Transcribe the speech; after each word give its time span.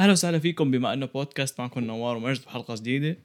أهلا 0.00 0.12
وسهلا 0.12 0.38
فيكم 0.38 0.70
بما 0.70 0.92
إنه 0.92 1.06
بودكاست 1.06 1.60
معكم 1.60 1.80
نوار 1.80 2.16
ومجد 2.16 2.44
بحلقه 2.44 2.74
جديدة. 2.74 3.16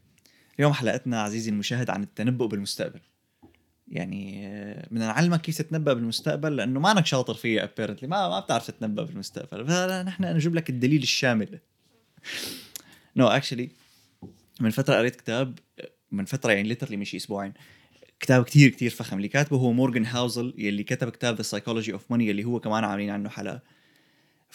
اليوم 0.59 0.73
حلقتنا 0.73 1.21
عزيزي 1.21 1.51
المشاهد 1.51 1.89
عن 1.89 2.03
التنبؤ 2.03 2.47
بالمستقبل. 2.47 2.99
يعني 3.87 4.47
آه، 4.47 4.87
بدنا 4.91 5.07
نعلمك 5.07 5.41
كيف 5.41 5.57
تتنبأ 5.57 5.93
بالمستقبل 5.93 6.55
لأنه 6.55 6.79
ما 6.79 6.91
انك 6.91 7.05
شاطر 7.05 7.33
فيه 7.33 7.63
apparently 7.63 8.07
ما 8.07 8.29
ما 8.29 8.39
بتعرف 8.39 8.67
تتنبأ 8.67 9.03
بالمستقبل. 9.03 9.67
فنحن 9.67 10.23
نجيب 10.23 10.55
لك 10.55 10.69
الدليل 10.69 11.03
الشامل. 11.03 11.59
no 13.15 13.27
no, 13.27 13.31
actually 13.31 13.69
من 14.61 14.69
فترة 14.69 14.95
قريت 14.95 15.15
كتاب 15.15 15.59
من 16.11 16.25
فترة 16.25 16.51
يعني 16.51 16.67
literally 16.67 16.97
مش 16.97 17.15
أسبوعين 17.15 17.53
كتاب 18.19 18.43
كتير 18.43 18.69
كتير 18.69 18.91
فخم. 18.91 19.17
اللي 19.17 19.27
كاتبه 19.27 19.57
هو 19.57 19.71
مورغان 19.71 20.05
هاوزل 20.05 20.53
يلي 20.57 20.83
كتب 20.83 21.09
كتاب 21.09 21.35
The 21.35 21.41
Psychology 21.41 21.93
of 21.93 22.11
Money 22.11 22.31
اللي 22.31 22.43
هو 22.43 22.59
كمان 22.59 22.83
عاملين 22.83 23.09
عنه 23.09 23.29
حلقة. 23.29 23.74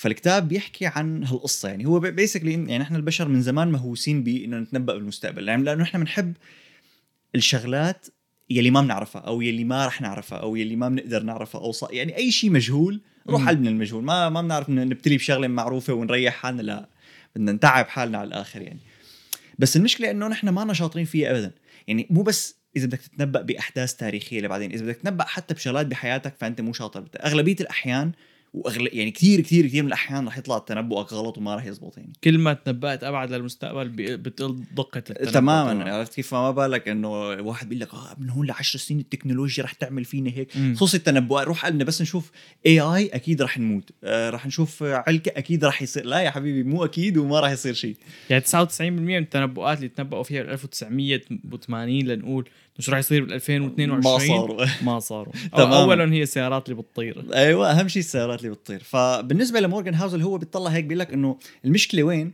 فالكتاب 0.01 0.49
بيحكي 0.49 0.87
عن 0.87 1.25
هالقصة. 1.25 1.69
يعني 1.69 1.87
هو 1.87 2.01
بيسكلي 2.01 2.53
يعني 2.53 2.83
إحنا 2.83 2.97
البشر 2.97 3.29
من 3.29 3.43
زمان 3.43 3.69
مهووسين 3.69 4.23
بانه 4.23 4.59
نتنبأ 4.59 4.95
بالمستقبل. 4.95 5.49
يعني 5.49 5.63
لأنه 5.63 5.83
إحنا 5.83 6.01
بنحب 6.01 6.33
الشغلات 7.35 8.07
يلي 8.51 8.71
ما 8.71 8.81
بنعرفها 8.81 9.23
أو 9.23 9.41
يلي 9.41 9.65
ما 9.65 9.87
رح 9.87 10.01
نعرفها 10.01 10.39
أو 10.39 10.57
يلي 10.57 10.77
ما 10.77 10.89
بنقدر 10.89 11.23
نعرفها 11.23 11.61
أو 11.61 11.73
ص... 11.73 11.85
يعني 11.91 12.17
أي 12.17 12.31
شيء 12.31 12.51
مجهول 12.51 13.01
روح 13.29 13.47
حل 13.47 13.59
من 13.59 13.67
المجهول. 13.67 14.05
ما 14.05 14.29
ما 14.29 14.43
بنعرف 14.43 14.71
نبتلي 14.71 15.17
بشغلة 15.17 15.49
معروفة 15.49 15.93
ونريح 15.93 16.35
حالنا. 16.35 16.63
لا 16.63 16.89
بدنا 17.37 17.53
نتعب 17.53 17.89
حالنا 17.89 18.19
على 18.19 18.29
الآخر 18.29 18.63
يعني. 18.63 18.81
بس 19.59 19.77
المشكلة 19.77 20.11
إنه 20.11 20.29
نحن 20.29 20.49
ما 20.49 20.73
شاطرين 20.73 21.05
فيها 21.05 21.31
ابدا. 21.31 21.53
يعني 21.87 22.07
مو 22.11 22.23
بس 22.23 22.57
إذا 22.77 22.87
بدك 22.87 22.99
تتنبأ 22.99 23.43
بأحداث 23.43 23.95
تاريخية 23.95 24.41
لبعدين 24.41 24.73
إذا 24.73 24.85
بدك 24.85 24.97
تتنبأ 24.97 25.25
حتى 25.25 25.55
بشغلات 25.55 25.87
بحياتك 25.87 26.35
فأنت 26.39 26.61
مو 26.61 26.73
شاطر. 26.73 27.05
أغلبية 27.25 27.57
الأحيان 27.61 28.13
واغلب 28.53 28.89
يعني 28.93 29.11
كثير 29.11 29.41
كثير 29.41 29.67
كثير 29.67 29.83
من 29.83 29.89
الأحيان 29.89 30.27
رح 30.27 30.39
يطلع 30.39 30.59
تنبؤك 30.59 31.13
غلط 31.13 31.39
وما 31.39 31.57
رح 31.57 31.65
يزبط 31.65 31.99
يعني. 31.99 32.13
كل 32.25 32.39
ما 32.39 32.53
تنبأت 32.53 33.05
أبعد 33.05 33.33
للمستقبل 33.33 33.89
بتقل 34.17 34.65
دقة 34.77 34.99
التنبؤ 34.99 35.31
تماما. 35.31 35.95
عرفت 35.95 36.15
كيف؟ 36.15 36.29
فما 36.29 36.51
بالك 36.51 36.89
إنه 36.89 37.09
واحد 37.29 37.69
بيقول 37.69 37.81
لك 37.81 37.95
آه 37.95 38.17
من 38.19 38.31
هون 38.31 38.47
ل 38.47 38.51
10 38.51 38.79
سنين 38.79 39.01
التكنولوجيا 39.01 39.65
رح 39.65 39.73
تعمل 39.73 40.05
فينا 40.05 40.31
هيك. 40.31 40.53
خصوصي 40.75 40.97
التنبؤات 40.97 41.47
روح 41.47 41.67
قلنا 41.67 41.85
بس 41.85 42.03
نشوف 42.03 42.31
اي 42.67 42.81
اي 42.81 43.07
أكيد 43.07 43.43
رح 43.43 43.59
نموت. 43.59 43.91
آه 44.05 44.31
رح 44.31 44.47
نشوف 44.47 44.83
علكه 44.83 45.33
أكيد 45.37 45.65
رح 45.65 45.83
يصير. 45.83 46.05
لا 46.05 46.21
يا 46.21 46.31
حبيبي 46.31 46.63
مو 46.63 46.85
أكيد 46.85 47.17
وما 47.17 47.41
رح 47.41 47.51
يصير 47.51 47.75
شيء. 47.75 47.97
يعني 48.31 48.45
99% 48.45 48.81
من 48.81 49.17
التنبؤات 49.17 49.79
اللي 49.79 49.89
تنبؤوا 49.89 50.23
فيها 50.23 50.43
بال 50.43 50.51
1980 50.53 52.03
لنقول 52.03 52.49
شو 52.79 52.91
راح 52.93 52.99
يصير 52.99 53.25
بال 53.25 53.33
2022 53.33 54.01
ما 54.01 54.19
صاروا. 54.19 54.67
ما 54.83 54.99
صاروا. 54.99 55.33
تماماً. 55.57 55.77
اولا 55.77 56.13
هي 56.13 56.23
السيارات 56.23 56.69
اللي 56.69 56.83
بتطير. 56.83 57.25
أيوه 57.35 57.71
أهم 57.71 57.89
شيء 57.89 58.03
السيارات. 58.03 58.40
اللي 58.41 58.51
بتطير. 58.55 58.83
فبالنسبة 58.83 59.61
لمورغان 59.61 59.95
هاوزل 59.95 60.23
هو 60.23 60.39
بيطلع 60.39 60.71
هيك 60.71 60.85
بيقول 60.85 60.99
لك 60.99 61.13
إنه 61.13 61.39
المشكلة 61.65 62.03
وين؟ 62.03 62.33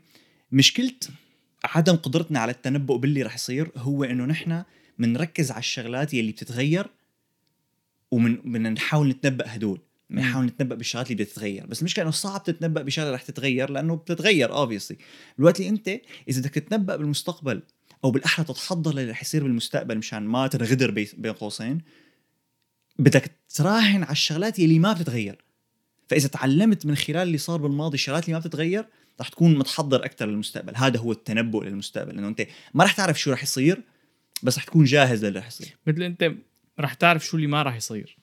مشكلة 0.53 0.93
عدم 1.65 1.97
قدرتنا 1.97 2.39
على 2.41 2.53
التنبؤ 2.53 2.97
باللي 2.97 3.23
رح 3.23 3.35
يصير 3.35 3.71
هو 3.77 4.05
إنه 4.05 4.25
نحن 4.25 4.62
بنركز 4.99 5.51
على 5.51 5.59
الشغلات 5.59 6.15
يلي 6.15 6.33
بتتغير 6.33 6.87
ومن 8.11 8.34
بدنا 8.37 8.71
نحاول 8.71 9.09
نتنبأ 9.09 9.45
هدول. 9.49 9.81
بنحاول 10.11 10.45
نتنبأ 10.47 10.75
بالشغلات 10.75 11.11
اللي 11.11 11.25
بتتغير. 11.25 11.67
بس 11.67 11.79
المشكلة 11.81 12.03
إنه 12.03 12.11
صعب 12.12 12.43
تتنبأ 12.43 12.83
بشغلة 12.83 13.11
رح 13.11 13.23
تتغير 13.23 13.71
لأنه 13.71 13.97
بتتغير 13.97 14.53
اوبسلي 14.53 14.99
الوقت 15.39 15.61
اللي 15.61 15.71
أنت 15.71 15.89
إذا 16.29 16.41
بدك 16.41 16.51
تتنبأ 16.51 16.97
بالمستقبل 16.97 17.62
أو 18.05 18.11
بالاحرى 18.11 18.45
تتحضر 18.47 18.95
للي 18.95 19.11
رح 19.11 19.23
يصير 19.23 19.43
بالمستقبل 19.43 19.99
مشان 19.99 20.23
ما 20.23 20.47
تنغدر 20.47 20.91
بي- 20.91 21.11
بين 21.17 21.33
قوسين 21.33 21.81
بدك 22.99 23.31
تراهن 23.49 24.03
على 24.03 24.12
الشغلات 24.12 24.59
يلي 24.59 24.79
ما 24.79 24.93
بتتغير. 24.93 25.45
فإذا 26.09 26.29
تعلمت 26.29 26.87
من 26.87 26.95
خلال 26.97 27.23
اللي 27.23 27.39
صار 27.39 27.61
بالماضي 27.61 27.95
الشغلات 27.95 28.25
اللي 28.25 28.33
ما 28.35 28.39
بتتغير 28.41 28.85
رح 29.21 29.29
تكون 29.29 29.59
متحضر 29.59 30.05
أكثر 30.05 30.27
للمستقبل. 30.27 30.73
هذا 30.77 30.99
هو 31.01 31.12
التنبؤ 31.12 31.62
للمستقبل 31.65 32.19
إنه 32.19 32.29
أنت 32.29 32.47
ما 32.75 32.85
رح 32.85 32.93
تعرف 32.93 33.21
شو 33.21 33.33
رح 33.33 33.43
يصير 33.43 33.83
بس 34.43 34.59
رح 34.59 34.65
تكون 34.65 34.84
جاهز 34.84 35.25
للي 35.25 35.39
رح 35.39 35.47
يصير. 35.47 35.77
مثل 35.87 36.03
أنت 36.03 36.33
رح 36.81 36.95
تعرف 36.95 37.27
شو 37.27 37.37
اللي 37.37 37.47
ما 37.49 37.62
رح 37.62 37.77
يصير. 37.77 38.16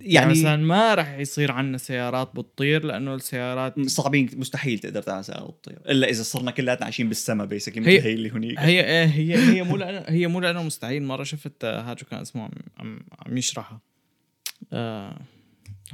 يعني, 0.00 0.14
يعني, 0.14 0.30
مثلا 0.30 0.56
ما 0.56 0.94
رح 0.94 1.18
يصير 1.18 1.52
عندنا 1.52 1.78
سيارات 1.78 2.36
بتطير 2.36 2.84
لأنه 2.84 3.14
السيارات 3.14 3.80
صعبين 3.80 4.30
مستحيل 4.36 4.78
تقدر 4.78 5.02
تعمل 5.02 5.24
سيارة 5.24 5.54
تطير 5.62 5.78
إلا 5.88 6.08
إذا 6.08 6.22
صرنا 6.22 6.50
كلياتنا 6.50 6.84
عايشين 6.84 7.08
بالسما 7.08 7.44
بيسكلي 7.44 7.86
هي- 7.90 8.02
هي 8.02 8.12
اللي 8.14 8.30
هنيك 8.30 8.58
هي 8.58 9.04
هي 9.06 9.36
هي 9.38 9.62
مو 9.62 9.76
لأنه 9.76 10.04
هي 10.08 10.26
مو 10.26 10.40
لأنه 10.40 10.62
مستحيل. 10.62 11.02
مرة 11.02 11.22
شفت 11.24 11.52
شو 12.00 12.06
كان 12.06 12.20
اسمه 12.20 12.42
عم 12.42 12.50
عم, 12.78 13.00
عم 13.18 13.36
يشرحها. 13.36 13.80
آه. 14.72 15.18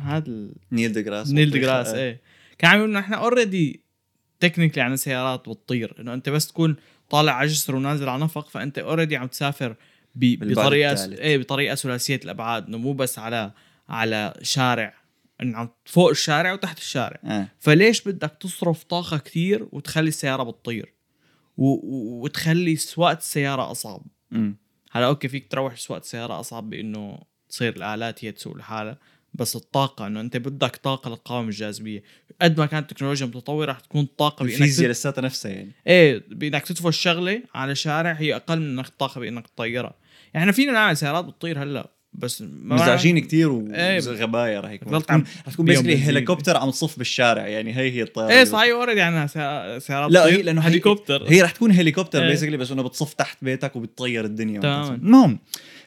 هذا 0.01 0.27
ال- 0.29 0.55
نيل 0.73 0.93
ديجراس 0.93 1.31
نيل 1.31 1.51
ديجراس 1.51 1.89
إيه. 1.89 2.21
كان 2.59 2.71
عم 2.71 2.79
يقول 2.79 2.91
انه 2.91 2.99
إحنا 2.99 3.17
already 3.17 3.81
technically 4.41 4.83
عندنا 4.83 4.97
سيارات 4.97 5.49
بتطير 5.49 5.95
إنه 6.01 6.15
أنت 6.15 6.29
بس 6.29 6.47
تكون 6.49 6.77
طالع 7.11 7.33
على 7.33 7.49
جسر 7.49 7.75
ونازل 7.75 8.09
على 8.09 8.25
نفق 8.25 8.49
فأنت 8.49 8.79
already 8.79 9.17
عم 9.17 9.27
تسافر 9.27 9.77
بطريقة 10.15 10.95
س-. 10.95 11.09
إيه 11.09 11.39
بطريقة 11.39 11.75
ثلاثية 11.75 12.21
الأبعاد 12.25 12.67
إنه 12.67 12.79
مو 12.79 12.93
بس 12.93 13.19
على 13.19 13.53
على 13.89 14.35
شارع 14.43 14.95
إنه 15.43 15.59
عم 15.59 15.69
فوق 15.85 16.11
الشارع 16.11 16.53
وتحت 16.53 16.79
الشارع. 16.79 17.21
آه. 17.25 17.49
فليش 17.59 18.01
بدك 18.09 18.37
تصرف 18.41 18.85
طاقة 18.85 19.19
كثير 19.19 19.69
وتخلي 19.73 20.09
السيارة 20.09 20.43
بتطير؟ 20.43 20.95
و... 21.57 21.67
و... 21.67 22.23
وتخلي 22.25 22.77
سواقة 22.77 23.19
السيارة 23.19 23.71
أصعب. 23.71 24.03
هلا 24.91 25.07
okay 25.07 25.29
فيك 25.29 25.49
تروح 25.51 25.77
سواقة 25.77 26.01
السيارة 26.01 26.41
أصعب 26.41 26.71
بإنه 26.71 27.19
تصير 27.49 27.77
الآلات 27.77 28.25
هي 28.25 28.33
تسوق 28.33 28.57
لحالها. 28.57 28.99
بس 29.35 29.57
الطاقة 29.57 30.07
إنه 30.07 30.21
أنت 30.21 30.37
بدك 30.37 30.77
طاقة 30.77 31.11
لتقاوم 31.13 31.49
الجاذبية 31.49 32.03
قد 32.43 32.59
ما 32.61 32.67
كانت 32.67 32.93
التكنولوجيا 32.93 33.27
متطورة 33.27 33.71
رح 33.73 33.81
تكون 33.81 34.09
طاقة 34.19 34.43
بإنك 34.45 34.55
الفيزياء 34.55 34.91
تت... 34.93 34.97
لساتها 34.99 35.23
نفسها 35.23 35.53
يعني 35.53 35.73
إيه 35.87 36.23
بإنك 36.31 36.65
تدفش 36.67 36.97
شغله 37.01 37.43
على 37.55 37.75
شارع 37.75 38.13
هي 38.13 38.37
أقل 38.37 38.61
من 38.61 38.79
إنك 38.79 38.89
طاقة 38.99 39.21
بإنك 39.21 39.47
تطيرها 39.47 39.95
يعني 40.35 40.43
إحنا 40.43 40.53
فينا 40.53 40.73
نعمل 40.73 40.97
سيارات 40.97 41.25
بتطير 41.25 41.63
هلأ 41.63 41.91
بس 42.13 42.43
ما 42.43 42.75
مزعجين 42.75 43.19
كثير 43.19 43.75
إيه. 43.75 44.09
وغبايا 44.09 44.61
رح 44.61 44.71
يكون 44.71 44.95
رح 44.95 45.03
تكون- 45.53 45.67
basically. 45.67 45.97
هليكوبتر 45.97 46.57
عم 46.57 46.71
تصف 46.71 46.99
بالشارع 46.99 47.47
يعني 47.49 47.77
هي 47.77 47.91
هي 47.93 48.03
الطيارة 48.03 48.31
إيه 48.33 48.45
صحيح 48.45 48.71
already 48.75 49.01
عندنا 49.03 49.27
سيا- 49.27 49.79
سيارات 49.79 50.11
لا. 50.13 50.27
هي 50.27 50.43
لأنه 50.43 50.61
هليكوبتر 50.61 51.25
هي 51.29 51.43
رح 51.43 51.51
تكون 51.51 51.71
هليكوبتر 51.73 52.23
إيه. 52.23 52.29
basically 52.29 52.57
بس 52.57 52.71
إنه 52.71 52.83
بتصف 52.83 53.15
تحت 53.15 53.39
بيتك 53.45 53.77
وبتطير 53.77 54.25
الدنيا 54.25 54.61
تماماً. 54.61 54.95
المهم 54.95 55.39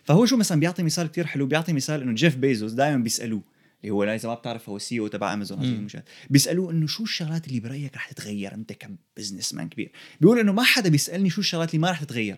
فهو 0.09 0.25
شو 0.25 0.37
مثلا 0.37 0.59
بيعطي 0.59 0.83
مثال 0.83 1.07
كتير 1.07 1.27
حلو 1.27 1.45
بيعطي 1.45 1.73
مثال 1.73 2.01
إنه 2.01 2.13
جيف 2.13 2.35
بيزوس 2.35 2.71
دائما 2.71 3.03
بيسألوه 3.03 3.41
اللي 3.81 3.93
هو 3.93 4.03
إذا 4.03 4.27
ما 4.27 4.33
بتعرف 4.33 4.69
هو 4.69 4.75
ال 4.75 4.99
CEO 4.99 5.07
تبع 5.07 5.33
امازون 5.33 5.87
بيسألوه 6.29 6.71
إنه 6.71 6.87
شو 6.87 7.03
الشغلات 7.03 7.47
اللي 7.47 7.59
برأيك 7.59 7.95
رح 7.95 8.11
تتغير 8.11 8.53
أنت 8.53 8.73
ك 8.73 9.53
businessman 9.53 9.69
كبير؟ 9.69 9.91
بيقول 10.21 10.39
إنه 10.39 10.53
ما 10.53 10.63
حدا 10.63 10.89
بيسألني 10.89 11.29
شو 11.29 11.41
الشغلات 11.41 11.69
اللي 11.69 11.81
ما 11.81 11.91
رح 11.91 12.03
تتغير. 12.03 12.37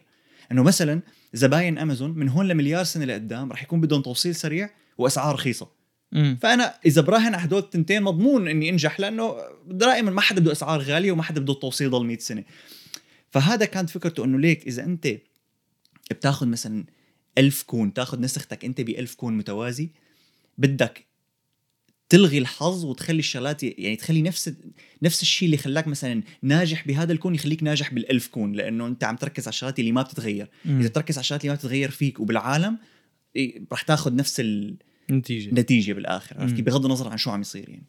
إنه 0.51 0.63
مثلا 0.63 1.01
زباين 1.33 1.77
امازون 1.77 2.11
من 2.11 2.29
هون 2.29 2.47
لمليار 2.47 2.83
سنة 2.83 3.05
لقدام 3.05 3.51
رح 3.51 3.63
يكون 3.63 3.81
بدهم 3.81 4.01
توصيل 4.01 4.35
سريع 4.35 4.69
وأسعار 4.97 5.35
رخيصة. 5.35 5.67
مم. 6.11 6.37
فأنا 6.41 6.73
إذا 6.85 7.01
براهن 7.01 7.35
على 7.35 7.45
هدول 7.45 7.59
التنتين 7.59 8.03
مضمون 8.03 8.47
إني 8.47 8.69
أنجح 8.69 8.99
لأنه 8.99 9.35
دائما 9.67 10.11
ما 10.11 10.21
حدا 10.21 10.41
بده 10.41 10.51
أسعار 10.51 10.81
غالية 10.81 11.11
وما 11.11 11.23
حدا 11.23 11.41
بده 11.41 11.53
التوصيل 11.53 11.89
ضل 11.89 12.05
100 12.05 12.17
سنة. 12.17 12.43
فهذا 13.29 13.65
كانت 13.65 13.89
فكرته 13.89 14.25
إنه 14.25 14.39
ليك 14.39 14.67
إذا 14.67 14.83
أنت 14.83 15.07
بتاخذ 16.11 16.47
مثلا 16.47 16.85
ألف 17.37 17.63
كون 17.63 17.93
تاخذ 17.93 18.19
نسختك 18.19 18.65
أنت 18.65 18.81
بألف 18.81 19.15
كون 19.15 19.37
متوازي. 19.37 19.89
بدك 20.57 21.05
تلغي 22.09 22.37
الحظ 22.37 22.85
وتخلي 22.85 23.19
الشغلات 23.19 23.63
يعني 23.63 23.95
تخلي 23.95 24.21
نفس 24.21 24.53
نفس 25.01 25.21
الشيء 25.21 25.45
اللي 25.45 25.57
خلاك 25.57 25.87
مثلا 25.87 26.23
ناجح 26.41 26.87
بهذا 26.87 27.13
الكون 27.13 27.35
يخليك 27.35 27.63
ناجح 27.63 27.93
بالألف 27.93 28.27
كون 28.27 28.53
لأنه 28.53 28.87
أنت 28.87 29.03
عم 29.03 29.15
تركز 29.15 29.43
على 29.43 29.49
الشغلات 29.49 29.79
اللي 29.79 29.91
ما 29.91 30.01
بتتغير. 30.01 30.49
مم. 30.65 30.79
إذا 30.79 30.89
تركز 30.89 31.17
على 31.17 31.21
الشغلات 31.21 31.41
اللي 31.41 31.51
ما 31.51 31.55
بتتغير 31.55 31.91
فيك 31.91 32.19
وبالعالم 32.19 32.77
رح 33.71 33.81
تاخذ 33.81 34.15
نفس 34.15 34.39
ال... 34.39 34.75
نتيجة. 35.11 35.53
نتيجة 35.53 35.93
بالآخر. 35.93 36.41
عرفت؟ 36.41 36.61
بغض 36.61 36.85
النظر 36.85 37.09
عن 37.09 37.17
شو 37.17 37.31
عم 37.31 37.41
يصير 37.41 37.69
يعني. 37.69 37.85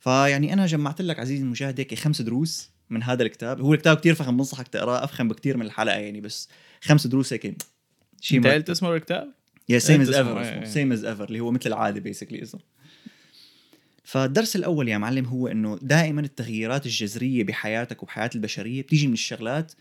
فيعني 0.00 0.52
أنا 0.52 0.66
جمعت 0.66 1.02
لك 1.02 1.18
عزيزي 1.18 1.42
المشاهد 1.42 1.80
هيك 1.80 1.94
خمس 1.94 2.22
دروس 2.22 2.70
من 2.90 3.02
هذا 3.02 3.22
الكتاب. 3.22 3.60
هو 3.60 3.74
الكتاب 3.74 3.96
كتير 3.96 4.14
فخم 4.14 4.36
بنصحك 4.36 4.68
تقرأه 4.68 5.04
أفخم 5.04 5.28
بكتير 5.28 5.56
من 5.56 5.66
الحلقة 5.66 5.96
يعني 5.96 6.20
بس 6.20 6.48
خمس 6.80 7.06
دروس 7.06 7.32
هيك 7.32 7.56
شيء 8.20 8.38
انت 8.38 8.46
قلت 8.46 8.70
اسمه 8.70 8.94
الكتاب؟ 8.96 9.34
يا 9.68 9.78
Same 9.78 10.00
as 10.00 10.10
Ever. 10.10 10.64
Same 10.64 10.92
as 10.92 11.04
Ever 11.04 11.24
اللي 11.24 11.40
هو 11.40 11.50
مثل 11.50 11.66
العاده 11.66 12.00
basically 12.00 12.42
اسمه. 12.42 12.60
فالدرس 14.04 14.56
الأول 14.56 14.88
يا 14.88 14.98
معلم 14.98 15.24
هو 15.24 15.48
إنه 15.48 15.78
دائما 15.82 16.20
التغييرات 16.20 16.86
الجذرية 16.86 17.44
بحياتك 17.44 18.02
وبحياة 18.02 18.30
البشرية 18.34 18.82
بتيجي 18.82 19.06
من 19.06 19.12
الشغلات 19.12 19.72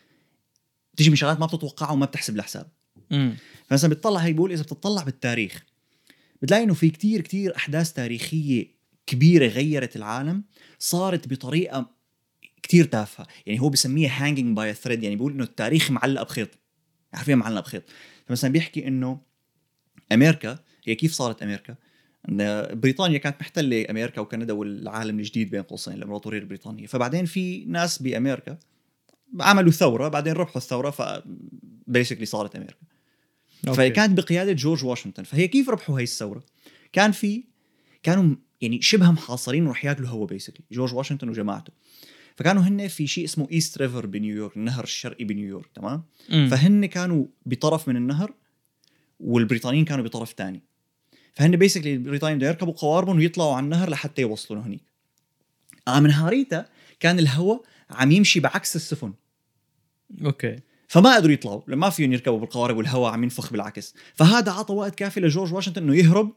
بتيجي 0.94 1.10
من 1.10 1.16
شغلات 1.16 1.40
ما 1.40 1.46
بتتوقعها 1.46 1.92
وما 1.92 2.06
بتحسب 2.06 2.38
لحساب. 2.38 2.72
فمثلا 3.68 3.90
بتطلع 3.90 4.20
هي 4.20 4.34
بيقول 4.34 4.52
إذا 4.52 4.64
بتطلع 4.64 5.04
بالتاريخ 5.04 5.64
بتلاقي 6.42 6.64
إنه 6.64 6.74
في 6.74 6.90
كتير 6.90 7.22
كتير 7.22 7.56
أحداث 7.56 7.94
تاريخية 7.94 8.76
كبيرة 9.08 9.48
غيرت 9.48 9.96
العالم 9.96 10.44
صارت 10.80 11.28
بطريقة 11.28 11.96
كتير 12.64 12.86
تافهة. 12.86 13.28
يعني 13.46 13.62
هو 13.62 13.70
بسميها 13.70 14.26
hanging 14.26 14.58
by 14.58 14.74
thread 14.74 15.04
يعني 15.04 15.16
بيقول 15.16 15.34
إنه 15.34 15.44
التاريخ 15.44 15.92
معلق 15.92 16.24
بخيط. 16.24 16.50
حرفيا 17.14 17.36
معلق 17.36 17.62
بخيط؟ 17.62 17.84
فمثلا 18.26 18.52
بيحكي 18.52 18.88
إنه 18.88 19.22
أمريكا 20.12 20.60
هي 20.84 20.96
كيف 20.96 21.14
صارت 21.14 21.44
أمريكا؟ 21.44 21.76
إن 22.30 22.68
بريطانيا 22.74 23.18
كانت 23.18 23.36
محتلة 23.42 23.86
أمريكا 23.90 24.22
وكندا 24.22 24.54
والعالم 24.54 25.20
الجديد 25.20 25.50
بين 25.50 25.62
قوسين 25.62 25.94
الإمبراطورية 25.94 26.40
البريطانية. 26.40 26.86
فبعدين 26.86 27.26
في 27.26 27.66
ناس 27.66 28.02
بأمريكا 28.02 28.58
عملوا 29.40 29.72
ثورة 29.72 30.08
بعدين 30.08 30.34
ربحوا 30.34 30.58
الثورة 30.58 30.90
ف 30.90 31.24
basically 31.88 32.26
صارت 32.26 32.56
أمريكا. 32.56 32.76
okay. 33.68 33.90
فكانت 33.90 34.18
بقيادة 34.18 34.52
جورج 34.52 34.86
واشنطن. 34.86 35.24
فهي 35.24 35.48
كيف 35.48 35.70
ربحوا 35.70 36.00
هي 36.00 36.04
الثورة؟ 36.04 36.44
كان 36.94 37.12
في 37.12 37.44
كانوا 38.04 38.36
يعني 38.62 38.82
شبه 38.82 39.12
محاصرين 39.12 39.68
وراح 39.68 39.86
ياكلوا 39.86 40.10
هوا 40.10 40.28
basically 40.28 40.66
جورج 40.72 40.94
واشنطن 40.94 41.30
وجماعته. 41.30 41.74
فكانوا 42.36 42.64
هن 42.64 42.88
في 42.88 43.08
شيء 43.08 43.26
اسمه 43.26 43.48
East 43.52 43.78
River 43.78 44.06
بنيويورك 44.06 44.58
النهر 44.58 44.84
الشرقي 44.84 45.24
بنيويورك 45.24 45.70
تمام. 45.76 46.04
فهن 46.30 46.86
كانوا 46.86 47.26
بطرف 47.46 47.88
من 47.88 47.96
النهر 47.96 48.34
والبريطانيين 49.20 49.86
كانوا 49.86 50.04
بطرف 50.04 50.34
تاني. 50.34 50.64
فهن 51.34 51.56
basically 51.56 51.94
البريطانيين 51.94 52.38
بدهم 52.38 52.50
يركبوا 52.50 52.74
قواربهم 52.74 53.18
ويطلعوا 53.18 53.56
على 53.56 53.64
النهر 53.64 53.90
لحتى 53.90 54.22
يوصلوا 54.22 54.62
هنيك 54.62 54.82
آه 55.88 56.00
نهاريتا 56.00 56.66
كان 57.00 57.20
الهواء 57.20 57.62
عم 57.90 58.12
يمشي 58.12 58.40
بعكس 58.40 58.76
السفن. 58.76 59.14
okay. 60.26 60.60
فما 60.88 61.16
قدروا 61.16 61.34
يطلعوا 61.34 61.62
ما 61.68 61.90
فيهم 61.90 62.14
يركبوا 62.14 62.40
بالقوارب 62.40 62.78
والهواء 62.78 63.12
عم 63.12 63.24
ينفخ 63.24 63.52
بالعكس. 63.52 63.94
فهذا 64.14 64.52
عطى 64.52 64.74
وقت 64.74 64.96
كافي 64.96 65.20
لجورج 65.20 65.54
واشنطن 65.54 65.84
إنه 65.84 65.96
يهرب 65.96 66.34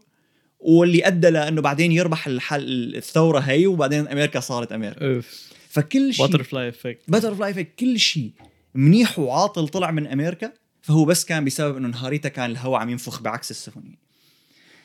واللي 0.61 1.07
أدى 1.07 1.31
لأنه 1.31 1.61
بعدين 1.61 1.93
يربح 1.93 2.27
الحل 2.27 2.97
الثورة 2.97 3.39
هي 3.39 3.67
وبعدين 3.67 4.09
أمريكا 4.09 4.41
صارت 4.41 4.73
أمريكا. 4.73 5.17
أوف. 5.17 5.58
فكل 5.79 6.15
شيء 6.15 6.27
butterfly 6.27 6.69
effect 6.69 7.03
butterfly 7.09 7.51
effect 7.51 7.79
كل 7.79 7.99
شيء 7.99 8.33
منيح 8.75 9.19
وعاطل 9.19 9.69
طلع 9.69 9.91
من 9.91 10.07
أمريكا 10.07 10.53
فهو 10.83 11.05
بس 11.05 11.25
كان 11.25 11.45
بسبب 11.45 11.77
إنه 11.77 11.89
نهاريتا 11.89 12.29
كان 12.29 12.51
الهواء 12.51 12.81
عم 12.81 12.91
ينفخ 12.91 13.23
بعكس 13.23 13.51
السفن 13.51 13.81
يعني. 13.85 13.99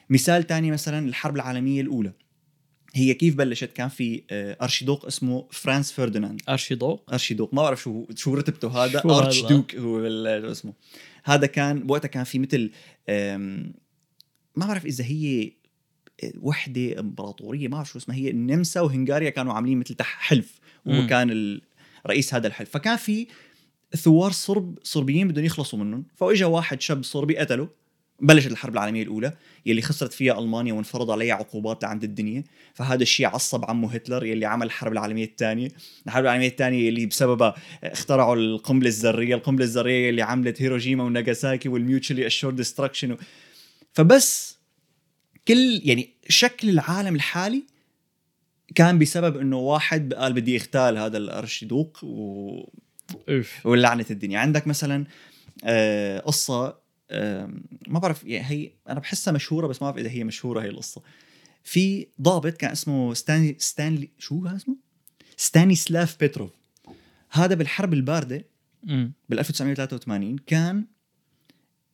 مثال 0.09 0.43
تاني 0.43 0.71
مثلا 0.71 1.07
الحرب 1.07 1.35
العالمية 1.35 1.81
الأولى. 1.81 2.13
هي 2.93 3.13
كيف 3.13 3.35
بلشت؟ 3.35 3.73
كان 3.73 3.89
في 3.89 4.23
آه، 4.31 4.57
أرشيدوق 4.61 5.05
اسمه 5.05 5.47
فرانس 5.51 5.91
فرديناند 5.91 6.41
أرشيدوق؟ 6.49 7.13
أرشيدوق. 7.13 7.53
ما 7.53 7.61
بعرف 7.61 7.81
شو 7.81 8.05
شو 8.15 8.33
رتبته. 8.33 8.85
هذا 8.85 9.01
شو؟ 9.01 9.19
أرشدوك 9.19 9.75
هو 9.75 10.05
اسمه. 10.51 10.73
هذا 11.23 11.47
كان 11.47 11.79
بوقتها 11.79 12.07
كان 12.07 12.23
في 12.23 12.39
مثل 12.39 12.71
ما 14.55 14.65
بعرف 14.65 14.85
إذا 14.85 15.03
هي 15.03 15.51
وحدة 16.42 17.00
إمبراطورية 17.00 17.68
ما 17.68 17.75
بعرف 17.75 17.89
شو 17.89 17.98
اسمها 17.98 18.18
هي 18.18 18.30
النمسا 18.30 18.81
وهنغاريا 18.81 19.30
كانوا 19.30 19.54
عاملين 19.54 19.80
مثل 19.80 19.94
تح 19.95 20.18
حلف 20.19 20.60
وهو 20.86 21.01
مم. 21.01 21.07
كان 21.07 21.31
ال- 21.31 21.62
رئيس 22.07 22.33
هذا 22.33 22.48
الحلف. 22.48 22.69
فكان 22.69 22.95
في 22.98 23.27
ثوار 23.98 24.31
صرب 24.31 24.77
صربيين 24.83 25.27
بدهم 25.27 25.45
يخلصوا 25.45 25.80
منهم. 25.80 26.06
فإجا 26.15 26.45
واحد 26.45 26.81
شاب 26.81 27.04
صربي 27.04 27.38
قتله 27.38 27.68
بلشت 28.21 28.51
الحرب 28.51 28.74
العالمية 28.74 29.04
الأولى 29.04 29.33
يلي 29.65 29.81
خسرت 29.81 30.13
فيها 30.13 30.39
ألمانيا 30.39 30.74
وانفرض 30.74 31.12
عليها 31.12 31.33
عقوبات 31.36 31.83
لعند 31.83 32.04
الدنيا. 32.04 32.44
فهذا 32.74 33.01
الشيء 33.04 33.27
عصب 33.27 33.65
عمه 33.65 33.94
هتلر 33.94 34.25
يلي 34.25 34.45
عمل 34.45 34.65
الحرب 34.65 34.92
العالمية 34.92 35.25
الثانية. 35.25 35.68
الحرب 36.06 36.24
العالمية 36.24 36.48
الثانية 36.48 36.89
اللي 36.89 37.06
بسببها 37.06 37.56
اخترعوا 37.83 38.36
القنبلة 38.36 38.89
الذرية 38.89 39.36
القنبلة 39.36 39.65
الذرية 39.65 40.10
اللي 40.10 40.21
عملت 40.21 40.62
هيروشيما 40.62 41.04
وناغاساكي 41.04 41.69
وال 41.69 41.81
mutually 41.81 42.27
assured 42.27 42.51
destruction 42.51 43.11
و... 43.12 43.18
فبس 43.94 44.52
كل 45.47 45.81
يعني 45.83 46.09
شكل 46.29 46.69
العالم 46.69 47.15
الحالي 47.15 47.63
كان 48.75 48.99
بسبب 48.99 49.37
إنه 49.37 49.57
واحد 49.57 50.13
قال 50.13 50.33
بدي 50.33 50.55
اغتال 50.57 50.97
هذا 50.97 51.17
الأرشيدوق 51.17 52.03
و... 52.03 52.69
اوف 53.29 53.65
ولعنة 53.65 54.05
الدنيا 54.11 54.39
عندك 54.39 54.67
مثلا 54.67 55.05
آه 55.63 56.19
قصة 56.19 56.77
آه 57.11 57.49
ما 57.87 57.99
بعرف 57.99 58.23
يعني 58.23 58.45
هي 58.45 58.71
أنا 58.89 58.99
بحسها 58.99 59.31
مشهورة 59.31 59.67
بس 59.67 59.81
ما 59.81 59.91
بعرف 59.91 60.05
إذا 60.05 60.09
هي 60.09 60.23
مشهورة 60.23 60.61
هي 60.61 60.69
القصة 60.69 61.01
في 61.63 62.07
ضابط 62.21 62.57
كان 62.57 62.71
اسمه 62.71 63.13
ستانلي 63.13 63.55
ستانلي 63.59 64.09
شو 64.19 64.41
كان 64.41 64.55
اسمه؟ 64.55 64.75
ستانيسلاف 65.38 66.19
بيتروف 66.19 66.51
هذا 67.29 67.55
بالحرب 67.55 67.93
الباردة. 67.93 68.45
بال 69.29 69.39
1983 69.39 70.35
كان 70.37 70.85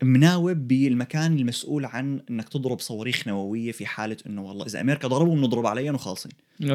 مناوب 0.04 0.68
بالمكان 0.68 1.40
المسؤول 1.40 1.86
عن 1.86 2.22
إنك 2.30 2.50
تضرب 2.50 2.80
صواريخ 2.80 3.28
نووية 3.28 3.72
في 3.72 3.86
حالة 3.86 4.18
إنه 4.28 4.42
والله 4.42 4.66
إذا 4.66 4.82
أمريكا 4.82 5.08
ضربوا 5.08 5.36
بنضرب 5.36 5.66
عليهم 5.66 5.96
وخالصين 5.96 6.32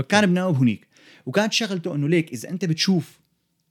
كان 0.09 0.27
بناوب 0.27 0.57
هنيك. 0.57 0.87
وكانت 1.27 1.53
شغلته 1.53 1.95
إنه 1.95 2.09
ليك 2.09 2.33
إذا 2.33 2.51
أنت 2.51 2.65
بتشوف 2.65 3.21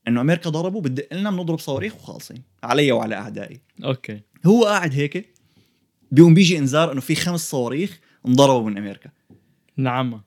إنه 0.08 0.20
أمريكا 0.20 0.50
ضربوا 0.50 0.80
بدق 0.80 1.14
لنا 1.14 1.30
بنضرب 1.30 1.58
صواريخ 1.58 1.94
وخالصين 1.94 2.42
علي 2.62 2.92
وعلى 2.92 3.14
أعدائي. 3.14 3.60
أوكي. 3.84 4.20
هو 4.46 4.64
قاعد 4.64 4.92
هيك 4.92 5.34
بيقوم 6.12 6.34
بيجي 6.34 6.58
إنذار 6.58 6.92
إنه 6.92 7.00
في 7.00 7.14
خمس 7.14 7.50
صواريخ 7.50 8.00
انضربوا 8.26 8.70
من 8.70 8.78
أمريكا. 8.78 9.10
نعم. 9.76 10.22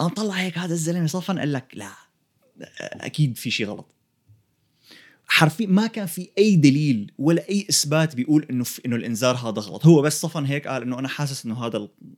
أنا 0.00 0.08
طلع 0.08 0.34
هيك 0.34 0.58
هذا 0.58 0.72
الزلمة 0.72 1.06
صفن 1.06 1.38
قال 1.38 1.52
لك 1.52 1.72
لا 1.74 1.90
أكيد 2.80 3.36
في 3.38 3.50
شيء 3.50 3.66
غلط. 3.66 3.94
حرفيا 5.32 5.66
ما 5.66 5.86
كان 5.86 6.06
في 6.06 6.28
أي 6.38 6.56
دليل 6.56 7.12
ولا 7.18 7.48
أي 7.48 7.66
إثبات 7.70 8.14
بيقول 8.14 8.46
إنه 8.50 8.64
في 8.64 8.80
إنه 8.86 8.96
الإنذار 8.96 9.36
هذا 9.36 9.60
غلط. 9.60 9.86
هو 9.86 10.02
بس 10.02 10.20
صفن 10.20 10.44
هيك 10.44 10.68
قال 10.68 10.82
إنه 10.82 10.98
أنا 10.98 11.08
حاسس 11.08 11.46
إنه 11.46 11.66
هذا 11.66 11.76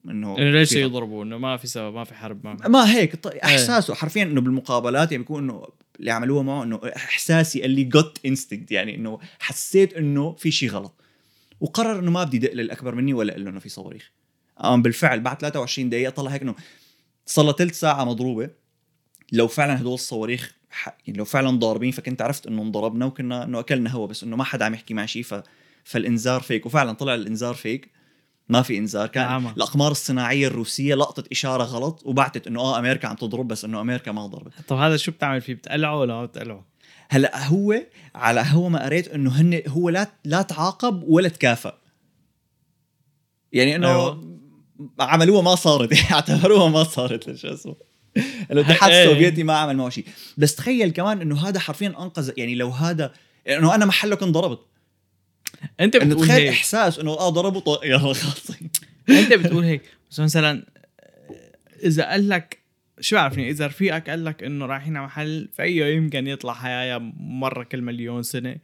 إنه 0.09 0.38
إنه 0.38 0.50
ليش. 0.50 0.73
يضربوا؟ 0.73 1.25
إنه 1.25 1.38
ما 1.38 1.56
في 1.56 1.67
سبب 1.67 1.94
ما 1.94 2.05
في 2.05 2.14
حرب 2.14 2.47
ما 2.47 2.56
في 2.56 2.69
ما 2.69 2.94
هيك 2.94 3.17
ط- 3.17 3.26
إحساسه 3.44 3.94
حرفيا 3.94 4.23
إنه 4.23 4.41
بالمقابلات 4.41 5.12
يعني 5.12 5.23
بيكون 5.23 5.43
إنه 5.43 5.67
اللي 6.00 6.11
عملوها 6.11 6.43
معه 6.43 6.62
إنه 6.62 6.81
إحساسي 6.97 7.64
اللي 7.64 7.85
جوت 7.85 8.19
انستنكت 8.26 8.73
يعني 8.73 8.94
إنه 8.94 9.19
حسيت 9.38 9.93
إنه 9.94 10.32
في 10.32 10.50
شيء 10.50 10.70
غلط. 10.70 10.94
وقرر 11.61 11.99
إنه 11.99 12.11
ما 12.11 12.25
بدي 12.25 12.38
دق 12.38 12.53
للأكبر 12.53 12.94
مني 12.94 13.14
ولا 13.14 13.32
إقول 13.32 13.44
له 13.44 13.50
إنه 13.50 13.61
في 13.61 13.69
صواريخ. 13.69 14.11
قام 14.59 14.82
بالفعل 14.82 15.20
بعد 15.20 15.41
23 15.41 15.91
دقيقة 15.91 16.11
طلع 16.11 16.31
هيك 16.31 16.43
إنه 16.43 16.55
صار 17.26 17.53
ثلث 17.53 17.81
ساعة 17.81 18.05
مضروبة. 18.05 18.50
لو 19.32 19.49
فعلا 19.49 19.81
هدول 19.81 19.94
الصواريخ 19.94 20.55
يعني 20.87 21.19
لو 21.19 21.25
فعلا 21.25 21.50
ضاربين 21.50 21.90
فكنت 21.90 22.23
عرفت 22.23 22.46
إنه 22.46 22.62
انضربنا 22.62 23.06
وكنا 23.06 23.44
إنه 23.44 23.61
أكلنا 23.61 23.90
هوا 23.90 24.06
بس 24.06 24.25
إنه 24.25 24.37
ما 24.37 24.44
حدا 24.44 24.64
عم 24.64 24.75
يحكي 24.75 24.94
مع 24.94 25.06
شيء 25.06 25.23
ف... 25.23 25.43
فالإنذار 25.84 26.40
فيك 26.40 26.67
وفعلا 26.67 26.93
طلع 26.93 27.14
الإنذار 27.14 27.55
فيك 27.55 27.90
ما 28.49 28.62
في 28.62 28.79
إنذار 28.79 29.08
كان 29.08 29.26
نعم. 29.26 29.46
الأقمار 29.46 29.90
الصناعية 29.90 30.46
الروسية 30.46 30.94
لقطت 30.94 31.32
إشارة 31.32 31.64
غلط 31.64 32.02
وبعتت 32.05 32.46
إنه 32.46 32.61
آه 32.61 32.79
أمريكا 32.79 33.08
عم 33.08 33.17
تضرب 33.17 33.49
بس 33.49 33.64
إنه 33.64 33.81
أمريكا 33.81 34.12
ما 34.12 34.26
ضربت 34.26 34.52
طب 34.69 34.76
هذا 34.76 34.96
شو 34.96 35.12
بتعمل 35.12 35.40
فيه 35.40 35.55
بتقلعه 35.55 35.99
ولا 35.99 36.14
ما 36.14 36.25
بتقلعه؟ 36.25 36.64
هلأ 37.08 37.46
هو 37.46 37.82
على 38.14 38.44
هو 38.46 38.69
ما 38.69 38.85
قريت 38.85 39.08
إنه 39.08 39.40
هن 39.40 39.62
هو 39.69 39.88
لا 39.88 40.12
لا 40.25 40.43
تعاقب 40.43 41.02
ولا 41.02 41.28
تكافئ 41.28 41.75
يعني 43.52 43.76
إنه. 43.76 43.88
أيوة. 43.88 44.38
عملوها 45.00 45.43
ما 45.43 45.55
صارت 45.55 45.93
اعتبروها 46.12 46.69
ما 46.69 46.85
صارت 46.85 47.35
شو 47.35 47.49
اسمه 47.49 47.76
الاتحاد 48.50 48.91
إيه. 48.93 49.05
السوفيتي 49.05 49.43
ما 49.43 49.56
عمل 49.56 49.76
معه 49.76 49.88
شيء. 49.88 50.05
بس 50.37 50.55
تخيل 50.55 50.91
كمان 50.91 51.20
إنه 51.20 51.49
هذا 51.49 51.61
حرفيا 51.61 51.88
أنقذ 51.88 52.32
يعني 52.37 52.54
لو 52.54 52.69
هذا 52.69 53.12
إنه 53.49 53.75
أنا 53.75 53.87
محله 53.87 54.14
كنت 54.14 54.35
ضربت 54.35 54.61
أنت 55.81 55.97
إنه 55.97 56.14
بتقول 56.14 56.26
تخيل 56.28 56.40
هيك. 56.40 56.52
إحساس 56.52 56.99
إنه 56.99 57.11
آه 57.11 57.28
ضربوا 57.28 57.61
طو... 57.61 57.76
يلا 57.85 57.99
خلص 57.99 58.50
أنت 59.11 59.33
بتقول 59.33 59.64
هيك. 59.64 59.83
بس 60.11 60.21
مثلا 60.21 60.66
إذا 61.85 62.11
قال 62.11 62.28
لك 62.28 62.59
شو 63.00 63.16
بعرفني؟ 63.16 63.50
إذا 63.50 63.66
رفيقك 63.66 64.11
قال 64.11 64.25
لك 64.25 64.42
إنه 64.42 64.66
رايحين 64.66 64.97
على 64.97 65.07
محل 65.07 65.49
فيه 65.57 65.85
يمكن 65.85 66.26
يطلع 66.26 66.54
حية 66.54 67.12
مرة 67.16 67.64
كل 67.64 67.83
مليون 67.83 68.23
سنة. 68.23 68.57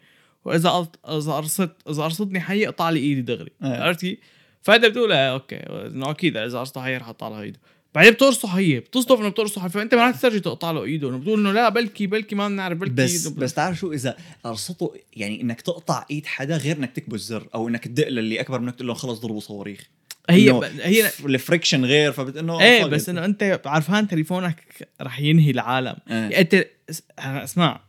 وإذا 0.44 0.70
قلت 0.70 0.96
إذا 1.08 1.32
قرصت 1.32 1.70
إذا 1.90 2.02
قرصتني 2.02 2.40
حي 2.40 2.66
إقطع 2.66 2.90
لي 2.90 3.00
إيدي 3.00 3.22
دغري. 3.22 3.50
إيه. 3.64 3.68
عرفت 3.68 4.00
كيف؟ 4.00 4.18
فأنت 4.62 4.84
بتقول 4.84 5.12
إيه 5.12 5.32
أوكي. 5.32 5.56
إنه 5.56 6.10
أكيد 6.10 6.36
إذا 6.36 6.58
قرصته 6.58 6.82
حي 6.82 6.96
رح 6.96 7.08
أقطع 7.08 7.28
له 7.28 7.40
إيده. 7.40 7.60
بعدين 7.94 8.12
بتقرصه 8.12 8.48
حي 8.48 8.78
بتصدف 8.80 9.20
إنه 9.20 9.28
بتقرصه 9.28 9.60
حي 9.60 9.68
فأنت 9.68 9.94
ما 9.94 10.04
رح 10.08 10.10
تسترجي 10.14 10.40
تقطع 10.40 10.70
له 10.70 10.84
إيده 10.84 11.08
إنه 11.08 11.18
بتقول 11.18 11.40
إنه 11.40 11.52
لا 11.52 11.68
بلكي 11.68 12.06
بلكي 12.06 12.34
ما 12.34 12.48
بنعرف 12.48 12.78
بلكي 12.78 12.92
بس 12.94 13.26
إيده. 13.26 13.40
بس 13.40 13.54
تعرف 13.54 13.78
شو 13.78 13.92
إذا 13.92 14.16
قرصته 14.44 14.94
يعني 15.16 15.40
إنك 15.40 15.60
تقطع 15.60 16.04
إيد 16.10 16.26
حدا 16.26 16.56
غير 16.56 16.76
إنك 16.76 16.92
تكبس 16.96 17.20
زر 17.20 17.46
أو 17.54 17.68
إنك 17.68 17.84
تدق 17.84 18.08
للي 18.08 18.40
أكبر 18.40 18.60
منك 18.60 18.74
تقول 18.74 18.88
له 18.88 18.94
خلص 18.94 19.18
ضربوا 19.18 19.40
صواريخ 19.40 19.88
هي 20.30 20.50
هي 20.82 21.10
ال 21.24 21.31
friction 21.31 21.84
غير 21.84 22.12
فبت 22.12 22.36
إنه 22.36 22.60
إيه 22.60 22.84
بس. 22.84 23.08
إنه 23.08 23.24
أنت 23.24 23.60
عرفان 23.66 24.08
تليفونك 24.08 24.88
رح 25.02 25.20
ينهي 25.20 25.50
العالم. 25.50 25.96
يعني 26.08 26.40
انت 26.40 26.66
اس- 26.90 27.02
أسمع 27.18 27.80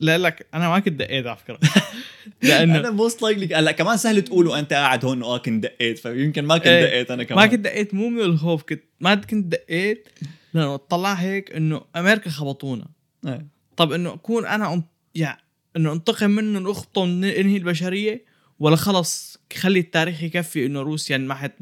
لا 0.00 0.18
لك 0.18 0.46
أنا 0.54 0.68
ما 0.68 0.78
كنت 0.78 0.94
دقيت 0.94 1.26
على 1.26 1.36
فكرة 1.36 1.58
لأنه 2.42 2.78
أنا 2.78 2.90
most 2.90 3.22
likely 3.22 3.54
هلأ 3.54 3.72
كمان 3.72 3.96
سهل 3.96 4.22
تقول 4.22 4.46
وانت 4.46 4.72
قاعد 4.72 5.04
هون 5.04 5.22
آه 5.22 5.38
كنت 5.38 5.62
دقيت 5.62 5.98
فيمكن 5.98 6.44
ما 6.44 6.58
كنت 6.58 6.66
إيه. 6.66 6.84
دقيت 6.84 7.10
أنا 7.10 7.24
كمان 7.24 7.44
ما 7.44 7.50
كنت 7.50 7.60
دقيت 7.60 7.94
مو 7.94 8.08
من 8.08 8.20
الخوف 8.20 8.62
كنت 8.62 8.82
ما 9.00 9.14
كنت 9.14 9.46
دقيت 9.46 10.08
لأنه 10.54 10.76
طلع 10.76 11.12
هيك 11.12 11.56
إنه 11.56 11.82
أمريكا 11.96 12.30
خبطونا 12.30 12.86
إيه. 13.26 13.46
طب 13.76 13.92
إنه 13.92 14.14
أكون 14.14 14.46
أنا. 14.46 14.82
يعني 15.14 15.42
إنه 15.76 15.92
أنتقم 15.92 16.30
منهم 16.30 16.66
واخطم 16.66 17.24
انهي 17.24 17.56
البشرية 17.56 18.24
ولا 18.58 18.76
خلص 18.76 19.38
خلي 19.56 19.78
التاريخ 19.78 20.22
يكفي 20.22 20.66
إنه 20.66 20.80
روسيا 20.80 21.16
انمحت 21.16 21.52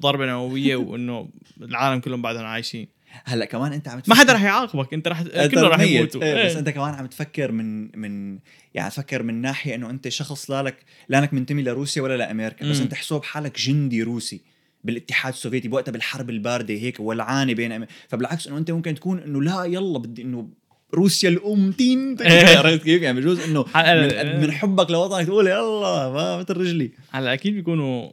ضربة 0.00 0.26
نووية 0.26 0.76
وإنه 0.76 1.28
العالم 1.62 2.00
كلهم 2.00 2.22
بعدهم 2.22 2.44
عايشين 2.44 2.95
هلا 3.24 3.44
كمان 3.44 3.72
انت 3.72 3.88
عم 3.88 4.02
ما 4.08 4.14
حدا 4.14 4.32
رح 4.32 4.42
يعاقبك 4.42 4.94
انت 4.94 5.08
رح 5.08 5.22
كله 5.22 5.68
رح. 5.68 5.80
يموتوا 5.80 6.22
إيه 6.22 6.44
بس 6.46 6.52
إيه. 6.52 6.58
انت 6.58 6.68
كمان 6.70 6.94
عم 6.94 7.06
تفكر 7.06 7.52
من 7.52 7.98
من 7.98 8.38
يعني 8.74 8.90
تفكر 8.90 9.22
من 9.22 9.34
ناحية 9.34 9.74
إنه 9.74 9.90
انت 9.90 10.08
شخص 10.08 10.50
لا 10.50 10.62
لك 10.62 10.76
لا 11.08 11.18
انك 11.18 11.34
منتمي 11.34 11.62
لروسيا 11.62 12.02
ولا 12.02 12.16
لأمريكا 12.16 12.70
بس. 12.70 12.80
انت 12.80 12.94
حسوب 12.94 13.24
حالك 13.24 13.58
جندي 13.60 14.02
روسي 14.02 14.40
بالاتحاد 14.84 15.32
السوفيتي 15.32 15.68
بوقتها 15.68 15.92
بالحرب 15.92 16.30
الباردة 16.30 16.74
هيك 16.74 17.00
ولعانه 17.00 17.52
بين 17.54 17.84
أم- 17.84 17.88
فبالعكس 18.08 18.46
إنه 18.46 18.58
انت 18.58 18.70
ممكن 18.70 18.94
تكون 18.94 19.18
إنه 19.18 19.42
لا 19.42 19.64
يلا 19.64 19.98
بدي 19.98 20.22
إنه 20.22 20.48
روسيا 20.94 21.28
الأمتين 21.28 22.16
عرفت 22.58 22.82
كيف 22.84 23.02
يعني 23.02 23.20
بجوز 23.20 23.40
إنه 23.40 23.64
من, 23.76 24.40
من 24.40 24.52
حبك 24.52 24.90
لوطنك 24.90 25.26
تقول 25.26 25.46
يلا 25.46 26.08
ما 26.12 26.36
مثل 26.36 26.56
رجلي 26.56 26.90
هلا 27.10 27.32
أكيد 27.32 27.54
بيكونوا 27.54 28.10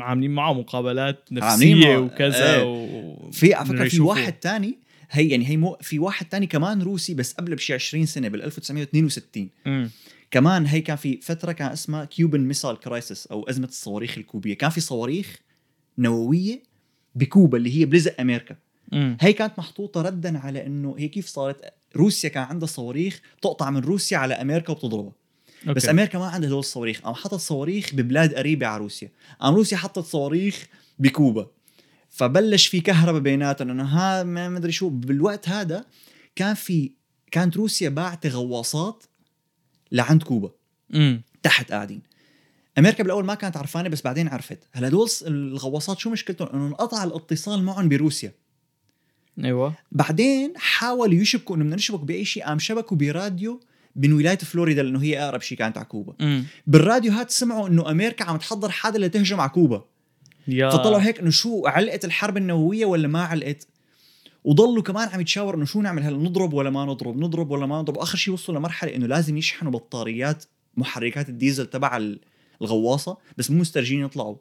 عاملين 0.00 0.30
معه 0.30 0.52
مقابلات 0.52 1.32
نفسية 1.32 1.96
وكذا 1.96 2.56
إيه. 2.56 2.64
و... 2.64 3.30
في 3.30 3.54
على 3.54 3.66
فكرة 3.66 3.88
في. 3.88 4.00
واحد 4.00 4.32
تاني 4.32 4.78
هي 5.10 5.28
يعني 5.28 5.48
هي 5.48 5.56
مو 5.56 5.76
في 5.80 5.98
واحد 5.98 6.26
تاني 6.26 6.46
كمان 6.46 6.82
روسي 6.82 7.14
بس 7.14 7.32
قبل 7.32 7.54
بشي 7.54 7.74
20 7.74 8.06
سنة 8.06 8.28
بال 8.28 8.42
1962 8.42 9.48
مم. 9.66 9.90
كمان 10.30 10.66
هي 10.66 10.80
كان 10.80 10.96
في 10.96 11.20
فترة 11.20 11.52
كان 11.52 11.70
اسمها 11.70 12.04
Cuban 12.04 12.40
missile 12.40 12.76
crisis 12.76 13.26
أو 13.26 13.48
أزمة 13.48 13.66
الصواريخ 13.66 14.18
الكوبية 14.18 14.54
كان 14.54 14.70
في 14.70 14.80
صواريخ 14.80 15.38
نووية 15.98 16.62
بكوبا 17.14 17.58
اللي 17.58 17.80
هي 17.80 17.84
بلزق 17.84 18.20
أمريكا 18.20 18.56
مم. 18.92 19.16
هي 19.20 19.32
كانت 19.32 19.58
محطوطة 19.58 20.02
ردا 20.02 20.38
على 20.38 20.66
إنه 20.66 20.94
هي 20.98 21.08
كيف 21.08 21.26
صارت 21.26 21.72
روسيا 21.96 22.28
كان 22.28 22.42
عندها 22.42 22.66
صواريخ 22.68 23.20
تقطع 23.42 23.70
من 23.70 23.80
روسيا 23.80 24.18
على 24.18 24.34
أمريكا 24.34 24.72
وبتضربها 24.72 25.12
أوكي. 25.68 25.74
بس 25.74 25.88
أمريكا 25.88 26.18
ما 26.18 26.26
عندها 26.26 26.48
هدول 26.48 26.58
الصواريخ. 26.58 27.00
قام 27.00 27.14
حطت 27.14 27.34
صواريخ 27.34 27.94
ببلاد 27.94 28.34
قريبه 28.34 28.66
على 28.66 28.82
روسيا. 28.82 29.10
قام 29.40 29.54
روسيا 29.54 29.76
حطت 29.76 30.04
صواريخ 30.04 30.66
بكوبا. 30.98 31.46
فبلش 32.08 32.66
في 32.66 32.80
كهرباء 32.80 33.20
بيناتهم. 33.20 33.70
انه 33.70 33.84
ها 33.84 34.22
ما 34.22 34.48
مدري 34.48 34.72
شو 34.72 34.88
بالوقت 34.88 35.48
هذا 35.48 35.84
كان 36.36 36.54
في 36.54 36.92
كانت 37.30 37.56
روسيا 37.56 37.88
باعت 37.88 38.26
غواصات 38.26 39.04
لعند 39.92 40.22
كوبا. 40.22 40.50
مم. 40.90 41.22
تحت 41.42 41.72
قاعدين 41.72 42.02
أمريكا 42.78 43.02
بالأول 43.02 43.24
ما 43.24 43.34
كانت 43.34 43.56
عرفانة 43.56 43.88
بس 43.88 44.02
بعدين 44.02 44.28
عرفت. 44.28 44.58
هلا 44.72 44.88
هدول 44.88 45.08
الغواصات 45.26 45.98
شو 45.98 46.10
مشكلتهم؟ 46.10 46.48
إنه 46.48 46.66
انقطع 46.66 47.04
الاتصال 47.04 47.62
معهم 47.62 47.88
بروسيا. 47.88 48.32
أيوه. 49.44 49.74
بعدين 49.92 50.52
حاولوا 50.56 51.14
يشبكوا 51.14 51.56
إنه 51.56 51.64
بدنا 51.64 51.76
نشبك 51.76 52.00
بأي 52.00 52.24
شيء 52.24 52.44
قام 52.44 52.58
شبكوا 52.58 52.96
براديو 52.96 53.60
من 53.96 54.12
ولاية 54.12 54.38
فلوريدا 54.38 54.82
لأنه 54.82 55.02
هي 55.02 55.24
أقرب 55.24 55.40
شيء 55.40 55.58
كانت 55.58 55.76
على 55.78 55.86
كوبا. 55.86 56.14
مم. 56.20 56.44
بالراديو 56.66 57.12
هاد 57.12 57.30
سمعوا 57.30 57.68
إنه 57.68 57.90
أمريكا 57.90 58.24
عم 58.24 58.36
تحضر 58.36 58.70
حدا 58.70 58.98
لتهجم 58.98 59.40
على 59.40 59.50
كوبا. 59.50 59.84
يا. 60.48 60.70
فطلعوا 60.70 61.02
هيك 61.02 61.20
إنه 61.20 61.30
شو 61.30 61.66
علقت 61.66 62.04
الحرب 62.04 62.36
النووية 62.36 62.84
ولا 62.86 63.08
ما 63.08 63.22
علقت؟ 63.22 63.68
وضلوا 64.44 64.82
كمان 64.82 65.08
عم 65.08 65.20
يتشاوروا 65.20 65.56
إنه 65.56 65.64
شو 65.64 65.80
نعمل 65.80 66.02
هلا 66.02 66.16
نضرب 66.16 66.52
ولا 66.52 66.70
ما 66.70 66.84
نضرب 66.84 67.16
نضرب 67.16 67.50
ولا 67.50 67.66
ما 67.66 67.80
نضرب. 67.82 67.96
واخر 67.96 68.18
شيء 68.18 68.34
وصلوا 68.34 68.58
لمرحلة 68.58 68.94
إنه 68.94 69.06
لازم 69.06 69.36
يشحنوا 69.36 69.72
بطاريات 69.72 70.44
محركات 70.76 71.28
الديزل 71.28 71.66
تبع 71.66 71.96
ال- 71.96 72.20
الغواصة 72.62 73.16
بس 73.38 73.50
مو 73.50 73.58
مسترجين 73.60 74.04
يطلعوا. 74.04 74.36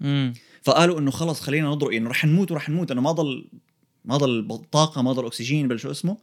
مم. 0.00 0.32
فقالوا 0.62 0.98
إنه 0.98 1.10
خلص 1.10 1.40
خلينا 1.40 1.68
نضرب 1.68 1.92
انه 1.92 2.10
رح 2.10 2.24
نموت 2.24 2.52
ورح 2.52 2.68
نموت 2.70 2.90
انه 2.90 3.00
ما 3.00 3.12
ضل 3.12 3.48
ما 4.04 4.16
ضل 4.16 4.60
طاقة 4.72 5.02
ما 5.02 5.12
ضل 5.12 5.26
أكسجين 5.26 5.68
بل 5.68 5.78
شو 5.80 5.90
اسمه؟ 5.90 6.16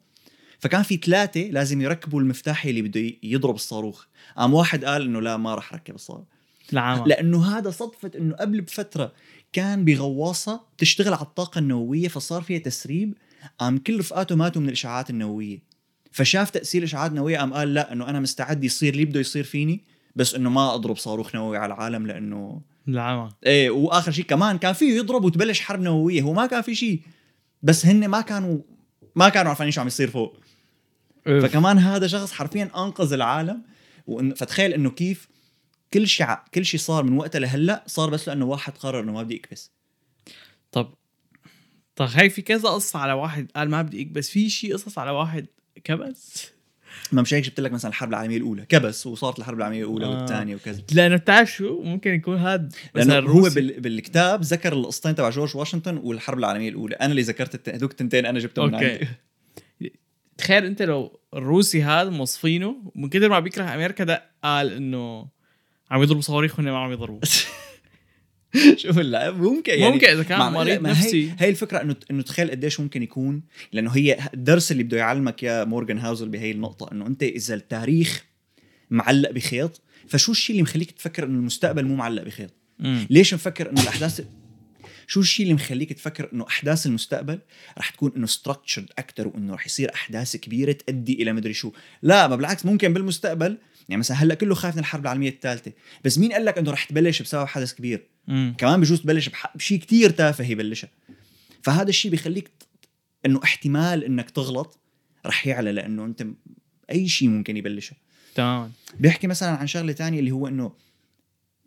فكان 0.62 0.84
في 0.84 0.98
ثلاثة 0.98 1.42
لازم 1.42 1.82
يركبوا 1.82 2.22
المفتاح 2.22 2.66
اللي 2.66 2.82
بده 2.82 3.14
يضرب 3.24 3.56
الصاروخ. 3.56 4.06
قام 4.38 4.54
واحد 4.54 4.86
قال 4.86 5.02
إنه 5.02 5.22
لا 5.22 5.38
ما 5.38 5.56
رح 5.56 5.74
ركب 5.74 5.96
الصاروخ. 5.96 6.26
العامة 6.74 7.08
لأنه 7.08 7.58
هذا 7.58 7.70
صدفة 7.70 8.12
إنه 8.18 8.36
قبل 8.36 8.62
بفترة 8.62 9.14
كان 9.54 9.86
بغواصة 9.86 10.62
تشتغل 10.78 11.14
على 11.14 11.22
الطاقة 11.22 11.60
النووية 11.60 12.08
فصار 12.08 12.42
فيها 12.42 12.60
تسريب. 12.60 13.14
قام 13.60 13.78
كل 13.78 14.00
رفقاته 14.00 14.36
ماتوا 14.36 14.62
من 14.62 14.68
الاشعاعات 14.68 15.10
النووية. 15.10 15.60
فشاف 16.12 16.50
تأثير 16.50 16.82
الاشعاعات 16.82 17.12
النووية 17.12 17.38
قام 17.38 17.54
قال 17.54 17.74
لا 17.74 17.94
إنه 17.94 18.10
أنا 18.10 18.20
مستعد 18.20 18.64
يصير 18.64 18.94
اللي 18.94 19.06
بده 19.06 19.20
يصير 19.20 19.44
فيني 19.44 19.84
بس 20.16 20.36
إنه 20.36 20.50
ما 20.50 20.74
أضرب 20.74 20.98
صاروخ 20.98 21.36
نووي 21.36 21.58
على 21.58 21.74
العالم 21.74 22.08
لأنه 22.08 22.62
العامة 22.88 23.32
إيه 23.46 23.70
وآخر 23.70 24.12
شيء 24.12 24.26
كمان 24.26 24.58
كان 24.58 24.74
فيه 24.74 24.98
يضرب 24.98 25.24
وتبلش 25.24 25.60
حرب 25.60 25.82
نووية 25.82 26.22
هو 26.22 26.34
ما 26.34 26.46
كان 26.46 26.62
في 26.62 26.76
شيء. 26.76 27.02
بس 27.64 27.86
هن 27.86 28.08
ما 28.08 28.22
كانوا 28.22 28.58
ما 29.16 29.30
كانوا 29.30 29.50
عارفين 29.50 29.72
شو 29.72 29.82
عم 29.82 29.88
يصير 29.88 30.10
فوق. 30.10 30.38
أوف. 31.28 31.44
فكمان 31.46 31.78
هذا 31.78 32.08
شخص 32.08 32.32
حرفيا 32.32 32.72
أنقذ 32.76 33.14
العالم. 33.14 33.62
وإن 34.08 34.34
فتخيل 34.34 34.74
إنه 34.74 34.90
كيف 34.90 35.28
كل 35.94 36.08
شيء 36.08 36.28
كل 36.54 36.66
شيء 36.66 36.80
صار 36.80 37.04
من 37.04 37.18
وقتها 37.18 37.40
لهلأ 37.40 37.84
صار 37.88 38.10
بس 38.10 38.28
لأنه 38.28 38.46
واحد 38.46 38.78
قرر 38.78 39.00
إنه 39.00 39.12
ما 39.12 39.24
بدي 39.24 39.36
يكبس. 39.36 39.72
طب 40.72 40.94
طب 41.96 42.10
هي 42.14 42.30
في 42.30 42.42
كذا 42.42 42.70
قصة 42.70 43.00
على 43.00 43.14
واحد 43.14 43.52
قال 43.56 43.70
ما 43.70 43.82
بدي 43.82 44.06
بس 44.06 44.30
في 44.30 44.50
شيء 44.50 44.74
قصص 44.74 44.98
على 44.98 45.12
واحد 45.12 45.48
كبس؟ 45.84 46.52
ما 47.12 47.22
مش 47.22 47.34
هيك 47.34 47.44
جبت 47.44 47.60
لك 47.60 47.72
مثلا 47.72 47.90
الحرب 47.90 48.10
العالمية 48.10 48.38
الأولى 48.38 48.66
كبس 48.66 49.08
وصارت 49.08 49.40
الحرب 49.40 49.58
العالمية 49.58 49.80
الأولى 49.80 50.06
آه. 50.06 50.10
والثانية 50.10 50.56
وكذا 50.56 50.82
لأنه 50.94 51.16
بتعرف 51.16 51.52
شو 51.52 51.82
ممكن 51.84 52.14
يكون 52.14 52.38
هاد 52.38 52.74
لأنه 52.96 53.30
هو. 53.30 53.50
بال... 53.50 53.80
بالكتاب 53.80 54.42
ذكر 54.42 54.74
القصتين 54.74 55.16
تبع 55.16 55.30
جورج 55.30 55.58
واشنطن 55.58 55.98
والحرب 55.98 56.40
العالمية 56.40 56.70
الأولى 56.70 56.96
أنا 56.96 57.12
اللي 57.12 57.22
ذكرت. 57.22 57.70
هذوك 57.70 57.92
التنتين 57.92 58.26
أنا 58.26 58.40
جبتهم 58.40 58.68
من 58.68 58.74
أوكي 58.74 58.86
عندي 58.88 59.08
تخيل 60.38 60.66
أنت 60.66 60.82
لو 60.82 61.20
الروسي 61.34 61.84
هذا 61.84 62.10
مو 62.10 62.42
صافن 62.42 62.92
من 62.96 63.10
كثر 63.10 63.30
ما 63.30 63.40
بيكره 63.40 63.76
أمريكا 63.76 64.04
ده 64.04 64.24
قال 64.44 64.74
إنه 64.74 65.28
عم 65.92 66.04
يضربوا 66.04 66.22
صواريخ 66.22 66.60
وهن 66.60 66.72
ما 66.72 66.78
عم 66.78 66.92
يضربوا 66.92 67.20
شوف 68.82 68.98
لا 68.98 69.32
ممكن 69.32 69.74
يعني 69.74 69.94
ممكن 69.94 70.08
إذا 70.08 70.24
كان 70.24 70.40
مريض 70.54 70.82
نفسي 70.82 71.30
هي, 71.32 71.36
هي 71.40 71.50
الفكرة 71.50 71.82
إنه 71.82 71.96
إنه 72.12 72.22
تخيل 72.22 72.52
قديش 72.52 72.80
ممكن 72.80 73.04
يكون 73.04 73.42
لأنه 73.72 73.92
هي 73.92 74.18
الدرس 74.34 74.72
اللي 74.72 74.84
بده 74.84 74.98
يعلمك 74.98 75.44
يا 75.44 75.64
مورغان 75.64 76.00
هاوزل 76.00 76.30
بهي 76.30 76.52
النقطة 76.52 76.92
إنه 76.92 77.08
أنت 77.08 77.24
إذا 77.24 77.56
التاريخ 77.56 78.26
معلق 78.90 79.32
بخيط 79.32 79.82
فشو 80.08 80.32
الشيء 80.32 80.54
اللي 80.54 80.64
مخليك 80.64 80.92
تفكر 80.92 81.24
إنه 81.24 81.40
المستقبل 81.40 81.86
مو 81.86 81.96
معلق 81.96 82.24
بخيط؟ 82.24 82.54
مم. 82.80 83.08
ليش 83.10 83.34
مفكر 83.34 83.70
إنه 83.70 83.82
الأحداث 83.82 84.22
شو 85.08 85.20
الشيء 85.20 85.44
اللي 85.44 85.54
مخليك 85.54 85.94
تفكر 85.94 86.30
إنه 86.34 86.48
أحداث 86.48 86.86
المستقبل 86.86 87.40
رح 87.78 87.90
تكون 87.90 88.12
إنه 88.18 88.28
ستراكتشرد 88.28 88.90
أكثر 88.98 89.28
وإنه 89.28 89.54
رح 89.54 89.66
يصير 89.66 89.94
أحداث 89.94 90.36
كبيرة 90.36 90.72
تؤدي 90.72 91.14
إلى 91.14 91.34
مدري 91.34 91.54
شو؟ 91.54 91.72
لا 92.02 92.28
ما 92.28 92.36
بالعكس 92.36 92.66
ممكن 92.66 92.94
بالمستقبل 92.94 93.58
يعني 93.90 94.00
مثلا 94.00 94.18
هلأ 94.18 94.36
كله 94.36 94.56
خايف 94.56 94.76
من 94.76 94.80
الحرب 94.80 95.02
العالمية 95.02 95.30
الثالثة. 95.30 95.72
بس 96.04 96.18
مين 96.18 96.34
قال 96.34 96.46
لك 96.46 96.58
إنه 96.58 96.72
رح 96.72 96.84
تبلش 96.84 97.22
بسبب 97.22 97.48
حدث 97.48 97.74
كبير؟ 97.74 98.08
مم. 98.28 98.56
كمان 98.58 98.82
بجوز 98.82 99.02
تبلش 99.02 99.30
بشيء 99.56 99.80
كتير 99.80 100.10
تافه 100.10 100.44
يبلشها 100.44 100.90
فهذا 101.64 101.90
الشيء 101.90 102.12
بيخليك 102.12 102.52
إنه 103.26 103.40
احتمال 103.44 104.04
إنك 104.04 104.30
تغلط 104.30 104.80
رح 105.26 105.48
يعلى 105.48 105.72
لأنه 105.72 106.06
أنت 106.06 106.26
أي 106.92 107.08
شيء 107.08 107.30
ممكن 107.30 107.58
يبلشها 107.58 107.98
تمام. 108.36 108.72
بيحكي 109.00 109.28
مثلا 109.28 109.50
عن 109.50 109.68
شغلة 109.68 109.92
تانية 109.92 110.20
اللي 110.20 110.32
هو 110.32 110.48
إنه 110.48 110.74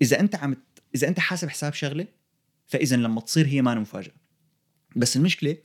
إذا 0.03 0.21
أنت 0.21 0.35
عم 0.35 0.57
إذا 0.95 1.09
أنت 1.09 1.21
حاسب 1.21 1.49
حساب 1.49 1.75
شغلة 1.75 2.07
فاذا 2.67 2.97
لما 2.97 3.21
تصير 3.21 3.47
هي 3.47 3.63
ما 3.63 3.75
مفاجأة. 3.75 4.13
بس 4.97 5.17
المشكلة 5.17 5.57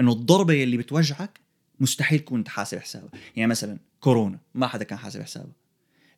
إنه 0.00 0.12
الضربة 0.12 0.62
اللي 0.62 0.76
بتوجعك 0.76 1.40
مستحيل 1.80 2.18
تكون 2.18 2.38
أنت 2.38 2.48
حاسب 2.48 2.78
حسابها. 2.78 3.10
يعني 3.36 3.50
مثلا 3.50 3.78
كورونا 4.00 4.38
ما 4.54 4.66
حدا 4.66 4.84
كان 4.84 4.98
حاسب 4.98 5.22
حسابها 5.22 5.52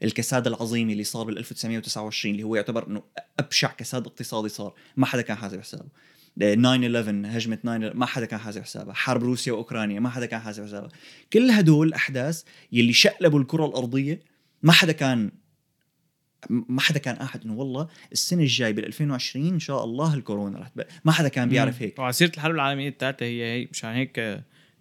الكساد 0.02 0.46
العظيم 0.46 0.90
اللي 0.90 1.04
صار 1.04 1.24
بال 1.24 1.38
1929 1.38 2.34
اللي 2.34 2.42
هو 2.44 2.56
يعتبر 2.56 2.86
إنه 2.88 3.02
أبشع 3.38 3.72
كساد 3.72 4.06
اقتصادي 4.06 4.48
صار. 4.48 4.74
ما 4.96 5.06
حدا 5.06 5.22
كان 5.22 5.36
حاسب 5.36 5.60
حسابه. 5.60 5.88
9 6.36 6.76
11 6.86 7.36
هجمة 7.36 7.56
9 7.56 7.78
ما 7.94 8.06
حدا 8.06 8.26
كان 8.26 8.40
حاسب 8.40 8.62
حسابها 8.62 8.94
حرب 8.94 9.22
روسيا 9.22 9.52
وأوكرانيا 9.52 10.00
ما 10.00 10.08
حدا 10.08 10.26
كان 10.26 10.40
حاسب 10.40 10.64
حسابها 10.64 10.88
كل 11.32 11.50
هدول 11.50 11.88
الاحداث 11.88 12.42
يلي 12.72 12.92
شقلبوا 12.92 13.40
الكرة 13.40 13.66
الأرضية 13.66 14.20
ما 14.62 14.72
حدا 14.72 14.92
كان 14.92 15.30
ما 16.50 16.80
حدا 16.80 16.98
كان 16.98 17.16
قاعد 17.16 17.44
إنه 17.44 17.54
والله 17.54 17.88
السنة 18.12 18.42
الجاي 18.42 18.72
بال 18.72 18.86
2020 18.86 19.48
إن 19.48 19.58
شاء 19.58 19.84
الله 19.84 20.14
الكورونا 20.14 20.58
رح 20.58 20.68
تبقى. 20.68 20.88
ما 21.04 21.12
حدا 21.12 21.28
كان 21.28 21.48
بيعرف 21.48 21.82
هيك. 21.82 21.98
وعلى 21.98 22.12
سيرة 22.12 22.32
الحرب 22.34 22.54
العالمية 22.54 22.88
الثالثه 22.88 23.26
هي 23.26 23.44
هي 23.44 23.68
مشان 23.72 23.90
هيك 23.90 24.14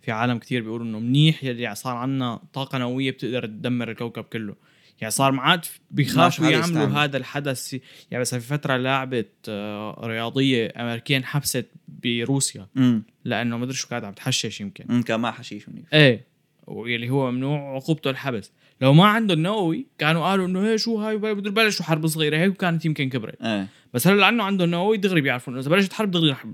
في 0.02 0.12
عالم 0.12 0.38
كتير 0.38 0.62
بيقولوا 0.62 0.86
إنه 0.86 1.00
منيح 1.00 1.44
يلي 1.44 1.76
صار 1.76 1.96
عنا 1.96 2.42
طاقة 2.54 2.78
نووية 2.78 3.12
بتقدر 3.12 3.46
تدمر 3.46 3.92
الكوكب 3.92 4.24
كله. 4.24 4.56
يعني 5.02 5.12
صار 5.12 5.32
ما 5.32 5.42
عاد 5.42 5.60
ماشي 5.60 5.82
بيخافوا 5.92 6.48
يعملوا. 6.50 6.88
هذا 6.88 7.18
الحدث. 7.18 7.74
يعني 8.12 8.22
مثلا 8.22 8.40
في 8.40 8.48
فترة 8.48 8.78
لاعبه 8.78 9.26
آه، 9.50 10.02
رياضية 10.04 10.74
أمريكية 10.78 11.18
انحبست 11.18 11.66
بروسيا. 12.04 12.68
امم 12.78 13.04
لأنه 13.26 13.58
ما 13.58 13.64
أدري 13.64 13.76
شو 13.76 13.88
كانت 13.88 14.06
عم 14.06 14.14
تحشش 14.14 14.62
يمكن. 14.62 15.02
كان 15.04 15.20
ما 15.20 15.32
حشيش 15.32 15.70
منيح 15.70 15.86
إيه. 15.94 16.26
واللي 16.68 17.10
هو 17.10 17.32
ممنوع 17.32 17.76
عقوبته 17.76 18.10
الحبس. 18.10 18.52
لو 18.82 18.94
ما 18.94 19.06
عنده 19.06 19.34
النووي 19.34 19.88
كانوا 19.98 20.26
قالوا 20.30 20.48
إنه 20.48 20.68
هي 20.68 20.78
شو 20.78 20.98
هاي 20.98 21.18
بده 21.18 21.52
بلشوا 21.52 21.86
حرب 21.86 22.08
صغيرة 22.08 22.38
هيك 22.38 22.52
وكانت 22.52 22.86
يمكن 22.86 23.10
كبرت. 23.10 23.42
إيه. 23.42 23.68
بس 23.94 24.08
هلا 24.08 24.22
لأنه 24.22 24.44
عنده 24.44 24.66
النووي 24.66 24.98
دغري 24.98 25.22
بيعرفوا 25.22 25.54
إنه 25.54 25.62
إذا 25.62 25.70
بلشت 25.70 25.94
حرب 25.94 26.12
دغري 26.12 26.32
رح 26.32 26.46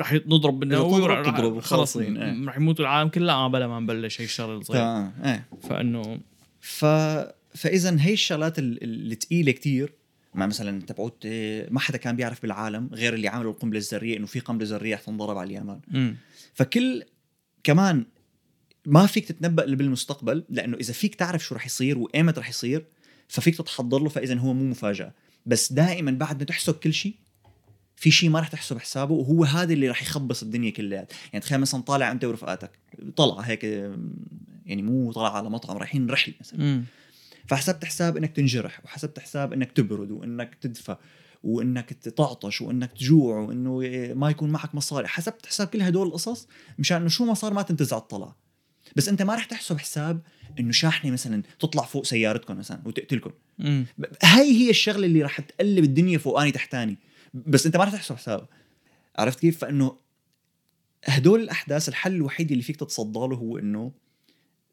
رح 0.00 0.12
نضرب 0.12 0.58
بالنووي 0.60 1.00
ورح- 1.02 1.30
تضرب 1.30 1.60
خلص 1.60 1.96
إيه. 1.96 2.44
رح 2.46 2.56
يموتوا 2.56 2.84
العالم 2.84 3.08
كله 3.08 3.32
آه 3.32 3.48
بلا 3.48 3.66
ما 3.68 3.80
نبلش 3.80 4.20
هي 4.20 4.24
الشغله 4.24 4.56
الصغيره 4.58 4.82
تمام 4.82 5.12
إيه. 5.24 5.46
فإنه 5.68 6.20
ف 6.60 6.84
فإذا 7.54 7.96
هي 8.00 8.12
الشغلات 8.12 8.58
ال- 8.58 9.12
الثقيله 9.12 9.52
كتير. 9.52 9.92
ما 10.34 10.46
مثلا 10.46 10.82
تبعوت 10.82 11.26
إيه، 11.26 11.68
ما 11.70 11.80
حدا 11.80 11.98
كان 11.98 12.16
بيعرف 12.16 12.42
بالعالم 12.42 12.90
غير 12.92 13.14
اللي 13.14 13.28
عملوا 13.28 13.52
القنبلة 13.52 13.78
الذرية 13.78 14.16
إنه 14.16 14.26
في 14.26 14.40
قنبلة 14.40 14.68
ذرية 14.68 14.94
رح 14.94 15.00
تنضرب 15.00 15.38
على 15.38 15.50
اليمن. 15.50 15.80
فكل 16.54 17.02
كمان 17.64 18.04
ما 18.86 19.06
فيك 19.06 19.24
تتنبأ 19.24 19.64
بالمستقبل 19.74 20.44
لأنه 20.48 20.76
إذا 20.76 20.92
فيك 20.92 21.14
تعرف 21.14 21.44
شو 21.44 21.54
رح 21.54 21.66
يصير 21.66 21.98
وأيمت 21.98 22.38
رح 22.38 22.48
يصير 22.48 22.84
ففيك 23.28 23.56
تتحضر 23.56 23.98
له 23.98 24.08
فإذا 24.08 24.34
هو 24.34 24.52
مو 24.54 24.64
مفاجأة. 24.64 25.12
بس 25.46 25.72
دائما 25.72 26.10
بعد 26.10 26.38
ما 26.38 26.44
تحسب 26.44 26.74
كل 26.74 26.92
شيء 26.92 27.14
في 27.96 28.10
شيء 28.10 28.30
ما 28.30 28.40
رح 28.40 28.48
تحسب 28.48 28.78
حسابه 28.78 29.14
وهو 29.14 29.44
هذا 29.44 29.72
اللي 29.72 29.88
رح 29.88 30.02
يخبص 30.02 30.42
الدنيا 30.42 30.70
كلها 30.70 31.06
يعني 31.32 31.40
تخيل 31.44 31.58
مثلا 31.60 31.82
طالع 31.82 32.12
أنت 32.12 32.24
ورفقاتك 32.24 32.70
طلعه 33.16 33.40
هيك 33.40 33.64
يعني 34.66 34.82
مو 34.82 35.12
طلع 35.12 35.36
على 35.36 35.50
مطعم 35.50 35.76
رايحين 35.76 36.10
رحلة 36.10 36.34
مثلا. 36.40 36.82
فحسبت 37.48 37.84
حساب 37.84 38.16
إنك 38.16 38.36
تنجرح 38.36 38.84
وحسبت 38.84 39.18
حساب 39.18 39.52
إنك 39.52 39.72
تبرد 39.72 40.10
وإنك 40.10 40.54
تدفى 40.54 40.96
وإنك 41.42 41.92
تعطش 41.92 42.60
وإنك 42.60 42.92
تجوع 42.92 43.38
وإنه 43.38 43.78
ما 44.14 44.30
يكون 44.30 44.50
معك 44.50 44.74
مصاري. 44.74 45.06
حسبت 45.08 45.46
حساب 45.46 45.66
كل 45.66 45.82
هدول 45.82 46.06
القصص 46.06 46.48
مشان 46.78 46.96
إنه 47.00 47.08
شو 47.08 47.24
ما 47.24 47.34
صار 47.34 47.54
ما 47.54 47.62
تنتزع 47.62 47.96
الطلعه 47.96 48.36
بس 48.96 49.08
أنت 49.08 49.22
ما 49.22 49.34
رح 49.34 49.44
تحسب 49.44 49.78
حساب 49.78 50.20
إنه 50.60 50.72
شاحنة 50.72 51.10
مثلا 51.10 51.42
تطلع 51.60 51.82
فوق 51.84 52.04
سيارتكم 52.04 52.58
مثلا 52.58 52.80
وتقتلكم. 52.84 53.30
مم. 53.58 53.86
ب- 53.98 54.04
هاي 54.22 54.52
هي 54.52 54.70
الشغلة 54.70 55.06
اللي 55.06 55.22
رح 55.22 55.40
تقلب 55.40 55.84
الدنيا 55.84 56.18
فوقاني 56.18 56.50
تحتاني. 56.52 56.96
بس 57.34 57.66
أنت 57.66 57.76
ما 57.76 57.84
رح 57.84 57.92
تحسب 57.92 58.14
حساب. 58.16 58.46
عرفت 59.18 59.40
كيف؟ 59.40 59.58
فإنه 59.58 59.96
هدول 61.04 61.40
الأحداث 61.40 61.88
الحل 61.88 62.14
الوحيد 62.14 62.50
اللي 62.50 62.62
فيك 62.62 62.76
تتصدى 62.76 63.18
له 63.18 63.36
هو 63.36 63.58
إنه 63.58 63.92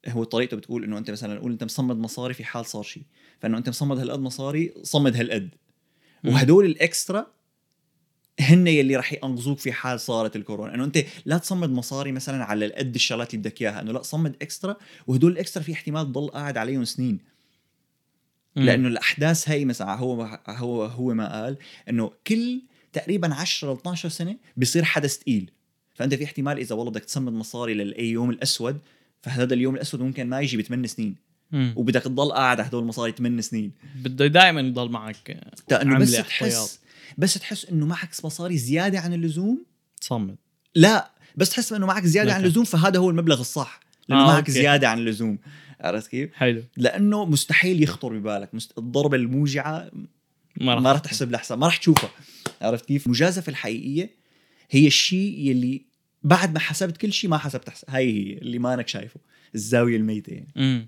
هو 0.08 0.24
طريقته 0.24 0.58
بتقول 0.58 0.84
إنه 0.84 0.98
أنت 0.98 1.12
مثلا 1.12 1.40
قول 1.40 1.52
أنت 1.52 1.64
مصمد 1.64 1.98
مصاري 1.98 2.34
في 2.34 2.44
حال 2.44 2.66
صار 2.66 2.84
شيء. 2.84 3.04
فإنه 3.40 3.58
أنت 3.58 3.70
مصمد 3.70 4.00
هالقد 4.00 4.20
مصاري 4.20 4.74
صمد 4.84 5.16
هالقد. 5.16 5.50
وهدول 6.26 6.66
الإكسترا 6.66 7.28
هن 8.40 8.68
يلي 8.68 8.96
رح 8.96 9.14
ينقذوك 9.14 9.60
في 9.60 9.72
حال 9.72 10.00
صارت 10.00 10.36
الكورونا. 10.36 10.76
إنه 10.76 10.84
أنت 10.84 11.06
لا 11.26 11.38
تصمد 11.38 11.70
مصاري 11.70 12.12
مثلا 12.12 12.44
على 12.44 12.66
القد 12.66 12.96
الشغلات 12.96 13.34
اللي 13.34 13.42
بدك 13.42 13.62
إياها. 13.62 13.82
إنه 13.82 13.92
لا 13.92 14.02
صمد 14.02 14.36
إكسترا. 14.42 14.76
وهدول 15.08 15.32
الإكسترا 15.32 15.64
في 15.64 15.74
احتمال 15.74 16.06
تضل 16.06 16.28
قاعد 16.28 16.58
عليهم 16.58 16.86
سنين. 16.86 17.36
لأنه 18.56 18.88
الأحداث 18.88 19.50
هي 19.50 19.66
مثلا 19.66 19.96
هو 19.96 20.40
هو 20.48 20.84
هو 20.84 21.14
ما 21.14 21.42
قال 21.44 21.58
إنه 21.90 22.12
كل 22.28 22.62
تقريبا 22.94 23.34
10 23.34 23.74
ل 23.74 23.78
12 23.78 24.10
سنة 24.10 24.38
بيصير 24.58 24.84
حدث 24.84 25.18
ثقيل 25.18 25.52
فأنت 25.94 26.14
في 26.14 26.24
احتمال 26.24 26.58
إذا 26.58 26.76
والله 26.76 26.92
بدك 26.92 27.06
تصمد 27.06 27.34
مصاري 27.34 27.74
للأي 27.74 28.10
يوم 28.10 28.30
الأسود 28.30 28.80
فهذا 29.26 29.54
اليوم 29.54 29.76
الأسود 29.76 30.02
ممكن 30.02 30.30
ما 30.30 30.42
يجي 30.42 30.58
بثمان 30.58 30.88
سنين. 30.88 31.16
وبدك 31.54 32.02
تضل 32.02 32.32
قاعد 32.32 32.60
على 32.60 32.70
هدول 32.70 32.82
المصاري 32.82 33.12
ثمان 33.12 33.42
سنين 33.42 33.72
بده 33.96 34.28
دائما 34.28 34.62
يضل 34.62 34.90
معك 34.90 35.38
لأنه 35.72 36.00
بس 36.00 36.12
تحس. 36.12 36.80
بس 37.18 37.34
تحس 37.34 37.66
إنه 37.66 37.86
معك 37.86 38.10
مصاري 38.24 38.58
زيادة 38.58 39.00
عن 39.00 39.14
اللزوم 39.14 39.66
تصمد 40.02 40.36
لا 40.76 41.12
بس 41.36 41.50
تحس 41.50 41.74
إنه 41.74 41.86
معك 41.86 42.06
زيادة 42.06 42.34
عن 42.34 42.38
لكن. 42.38 42.46
اللزوم 42.46 42.64
فهذا 42.64 43.00
هو 43.00 43.10
المبلغ 43.10 43.40
الصح 43.40 43.80
لأنه 44.08 44.22
آه، 44.22 44.28
معك 44.28 44.38
أوكي. 44.38 44.52
زيادة 44.52 44.90
عن 44.90 45.00
اللزوم 45.00 45.38
عرفت 45.80 46.08
كيف؟ 46.08 46.34
حلو 46.34 46.64
لأنه 46.78 47.26
مستحيل 47.26 47.84
يخطر 47.84 48.18
ببالك 48.18 48.56
مست... 48.56 48.78
الضربة 48.78 49.18
الموجعة 49.18 49.92
ما 50.62 50.74
راح 50.74 50.84
ما 50.84 50.92
راح 50.92 51.00
تحسب 51.00 51.32
لها 51.32 51.40
حساب 51.40 51.58
ما 51.58 51.66
راح 51.66 51.78
تشوفها 51.78 52.10
عرفت 52.62 52.86
كيف؟ 52.86 53.06
المجازفه 53.06 53.50
الحقيقية 53.50 54.10
هي 54.72 54.88
الشيء 54.88 55.40
يلي 55.40 55.86
بعد 56.26 56.54
ما 56.54 56.60
حسبت 56.60 56.98
كل 56.98 57.14
شيء 57.14 57.30
ما 57.30 57.38
حسبت 57.38 57.70
حساب 57.70 57.90
هاي 57.90 58.06
هي 58.06 58.38
اللي 58.38 58.60
ما 58.60 58.74
انك 58.74 58.88
شايفه 58.88 59.20
الزاوية 59.56 59.98
الميتة 59.98 60.34
يعني. 60.34 60.48
امم 60.58 60.88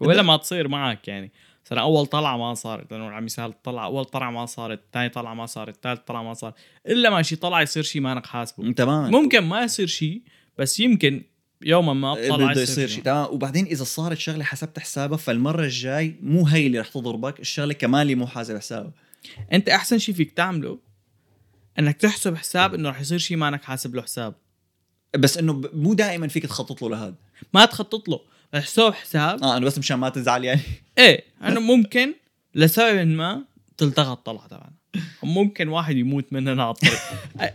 ولا 0.00 0.22
ما 0.22 0.36
تصير 0.36 0.68
معك 0.68 1.08
يعني. 1.08 1.32
مثلا 1.66 1.80
أول 1.80 2.06
طلعة 2.06 2.36
ما 2.36 2.54
صارت 2.54 2.92
لأنه 2.92 3.10
على 3.10 3.24
مثال 3.24 3.50
الطلعة. 3.50 3.84
أول 3.84 4.04
طلعة 4.04 4.30
ما 4.30 4.46
صارت 4.46 4.80
ثاني 4.92 5.08
طلعة 5.08 5.34
ما 5.34 5.46
صارت 5.46 5.76
ثالث 5.82 6.00
طلعة 6.00 6.22
ما 6.22 6.34
صارت. 6.34 6.54
إلا 6.86 7.10
ما 7.10 7.22
شي 7.22 7.36
طلع 7.36 7.62
يصير 7.62 7.82
شيء 7.82 8.02
ما 8.02 8.12
انك 8.12 8.26
حاسبه. 8.26 8.72
تماما. 8.72 9.10
ممكن 9.10 9.40
ما 9.40 9.62
يصير 9.62 9.86
شيء 9.86 10.22
بس 10.58 10.80
يمكن 10.80 11.22
يوما 11.62 11.92
ما 11.92 12.14
طلع 12.14 12.52
بده 12.52 12.62
يصير 12.62 12.88
شيء 12.88 13.02
تمام. 13.02 13.26
وبعدين 13.30 13.66
إذا 13.66 13.84
صارت 13.84 14.18
شغلة 14.18 14.44
حسبت 14.44 14.78
حسابها 14.78 15.16
فالمرة 15.16 15.64
الجاي 15.64 16.16
مو 16.22 16.46
هي 16.46 16.66
اللي 16.66 16.80
رح 16.80 16.88
تضربك 16.88 17.40
الشغلة 17.40 17.72
كمان 17.72 18.02
اللي 18.02 18.14
مو 18.14 18.26
حاسب 18.26 18.56
حسابها. 18.56 18.92
أنت 19.52 19.68
أحسن 19.68 19.98
شيء 19.98 20.14
فيك 20.14 20.30
تعمله 20.30 20.78
إنك 21.78 21.96
تحسب 21.96 22.36
حساب 22.36 22.74
إنه 22.74 22.88
رح 22.88 23.00
يصير 23.00 23.18
شيء 23.18 23.36
ما 23.36 23.48
إنك 23.48 23.64
حاسب 23.64 23.94
له 23.94 24.02
حساب. 24.02 24.34
بس 25.18 25.38
إنه 25.38 25.62
مو 25.74 25.94
دائما 25.94 26.28
فيك 26.28 26.46
تخطط 26.46 26.82
له 26.82 26.90
لهذا. 26.90 27.14
ما 27.54 27.64
تخطط 27.64 28.08
له. 28.08 28.20
تحسب 28.52 28.92
حساب. 28.94 29.42
آه 29.42 29.56
انه 29.56 29.66
بس 29.66 29.78
مشان 29.78 29.96
ما 29.96 30.08
تزعل 30.08 30.44
يعني. 30.44 30.60
إيه 30.98 31.24
انه 31.44 31.60
ممكن 31.60 32.14
لسبب 32.54 33.06
ما 33.06 33.44
تلتغى 33.76 34.12
الطلعه 34.12 34.48
تبعنا 34.48 34.72
ممكن 35.22 35.68
واحد 35.68 35.96
يموت 35.96 36.32
مننا 36.32 36.62
على 36.62 36.74
الطريق. 36.74 36.98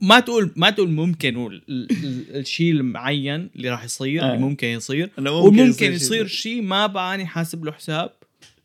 ما 0.00 0.20
تقول 0.20 0.52
ما 0.56 0.70
تقول 0.70 0.90
ممكن 0.90 1.60
الشيء 1.68 2.72
المعين 2.72 3.50
اللي 3.56 3.70
راح 3.70 3.84
يصير 3.84 4.22
اللي 4.22 4.36
آه. 4.36 4.38
ممكن 4.38 4.66
يصير. 4.66 5.10
وممكن 5.18 5.92
يصير 5.92 6.26
شيء 6.26 6.62
ما 6.62 6.86
باني 6.86 7.26
حاسب 7.26 7.64
له 7.64 7.72
حساب. 7.72 8.10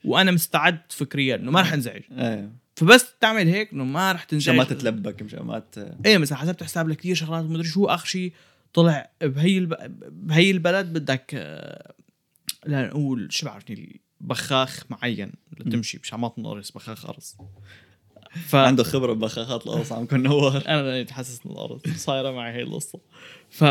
وأنا 0.04 0.32
مستعد 0.32 0.80
فكريا 0.89 1.36
إنه 1.36 1.52
ما 1.52 1.60
راح 1.60 1.74
انزعج. 1.74 2.02
إيه 2.12 2.62
فبس 2.76 3.06
تعمل 3.22 3.48
هيك 3.48 3.74
إنه 3.74 3.84
ما 3.84 4.12
راح 4.12 4.24
تنزعج 4.24 4.56
مشان 4.56 4.56
ما 4.56 4.64
تتلبك 4.64 5.22
مشان 5.22 5.44
ما 5.44 5.60
ت... 5.60 5.96
إيه 6.06 6.18
مثلا 6.18 6.38
حسبت 6.38 6.64
حساب 6.64 6.90
لكثير 6.90 7.16
شغلات 7.16 7.46
ومدري 7.46 7.64
شو 7.64 7.86
آخر 7.86 8.06
شيء 8.06 8.34
طلع 8.74 9.12
بهي 9.22 9.58
الب... 9.58 9.76
بهي 10.28 10.52
البلد 10.52 10.94
بدك 10.94 11.32
آه، 11.34 11.94
لا 12.66 12.88
نقول 12.88 13.28
شو 13.32 13.46
بعرفني 13.46 14.02
بخاخ 14.22 14.84
معين 14.90 15.32
لتمشي 15.60 16.00
مشان 16.04 16.20
ما 16.20 16.28
تنقرص 16.28 16.72
بخاخ 16.72 17.06
قرص. 17.06 17.38
ف 18.48 18.56
عنده 18.56 18.84
خبرة 18.84 19.14
ببخاخات 19.14 19.68
القرص 19.68 19.92
عم 19.92 20.06
كن 20.06 20.24
نور 20.24 20.58
أنا 20.68 20.82
بقيت 20.82 21.12
حاسس 21.12 21.46
ان 21.46 21.52
القرص 21.52 21.82
صايرة 21.96 22.32
معي 22.32 22.54
هي 22.54 22.62
القصة. 22.62 23.00
ف 23.50 23.64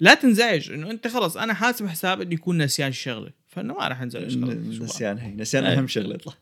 لا 0.00 0.14
تنزعج 0.14 0.70
إنه 0.70 0.90
أنت 0.90 1.08
خلص 1.08 1.36
أنا 1.36 1.54
حاسب 1.54 1.86
حساب 1.86 2.20
إني 2.20 2.34
يكون 2.34 2.62
نسيان 2.62 2.88
الشغله 2.88 3.30
فإنه 3.48 3.74
ما 3.74 3.88
راح 3.88 4.00
أنزعج. 4.00 4.38
نسيان 4.38 5.18
هي 5.18 5.34
نسيان 5.34 5.64
إيه. 5.64 5.78
اهم 5.78 5.86
شغلة. 5.86 6.14
يطلع 6.14 6.34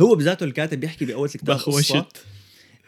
هو 0.00 0.14
بذاته 0.14 0.44
الكاتب 0.44 0.80
بيحكي 0.80 1.04
بأول 1.04 1.28
الكتاب 1.28 1.56
قصة 1.56 1.70
بخوشت 1.70 2.24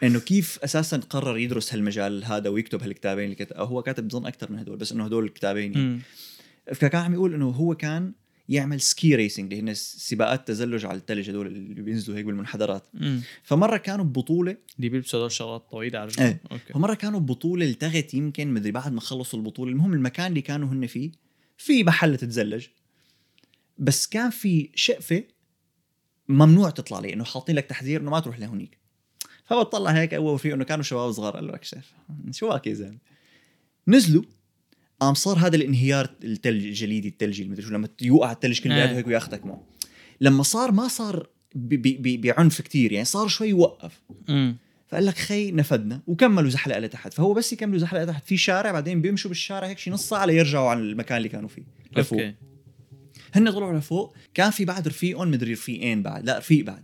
إنه 0.03 0.19
كيف 0.19 0.59
أساسا 0.63 0.97
قرر 0.97 1.37
يدرس 1.37 1.73
هالمجال 1.73 2.25
هذا 2.25 2.49
ويكتب 2.49 2.83
هالكتابين 2.83 3.25
اللي 3.25 3.35
كتب 3.35 3.57
هو 3.57 3.81
كاتب 3.81 4.07
بظن 4.07 4.25
أكثر 4.25 4.51
من 4.51 4.59
هدول 4.59 4.77
بس 4.77 4.91
إنه 4.91 5.05
هدول 5.05 5.25
الكتابين 5.25 5.73
يعني. 5.73 5.99
فكان 6.73 7.01
عم 7.01 7.13
يقول 7.13 7.33
إنه 7.33 7.49
هو 7.49 7.75
كان 7.75 8.13
يعمل 8.49 8.81
ski 8.81 9.15
racing 9.15 9.53
اللي 9.53 9.71
هن 9.71 9.73
سباقات 9.73 10.47
تزلج 10.47 10.85
على 10.85 10.97
الثلج 10.97 11.29
هدول 11.29 11.47
اللي 11.47 11.81
بينزلوا 11.81 12.17
هيك 12.17 12.25
بالمنحدرات. 12.25 12.87
مم. 12.93 13.21
فمرة 13.43 13.77
كانوا 13.77 14.05
ببطولة. 14.05 14.57
اللي 14.77 14.89
بيلبسوا 14.89 15.19
هدول 15.19 15.27
الشغلات 15.27 15.61
طويلة 15.71 15.99
على 15.99 16.07
رجلهم 16.07 16.27
إيه. 16.27 16.41
أوكي. 16.51 16.73
فمرة 16.73 16.93
كانوا 16.93 17.19
ببطولة 17.19 17.65
التغت 17.65 18.13
يمكن 18.13 18.47
مدري 18.47 18.71
بعد 18.71 18.93
ما 18.93 19.01
خلصوا 19.01 19.39
البطولة. 19.39 19.71
المهم 19.71 19.93
المكان 19.93 20.27
اللي 20.27 20.41
كانوا 20.41 20.69
هن 20.69 20.87
فيه 20.87 21.11
في 21.57 21.83
محل 21.83 22.17
تتزلج. 22.17 22.65
بس 23.77 24.07
كان 24.07 24.29
في 24.29 24.69
شقفة 24.75 25.23
ممنوع 26.27 26.69
تطلع 26.69 26.97
عليه 26.97 27.13
إنه 27.13 27.23
حاطين 27.23 27.55
لك 27.55 27.65
تحذير 27.65 28.01
إنه 28.01 28.11
ما 28.11 28.19
تروح 28.19 28.39
لهونيك. 28.39 28.77
فبطلع 29.45 29.91
هيك 29.91 30.13
أول 30.13 30.39
فيه 30.39 30.53
إنه 30.53 30.63
كانوا 30.63 30.83
شباب 30.83 31.11
صغار 31.11 31.35
قال 31.35 31.47
له 31.47 31.53
لك 31.53 31.63
شايف 31.63 31.93
شو 32.31 32.47
واك 32.47 32.67
يا 32.67 32.73
زلمة؟ 32.73 32.97
نزلوا 33.87 34.23
قام 34.99 35.13
صار 35.13 35.37
هذا 35.37 35.55
الانهيار 35.55 36.09
الثلج 36.23 36.65
الجليدي 36.65 37.07
الثلجي 37.07 37.43
المدري 37.43 37.65
شو 37.65 37.69
لما 37.69 37.89
يوقع 38.01 38.31
الثلج 38.31 38.59
كلياته 38.59 38.91
إيه. 38.91 38.97
هيك 38.97 39.07
وياخذك 39.07 39.45
معه. 39.45 39.63
لما 40.21 40.43
صار 40.43 40.71
ما 40.71 40.87
صار 40.87 41.29
بعنف 41.55 42.61
كتير 42.61 42.91
يعني 42.91 43.05
صار 43.05 43.27
شوي 43.27 43.49
يوقف. 43.49 44.01
فقال 44.87 45.05
لك 45.05 45.17
خي 45.17 45.51
نفدنا 45.51 46.01
وكملوا 46.07 46.49
زحلقة 46.49 46.79
لتحت. 46.79 47.13
فهو 47.13 47.33
بس 47.33 47.53
يكملوا 47.53 47.79
زحلقة 47.79 48.03
لتحت. 48.03 48.25
في 48.25 48.37
شارع 48.37 48.71
بعدين 48.71 49.01
بيمشوا 49.01 49.29
بالشارع 49.29 49.67
هيك 49.67 49.77
شي 49.77 49.91
نص 49.91 50.09
ساعة 50.09 50.25
ليرجعوا 50.25 50.69
على 50.69 50.79
المكان 50.79 51.17
اللي 51.17 51.29
كانوا 51.29 51.49
فيه. 51.49 51.63
لفوق 51.97 52.19
أوكي. 52.19 52.35
هن 53.33 53.51
طلعوا 53.51 53.79
لفوق 53.79 54.15
كان 54.33 54.51
في 54.51 54.65
بعد 54.65 54.87
رفيقهم 54.87 55.31
مدري 55.31 55.53
رفيقين 55.53 56.03
بعد 56.03 56.25
لا 56.25 56.37
رفيق 56.37 56.65
بعد. 56.65 56.83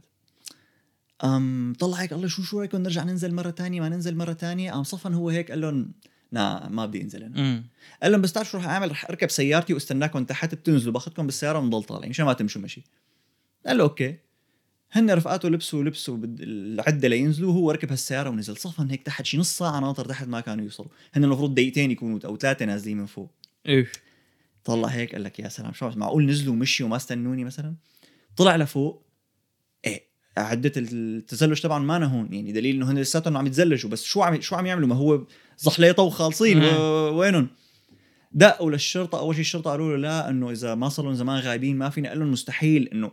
أم 1.23 1.73
طلع 1.79 1.97
هيك 1.97 2.13
الله 2.13 2.27
شو 2.27 2.43
شو 2.43 2.59
رأيكم 2.59 2.77
نرجع 2.77 3.03
ننزل 3.03 3.33
مرة 3.33 3.49
تانية؟ 3.49 3.81
ما 3.81 3.89
ننزل 3.89 4.15
مرة 4.15 4.33
تانية؟ 4.33 4.71
قام 4.71 4.83
صفن 4.83 5.13
هو 5.13 5.29
هيك 5.29 5.51
قال 5.51 5.61
لهم 5.61 5.91
لا 6.31 6.69
ما 6.69 6.85
بدي 6.85 7.01
أنزل 7.01 7.23
أنا. 7.23 7.41
مم. 7.41 7.63
قال 8.03 8.11
لهم 8.11 8.21
بس 8.21 8.33
تعرف 8.33 8.49
شو 8.51 8.57
رح 8.57 8.67
أعمل؟ 8.67 8.91
رح 8.91 9.05
أركب 9.09 9.29
سيارتي 9.29 9.73
واستناكم 9.73 10.23
تحت 10.23 10.55
بتنزلوا 10.55 10.93
باخذكم 10.93 11.25
بالسيارة 11.25 11.59
ونضل 11.59 11.83
طالعين 11.83 12.09
مشان 12.09 12.25
ما 12.25 12.33
تمشوا 12.33 12.61
مشي. 12.61 12.83
قال 13.65 13.77
له 13.77 13.83
أوكي. 13.83 14.17
هن 14.91 15.11
رفقاته 15.11 15.49
لبسوا 15.49 15.83
لبسوا 15.83 16.17
العدة 16.23 17.07
لينزلوا 17.07 17.49
وهو 17.49 17.71
ركب 17.71 17.89
هالسيارة 17.89 18.29
ونزل 18.29 18.57
صفن 18.57 18.89
هيك 18.89 19.03
تحت 19.03 19.25
شي 19.25 19.37
نص 19.37 19.57
ساعة 19.57 19.79
ناطر 19.79 20.05
تحت 20.05 20.27
ما 20.27 20.39
كانوا 20.39 20.63
يوصلوا. 20.63 20.89
هن 21.13 21.23
المفروض 21.23 21.55
دقيقتين 21.55 21.91
يكونوا 21.91 22.19
أو 22.25 22.37
ثلاثة 22.37 22.65
نازلين 22.65 22.97
من 22.97 23.05
فوق. 23.05 23.31
إيه 23.65 23.91
طلع 24.69 24.87
هيك 24.87 25.11
قال 25.13 25.23
لك 25.23 25.39
يا 25.39 25.49
سلام 25.49 25.73
شو 25.73 25.89
معقول 25.95 26.25
نزلوا 26.25 26.53
ومشي 26.53 26.83
وما 26.83 26.95
استنوني 26.95 27.43
مثلا 27.43 27.75
طلع 28.37 28.55
لفوق 28.55 29.05
إيه 29.85 30.09
عدة 30.37 30.71
التزلج 30.77 31.61
طبعا 31.61 31.79
ما 31.79 32.05
هون 32.05 32.33
يعني 32.33 32.51
دليل 32.51 32.75
إنه 32.75 32.91
هن 32.91 32.97
لساتهم 32.99 33.37
عم 33.37 33.47
يتزلجوا 33.47 33.89
بس 33.89 34.03
شو 34.03 34.21
عم 34.21 34.41
شو 34.41 34.55
عم 34.55 34.65
يعملوا 34.65 34.87
ما 34.87 34.95
هو 34.95 35.25
زحليطة 35.57 36.03
وخالصين. 36.03 36.57
و- 36.63 37.17
وينهم 37.19 37.47
دقوا 38.31 38.71
للشرطة 38.71 39.19
أول 39.19 39.35
شيء 39.35 39.41
الشرطة 39.41 39.71
قالوا 39.71 39.91
له 39.91 39.97
لا 39.97 40.29
إنه 40.29 40.51
إذا 40.51 40.75
ما 40.75 40.91
لهم 40.99 41.13
زمان 41.13 41.39
غايبين 41.39 41.77
ما 41.77 41.89
فينا 41.89 42.09
قال 42.09 42.19
لهم 42.19 42.31
مستحيل 42.31 42.87
إنه 42.87 43.11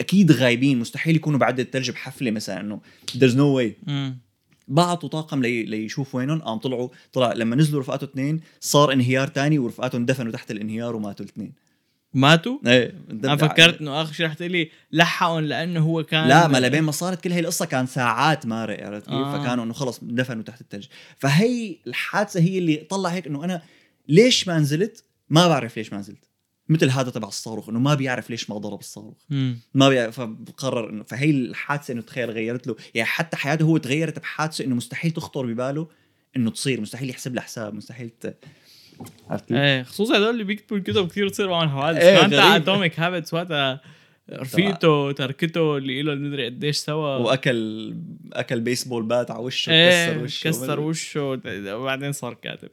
أكيد 0.00 0.32
غايبين 0.32 0.78
مستحيل 0.78 1.16
يكونوا 1.16 1.38
بعد 1.38 1.60
الثلج 1.60 1.90
بحفلة 1.90 2.30
مثلا 2.30 2.60
إنه 2.60 2.80
there's 3.12 3.34
no 3.34 3.58
way 3.60 3.88
مم. 3.88 4.18
بعتوا 4.68 5.08
طاقم 5.08 5.42
لي... 5.42 5.62
ليشوف 5.62 6.14
وينهم. 6.14 6.38
قام 6.42 6.58
طلعوا 6.58 6.88
طلع 7.12 7.32
لما 7.32 7.56
نزلوا 7.56 7.80
رفقاته 7.80 8.04
اثنين 8.04 8.40
صار 8.60 8.92
انهيار 8.92 9.28
تاني 9.28 9.58
ورفقاته 9.58 9.96
اندفنوا 9.96 10.32
تحت 10.32 10.50
الانهيار 10.50 10.96
وماتوا 10.96 11.24
الاثنين. 11.24 11.52
ماتوا؟ 12.14 12.58
إيه. 12.66 12.94
أنا 13.10 13.36
فكرت 13.36 13.80
إنه 13.80 14.02
آخر 14.02 14.12
شيء 14.12 14.26
رح 14.26 14.34
تقولي 14.34 14.70
لحقهم 14.92 15.40
لأنه 15.40 15.80
هو 15.80 16.02
كان 16.02 16.28
لا 16.28 16.48
ما 16.48 16.58
لبين 16.58 16.82
ما 16.82 16.92
صارت 16.92 17.20
كل 17.20 17.32
هي 17.32 17.40
القصة 17.40 17.66
كان 17.66 17.86
ساعات 17.86 18.46
مارق 18.46 18.86
عرفت 18.86 19.06
كيف؟ 19.06 19.14
آه. 19.14 19.38
فكانوا 19.38 19.64
إنه 19.64 19.72
خلص 19.72 20.00
دفنوا 20.02 20.42
تحت 20.42 20.60
الثلج 20.60 20.86
فهي 21.18 21.76
الحادثة 21.86 22.40
هي 22.40 22.58
اللي 22.58 22.76
طلع 22.76 23.10
هيك 23.10 23.26
إنه 23.26 23.44
أنا 23.44 23.62
ليش 24.08 24.48
ما 24.48 24.58
نزلت؟ 24.58 25.04
ما 25.28 25.48
بعرف 25.48 25.76
ليش 25.76 25.92
ما 25.92 25.98
نزلت. 25.98 26.27
مثل 26.68 26.90
هذا 26.90 27.10
تبع 27.10 27.28
الصاروخ 27.28 27.68
إنه 27.68 27.78
ما 27.78 27.94
بيعرف 27.94 28.30
ليش 28.30 28.50
ما 28.50 28.58
ضرب 28.58 28.80
الصاروخ 28.80 29.16
مم. 29.30 29.58
ما 29.74 29.88
بيعرف 29.88 30.20
فبقرر 30.20 30.90
انه 30.90 31.04
فهي 31.04 31.30
الحادثة 31.30 31.92
إنه 31.92 32.02
تخيل 32.02 32.30
غيرت 32.30 32.66
له 32.66 32.76
يعني 32.94 33.08
حتى 33.08 33.36
حياته 33.36 33.62
هو 33.62 33.76
تغيرت 33.76 34.18
بحادثة 34.18 34.64
إنه 34.64 34.74
مستحيل 34.74 35.10
تخطر 35.10 35.46
بباله 35.46 35.88
إنه 36.36 36.50
تصير 36.50 36.80
مستحيل 36.80 37.10
يحسب 37.10 37.34
لها 37.34 37.42
حساب 37.42 37.74
مستحيل 37.74 38.10
ت... 38.10 38.36
عرفت؟ 39.30 39.52
إيه 39.52 39.82
خصوصا 39.82 40.16
هدول 40.16 40.30
اللي 40.30 40.44
بيكتبوا 40.44 40.78
الكتب 40.78 41.08
كثير 41.08 41.28
تصير 41.28 41.48
معهم 41.48 41.68
حوادث 41.68 42.02
إيه، 42.02 42.26
تاع 42.26 42.50
غريب. 42.50 42.62
اتوميك 42.62 43.00
هابتس 43.00 43.34
وقتها 43.34 43.80
رفيقته 44.32 45.12
تركته 45.12 45.76
اللي 45.76 46.02
له 46.02 46.14
مدري 46.14 46.46
قديش 46.46 46.76
سوا 46.76 47.16
واكل 47.16 47.94
أكل 48.32 48.60
بيسبول 48.60 49.02
بات 49.02 49.30
على 49.30 49.40
وشه 49.40 49.72
إيه 49.72 50.10
كسر 50.12 50.24
وشه 50.24 50.48
كسر 50.48 50.80
وشه 50.80 51.38
وبعدين 51.74 52.12
صار 52.12 52.34
كاتب 52.34 52.68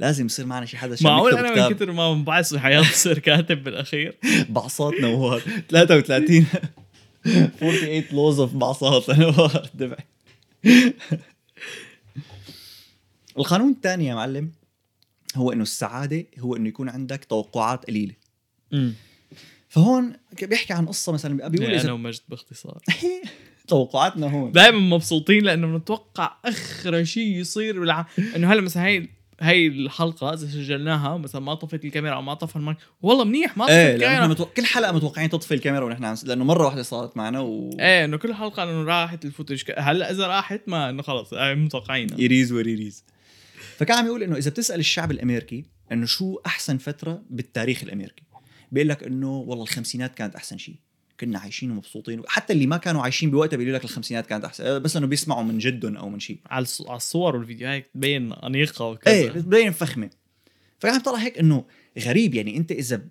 لازم 0.00 0.26
يصير 0.26 0.46
معنا 0.46 0.66
شي 0.66 0.76
حدا 0.76 0.96
معقول 1.00 1.36
أنا. 1.36 1.68
من 1.68 1.74
كثر 1.74 1.92
ما 1.92 2.12
انبعث 2.12 2.54
بحياتي 2.54 2.92
صير 2.92 3.18
كاتب 3.18 3.64
بالأخير. 3.64 4.18
بعصات 4.48 4.94
نوار 5.00 5.40
33 5.68 6.46
48 7.24 8.04
لوز 8.12 8.40
اوف 8.40 8.54
بعصات 8.54 9.10
نوار 9.10 9.70
القانون 13.38 13.70
الثاني 13.70 14.06
يا 14.06 14.14
معلم 14.14 14.50
هو 15.36 15.52
إنه 15.52 15.62
السعادة 15.62 16.24
هو 16.38 16.56
إنه 16.56 16.68
يكون 16.68 16.88
عندك 16.88 17.24
توقعات 17.24 17.84
قليلة. 17.84 18.14
فهون 19.68 20.12
بيحكي 20.42 20.72
عن 20.72 20.86
قصة 20.86 21.12
مثلا 21.12 21.48
بيقول 21.48 21.70
يعني 21.70 21.82
أنا 21.82 21.92
ومجد 21.92 22.20
باختصار. 22.28 22.78
توقعاتنا 23.68 24.30
هون. 24.30 24.52
دائما 24.52 24.78
مبسوطين 24.78 25.44
لأنه 25.44 25.66
بنتوقع 25.66 26.36
آخر 26.44 27.04
شيء 27.04 27.36
يصير 27.36 27.80
بالع... 27.80 28.06
إنه 28.36 28.52
هلا 28.52 28.60
مثلا 28.60 28.86
هي 28.86 29.08
هي 29.42 29.66
الحلقة 29.66 30.32
إذا 30.34 30.46
سجلناها 30.46 31.16
مثلا 31.16 31.40
ما 31.40 31.54
طفت 31.54 31.84
الكاميرا 31.84 32.14
أو 32.14 32.22
ما 32.22 32.34
طفى 32.34 32.56
المايك 32.56 32.78
والله 33.02 33.24
منيح 33.24 33.56
ما 33.56 33.64
طفت 33.64 33.74
إيه 33.74 33.96
الكاميرا. 33.96 34.26
متو... 34.26 34.44
كل 34.44 34.66
حلقة 34.66 34.92
متوقعين 34.92 35.30
تطفي 35.30 35.54
الكاميرا 35.54 35.84
ونحن 35.84 36.04
عم 36.04 36.16
لأنه 36.24 36.44
مرة 36.44 36.64
واحدة 36.64 36.82
صارت 36.82 37.16
معنا 37.16 37.40
و 37.40 37.70
إيه 37.80 38.04
إنه 38.04 38.16
كل 38.16 38.34
حلقة 38.34 38.62
إنه 38.62 38.84
راحت 38.84 39.24
الفوتج 39.24 39.62
هلأ 39.78 40.10
إذا 40.10 40.26
راحت 40.26 40.60
ما 40.66 40.90
إنه 40.90 41.02
خلص 41.02 41.30
متوقعين 41.34 42.08
يريز 42.18 42.52
وريريز 42.52 43.04
فكان 43.76 43.98
عم 43.98 44.06
يقول 44.06 44.22
إنه 44.22 44.36
إذا 44.36 44.50
بتسأل 44.50 44.80
الشعب 44.80 45.10
الأمريكي 45.10 45.64
إنه 45.92 46.06
شو 46.06 46.40
أحسن 46.46 46.78
فترة 46.78 47.22
بالتاريخ 47.30 47.82
الأمريكي 47.82 48.22
بيقول 48.72 48.88
لك 48.88 49.02
إنه 49.02 49.36
والله 49.36 49.64
الخمسينات 49.64 50.14
كانت 50.14 50.34
أحسن 50.34 50.58
شيء 50.58 50.76
كنا 51.20 51.38
عايشين 51.38 51.70
ومبسوطين. 51.70 52.22
حتى 52.26 52.52
اللي 52.52 52.66
ما 52.66 52.76
كانوا 52.76 53.02
عايشين 53.02 53.30
بوقتها 53.30 53.56
بيقولوا 53.56 53.78
لك 53.78 53.84
الخمسينات 53.84 54.26
كانت 54.26 54.44
أحسن. 54.44 54.78
بس 54.78 54.96
إنه 54.96 55.06
بيسمعوا 55.06 55.42
من 55.42 55.58
جدهم 55.58 55.96
أو 55.96 56.08
من 56.08 56.20
شيء 56.20 56.38
على 56.46 56.66
الص- 56.66 56.88
على 56.88 56.96
الصور 56.96 57.36
والفيديوهات 57.36 57.90
تبين 57.94 58.32
أنيقة 58.32 58.84
وكذا. 58.84 59.14
إيه 59.14 59.30
بتبين 59.30 59.72
فخمة. 59.72 60.10
فكان 60.78 60.94
عم 60.94 61.00
طلع 61.00 61.18
هيك 61.18 61.38
إنه 61.38 61.64
غريب 61.98 62.34
يعني 62.34 62.56
أنت 62.56 62.72
إذا 62.72 63.02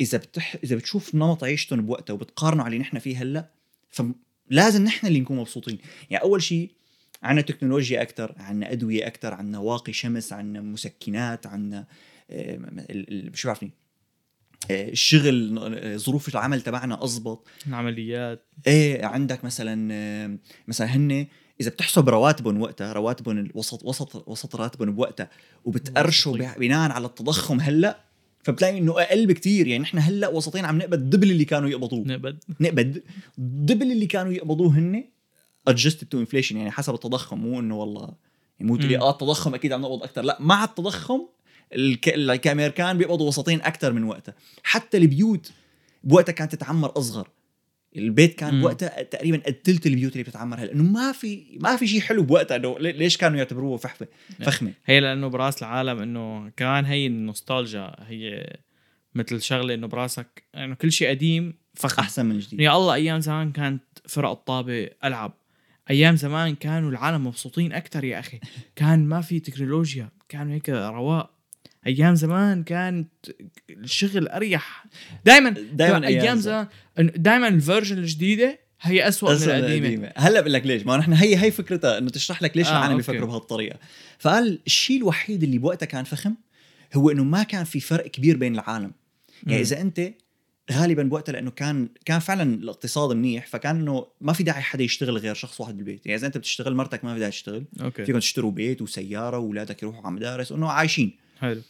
إذا 0.00 0.18
بتح... 0.18 0.56
إذا 0.64 0.76
بتشوف 0.76 1.14
نمط 1.14 1.44
عيشتهم 1.44 1.86
بوقتها 1.86 2.14
وبتقارنه 2.14 2.62
على 2.62 2.68
اللي 2.72 2.78
نحن 2.78 2.98
فيه 2.98 3.22
هلأ 3.22 3.50
فلازم 3.90 4.84
نحن 4.84 5.06
اللي 5.06 5.20
نكون 5.20 5.36
مبسوطين. 5.36 5.78
يعني 6.10 6.24
أول 6.24 6.42
شيء 6.42 6.70
عنا 7.22 7.40
تكنولوجيا 7.40 8.02
أكثر 8.02 8.34
عنا 8.38 8.72
أدوية 8.72 9.06
أكثر 9.06 9.34
عنا 9.34 9.58
واقي 9.58 9.92
شمس 9.92 10.32
عنا 10.32 10.60
مسكنات 10.60 11.46
عنا 11.46 11.86
آه، 12.30 12.58
شو 13.34 13.48
بعرفني؟ 13.48 13.70
آه، 14.70 14.88
الشغل 14.88 15.58
آه، 15.58 15.96
ظروف 15.96 16.28
العمل 16.28 16.60
تبعنا 16.60 17.04
أزبط. 17.04 17.46
العمليات. 17.66 18.46
إيه 18.66 19.04
عندك 19.06 19.44
مثلا 19.44 19.88
آه، 19.92 20.38
مثلا 20.68 20.86
هن 20.86 21.26
إذا 21.60 21.70
بتحسب 21.70 22.08
رواتبهم 22.08 22.62
وقتها 22.62 22.92
رواتبهم 22.92 23.38
الوسط 23.38 23.84
وسط 23.84 24.28
وسط 24.28 24.56
راتبهم 24.56 24.94
بوقتها 24.94 25.30
وبتقرشوا 25.64 26.36
بناء 26.58 26.90
على 26.90 27.06
التضخم 27.06 27.60
هلأ 27.60 28.00
فبتلاقي 28.42 28.78
إنه 28.78 29.00
أقل 29.00 29.26
بكتير. 29.26 29.66
يعني 29.66 29.82
نحن 29.82 29.98
هلأ 29.98 30.28
وسطين 30.28 30.64
عم 30.64 30.78
نقبض 30.78 31.10
دبل 31.10 31.30
اللي 31.30 31.44
كانوا 31.44 31.68
يقبضوه. 31.68 32.04
نقبض. 32.06 32.36
نقبض 32.60 33.00
دبل 33.38 33.92
اللي 33.92 34.06
كانوا 34.06 34.32
يقبضوه 34.32 34.78
هن 34.78 35.04
adjusted 35.70 36.04
to 36.14 36.26
inflation 36.26 36.52
يعني 36.52 36.70
حسب 36.70 36.94
التضخم. 36.94 37.38
مو 37.38 37.60
إنه 37.60 37.76
والله 37.76 38.08
يعني 38.58 38.70
مو 38.70 38.76
تقولي 38.76 38.96
مم. 38.96 39.02
آه 39.02 39.10
التضخم 39.10 39.54
أكيد 39.54 39.72
عم 39.72 39.80
نقبض 39.80 40.02
أكثر 40.02 40.22
لأ 40.22 40.36
مع 40.40 40.64
التضخم 40.64 41.20
الك... 41.74 42.08
ال- 42.08 42.36
كامريكان 42.36 42.98
بيقبضوا 42.98 43.28
وسطين 43.28 43.60
أكثر 43.62 43.92
من 43.92 44.04
وقتها. 44.04 44.34
حتى 44.62 44.96
البيوت 44.96 45.52
بوقتها 46.04 46.32
كانت 46.32 46.52
تتعمر 46.52 46.92
أصغر. 46.98 47.28
البيت 47.96 48.34
كان 48.34 48.54
مم. 48.54 48.60
بوقتها 48.60 49.02
تقريبا 49.02 49.42
قد 49.46 49.56
ثلث 49.64 49.86
البيوت 49.86 50.12
اللي 50.12 50.22
بتتعمر 50.22 50.58
هلأ. 50.60 50.72
إنه 50.72 50.82
ما 50.82 51.12
في 51.12 51.58
ما 51.60 51.76
في 51.76 51.86
شيء 51.86 52.00
حلو 52.00 52.22
بوقتها. 52.22 52.56
إنه 52.56 52.78
لي- 52.78 52.92
ليش 52.92 53.16
كانوا 53.16 53.38
يعتبروه 53.38 53.76
فحفة؟ 53.76 54.08
فخمة. 54.42 54.72
هي 54.86 55.00
لأنه 55.00 55.28
براس 55.28 55.62
العالم 55.62 55.98
إنه 56.02 56.48
كمان 56.56 56.84
هي 56.84 57.06
النوستالجيا. 57.06 57.94
هي 58.08 58.56
مثل 59.14 59.42
شغلة 59.42 59.74
إنه 59.74 59.86
براسك 59.86 60.42
إنه 60.56 60.74
كل 60.74 60.92
شيء 60.92 61.08
قديم 61.08 61.54
فخم. 61.74 62.02
أحسن 62.02 62.26
من 62.26 62.38
جديد. 62.38 62.60
يا 62.60 62.76
الله 62.76 62.94
أيام 62.94 63.20
زمان 63.20 63.52
كانت 63.52 63.82
فرق 64.08 64.30
الطابة 64.30 64.90
ألعب. 65.04 65.32
أيام 65.90 66.16
زمان 66.16 66.54
كانوا 66.54 66.90
العالم 66.90 67.26
مبسوطين 67.26 67.72
أكثر 67.72 68.04
يا 68.04 68.18
أخي. 68.18 68.40
كان 68.76 69.06
ما 69.08 69.20
في 69.20 69.40
تكنولوجيا. 69.40 70.08
كانوا 70.28 70.54
هيك 70.54 70.68
رواق. 70.68 71.39
أيام 71.86 72.14
زمان 72.14 72.62
كانت 72.62 73.08
الشغل 73.70 74.28
أريح. 74.28 74.86
دائما 75.24 75.50
دايما 75.50 76.06
أيام 76.06 76.38
زمان. 76.38 76.66
دائما 76.98 77.48
الفيرجن 77.48 77.98
الجديدة 77.98 78.58
هي 78.80 79.08
أسوأ 79.08 79.34
من 79.34 79.42
القديمة. 79.42 80.12
هلا 80.16 80.40
بقول 80.40 80.52
لك 80.52 80.66
ليش؟ 80.66 80.86
ما 80.86 80.96
نحن 80.96 81.12
هي 81.12 81.42
هي 81.42 81.50
فكرتها 81.50 81.98
إنه 81.98 82.10
تشرح 82.10 82.42
لك 82.42 82.56
ليش 82.56 82.66
آه، 82.66 82.70
العالم. 82.70 82.96
بيفكروا 82.96 83.28
بهالطريقة. 83.28 83.78
فقال 84.18 84.60
الشيء 84.66 84.98
الوحيد 84.98 85.42
اللي 85.42 85.58
بوقتها 85.58 85.86
كان 85.86 86.04
فخم 86.04 86.34
هو 86.94 87.10
إنه 87.10 87.24
ما 87.24 87.42
كان 87.42 87.64
في 87.64 87.80
فرق 87.80 88.06
كبير 88.06 88.36
بين 88.36 88.54
العالم. 88.54 88.92
يعني 89.46 89.56
مم. 89.56 89.62
إذا 89.62 89.80
أنت 89.80 90.12
غالبا 90.72 91.02
بوقتها 91.02 91.32
لأنه 91.32 91.50
كان 91.50 91.88
كان 92.04 92.18
فعلا 92.18 92.54
الاقتصاد 92.54 93.16
منيح 93.16 93.46
فكان 93.46 93.76
إنه 93.76 94.06
ما 94.20 94.32
في 94.32 94.42
داعي 94.42 94.62
حدا 94.62 94.84
يشتغل 94.84 95.18
غير 95.18 95.34
شخص 95.34 95.60
واحد 95.60 95.76
بالبيت. 95.76 96.06
يعني 96.06 96.18
إذا 96.18 96.26
أنت 96.26 96.38
بتشتغل 96.38 96.74
مرتك 96.74 97.04
ما 97.04 97.14
في 97.14 97.18
داعي 97.18 97.30
تشتغل. 97.30 97.64
أوكي. 97.82 98.04
فيكم 98.04 98.18
تشتروا 98.18 98.50
بيت 98.50 98.82
وسيارة 98.82 99.38
واولادك 99.38 99.82
يروحوا 99.82 100.06
على 100.06 100.14
مدارس 100.14 100.52
إنه 100.52 100.70
عايشين. 100.70 101.16
حلو. 101.40 101.62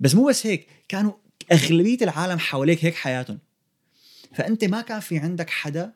بس 0.00 0.14
مو 0.14 0.28
بس 0.28 0.46
هيك 0.46 0.66
كانوا 0.88 1.12
أغلبية 1.52 1.98
العالم 2.02 2.38
حواليك 2.38 2.84
هيك 2.84 2.94
حياتهم. 2.94 3.38
فأنت 4.34 4.64
ما 4.64 4.80
كان 4.80 5.00
في 5.00 5.18
عندك 5.18 5.50
حدا 5.50 5.92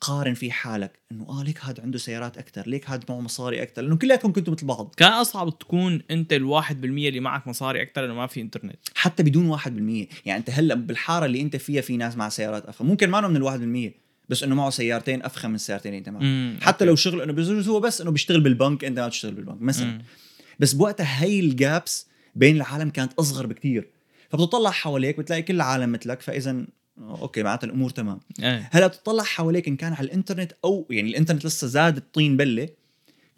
تقارن 0.00 0.34
فيه 0.34 0.50
حالك 0.50 0.98
إنه 1.12 1.26
آه 1.28 1.42
ليك 1.44 1.64
هذا 1.64 1.82
عنده 1.82 1.98
سيارات 1.98 2.38
أكثر 2.38 2.68
ليك 2.68 2.90
هذا 2.90 3.00
معه 3.08 3.20
مصاري 3.20 3.62
أكثر 3.62 3.82
لأنه 3.82 3.96
كلياتكم 3.96 4.32
كنتوا 4.32 4.54
مثل 4.54 4.66
بعض 4.66 4.94
كان 4.96 5.12
أصعب 5.12 5.58
تكون 5.58 6.02
أنت 6.10 6.32
الواحد 6.32 6.80
بالمية 6.80 7.08
اللي 7.08 7.20
معك 7.20 7.46
مصاري 7.46 7.82
أكثر 7.82 8.04
إنه 8.04 8.14
ما 8.14 8.26
في 8.26 8.40
إنترنت. 8.40 8.78
حتى 8.94 9.22
بدون 9.22 9.58
1% 9.58 9.66
يعني 10.26 10.38
أنت 10.40 10.50
هلأ 10.50 10.74
بالحارة 10.74 11.26
اللي 11.26 11.40
أنت 11.40 11.56
فيها 11.56 11.80
في 11.80 11.96
ناس 11.96 12.16
مع 12.16 12.28
سيارات 12.28 12.66
أفخم. 12.66 12.86
ممكن 12.86 13.10
ما 13.10 13.28
من 13.28 13.36
الواحد 13.36 13.60
بالمية 13.60 13.94
بس 14.28 14.42
إنه 14.42 14.54
معه 14.54 14.70
سيارتين 14.70 15.22
أفخم 15.22 15.48
من 15.48 15.54
السيارتين 15.54 15.92
اللي 15.92 15.98
أنت 15.98 16.08
معه. 16.08 16.20
مم، 16.22 16.58
حتى 16.60 16.70
أوكي. 16.70 16.84
لو 16.84 16.96
شغل 16.96 17.22
إنه 17.22 17.32
بجوز 17.32 17.68
هو 17.68 17.80
بس 17.80 18.00
إنه 18.00 18.10
بيشتغل 18.10 18.40
بالبنك 18.40 18.84
أنت 18.84 18.98
ما 18.98 19.06
بتشتغل 19.06 19.34
بالبنك 19.34 19.62
مثلا. 19.62 19.86
مم. 19.86 20.02
بس 20.60 20.72
بوقتها 20.72 21.22
هي 21.24 21.40
ال 21.40 21.53
gaps 21.53 22.06
بين 22.34 22.56
العالم 22.56 22.90
كانت 22.90 23.12
أصغر 23.12 23.46
بكتير. 23.46 23.90
فبتطلع 24.30 24.70
حواليك 24.70 25.18
بتلاقي 25.18 25.42
كل 25.42 25.54
العالم 25.54 25.92
مثلك 25.92 26.20
فإذا 26.20 26.64
أوكي 26.98 27.42
معناتها 27.42 27.66
الأمور 27.66 27.90
تمام. 27.90 28.20
إيه. 28.42 28.68
هلأ 28.72 28.86
بتطلع 28.86 29.22
حواليك 29.22 29.68
إن 29.68 29.76
كان 29.76 29.92
على 29.92 30.06
الإنترنت 30.06 30.52
أو 30.64 30.86
يعني 30.90 31.10
الإنترنت 31.10 31.46
لسه 31.46 31.66
زاد 31.66 31.96
الطين 31.96 32.36
بلة 32.36 32.68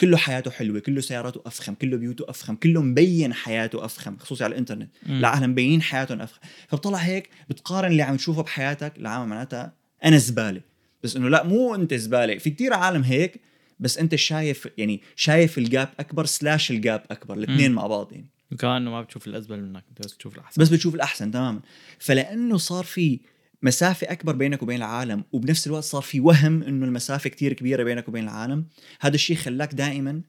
كله 0.00 0.16
حياته 0.16 0.50
حلوة 0.50 0.80
كله 0.80 1.00
سياراته 1.00 1.42
أفخم 1.46 1.74
كله 1.74 1.96
بيوته 1.96 2.24
أفخم 2.28 2.54
كله 2.54 2.82
مبين 2.82 3.34
حياته 3.34 3.84
أفخم 3.84 4.16
خصوصي 4.16 4.44
على 4.44 4.52
الإنترنت. 4.52 4.90
العالم 5.06 5.50
مبينين 5.50 5.82
حياتهم 5.82 6.20
أفخم. 6.20 6.40
فبطلع 6.68 6.98
هيك 6.98 7.28
بتقارن 7.48 7.90
اللي 7.90 8.02
عم 8.02 8.16
تشوفه 8.16 8.42
بحياتك 8.42 8.98
العالم 8.98 9.28
معناتها 9.28 9.72
أنا 10.04 10.16
زبالة. 10.16 10.60
بس 11.02 11.16
إنه 11.16 11.28
لأ 11.28 11.42
مو 11.42 11.74
أنت 11.74 11.94
زبالة 11.94 12.38
في 12.38 12.50
كتير 12.50 12.72
عالم 12.72 13.02
هيك 13.02 13.40
بس 13.80 13.98
انت 13.98 14.14
شايف 14.14 14.68
يعني 14.78 15.00
شايف 15.16 15.58
ال 15.58 15.66
gap 15.66 15.88
أكبر 16.00 16.24
slash 16.24 16.70
ال 16.70 16.79
gap 16.79 17.04
أكبر 17.10 17.34
الاثنين. 17.34 17.72
مع 17.72 17.86
بعض 17.86 18.12
يعني 18.12 18.30
وكانه 18.52 18.90
ما 18.90 19.02
بتشوف 19.02 19.26
الازبل 19.26 19.62
منك 19.62 19.84
انت 19.88 20.02
بس 20.06 20.16
تشوف 20.16 20.34
الأحسن. 20.34 20.62
بس 20.62 20.68
بتشوف 20.68 20.94
الأحسن 20.94 21.30
تماما. 21.30 21.60
فلأنه 21.98 22.56
صار 22.56 22.84
في 22.84 23.20
مسافة 23.62 24.12
أكبر 24.12 24.32
بينك 24.36 24.62
وبين 24.62 24.76
العالم 24.76 25.24
وبنفس 25.32 25.66
الوقت 25.66 25.84
صار 25.84 26.02
في 26.02 26.20
وهم 26.20 26.62
إنه 26.62 26.86
المسافة 26.86 27.30
كتير 27.30 27.52
كبيرة 27.52 27.82
بينك 27.82 28.08
وبين 28.08 28.24
العالم 28.24 28.66
هذا 29.00 29.14
الشيء 29.14 29.36
خلاك 29.36 29.74
دائما 29.74 30.22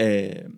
آه، 0.00 0.50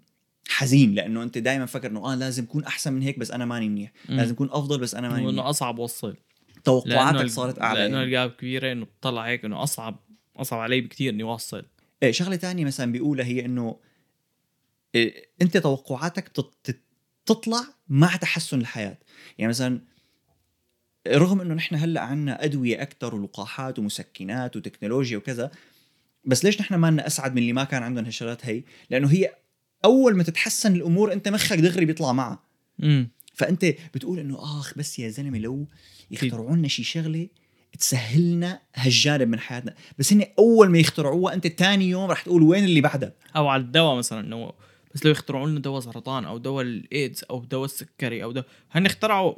حزين 0.49 0.95
لأنه 0.95 1.23
أنت 1.23 1.38
دائما 1.38 1.66
فكر 1.66 1.90
إنه 1.90 2.12
آه 2.12 2.14
لازم 2.14 2.45
اكون 2.45 2.64
أحسن 2.64 2.92
من 2.92 3.03
هيك 3.03 3.18
بس 3.18 3.31
أنا 3.31 3.45
ماني 3.45 3.68
منيح. 3.68 3.92
لازم 4.09 4.35
اكون 4.35 4.49
أفضل 4.53 4.81
بس 4.81 4.95
أنا 4.95 5.09
ماني 5.09 5.27
منيح. 5.27 5.45
أصعب 5.45 5.79
وصل. 5.79 6.16
توقعاتك 6.64 7.27
صارت 7.27 7.62
أعلى 7.62 7.79
لأنه 7.79 7.95
يعني. 7.95 8.07
الجاب 8.07 8.31
كبيرة 8.31 8.73
إنه 8.73 8.85
بتطلع 8.85 9.27
هيك 9.27 9.45
إنه 9.45 9.62
أصعب. 9.62 10.05
أصعب 10.37 10.61
علي 10.61 10.81
بكثير 10.81 11.12
إني 11.12 11.23
اوصل 11.23 11.64
إيه 12.03 12.12
شغلة 12.12 12.37
تانية 12.37 12.64
مثلا 12.64 12.92
بيقولها 12.92 13.25
هي 13.25 13.45
إنه 13.45 13.77
إيه 14.95 15.25
أنت 15.42 15.57
توقعاتك 15.57 16.33
تطلع 17.27 17.64
مع 17.88 18.16
تحسن 18.16 18.61
الحياة. 18.61 18.99
يعني 19.38 19.49
مثلا 19.49 19.81
رغم 21.09 21.40
إنه 21.40 21.55
نحن 21.55 21.75
هلأ 21.75 22.01
عنا 22.01 22.45
أدوية 22.45 22.83
أكثر 22.83 23.14
ولقاحات 23.14 23.79
ومسكنات 23.79 24.57
وتكنولوجيا 24.57 25.16
وكذا 25.18 25.51
بس 26.25 26.45
ليش 26.45 26.61
نحن 26.61 26.75
ما 26.75 26.90
لنا 26.90 27.07
أسعد 27.07 27.33
من 27.33 27.38
اللي 27.38 27.53
ما 27.53 27.64
كان 27.64 27.83
عندهم 27.83 28.05
هالشغلات 28.05 28.47
هي؟ 28.47 28.62
لأنه 28.90 29.12
هي 29.12 29.35
أول 29.85 30.16
ما 30.16 30.23
تتحسن 30.23 30.75
الأمور 30.77 31.12
أنت 31.12 31.29
مخك 31.29 31.59
دغري 31.59 31.85
بيطلع 31.85 32.12
معها 32.12 32.42
امم 32.83 33.11
فأنت 33.35 33.64
بتقول 33.95 34.18
إنه 34.18 34.38
آخ 34.38 34.79
بس 34.79 34.99
يا 34.99 35.09
زلمة 35.09 35.38
لو 35.38 35.66
يخترعوا 36.11 36.57
لنا 36.57 36.68
شي 36.68 36.85
شغلة 36.85 37.29
تسهلنا 37.78 38.61
هالجانب 38.74 39.28
من 39.28 39.38
حياتنا. 39.38 39.74
بس 39.98 40.12
هن 40.12 40.24
أول 40.38 40.70
ما 40.70 40.78
يخترعوها 40.78 41.35
أنت 41.35 41.46
تاني 41.46 41.88
يوم 41.88 42.11
رح 42.11 42.22
تقول 42.22 42.42
وين 42.42 42.64
اللي 42.64 42.80
بعدها 42.80 43.12
أو 43.37 43.48
على 43.48 43.62
الدواء 43.62 43.96
مثلا 43.96 44.20
إنه 44.20 44.52
بس 44.94 45.04
لو 45.04 45.11
يخترعوا 45.11 45.48
لنا 45.48 45.61
دواء 45.61 45.80
سرطان 45.80 46.24
أو 46.24 46.38
دواء 46.38 46.64
الإيدز 46.64 47.24
أو 47.30 47.44
دواء 47.44 47.64
السكري 47.64 48.24
أو 48.24 48.32
دواء 48.32 48.46
هن 48.72 48.87
اخترعوا 48.87 49.35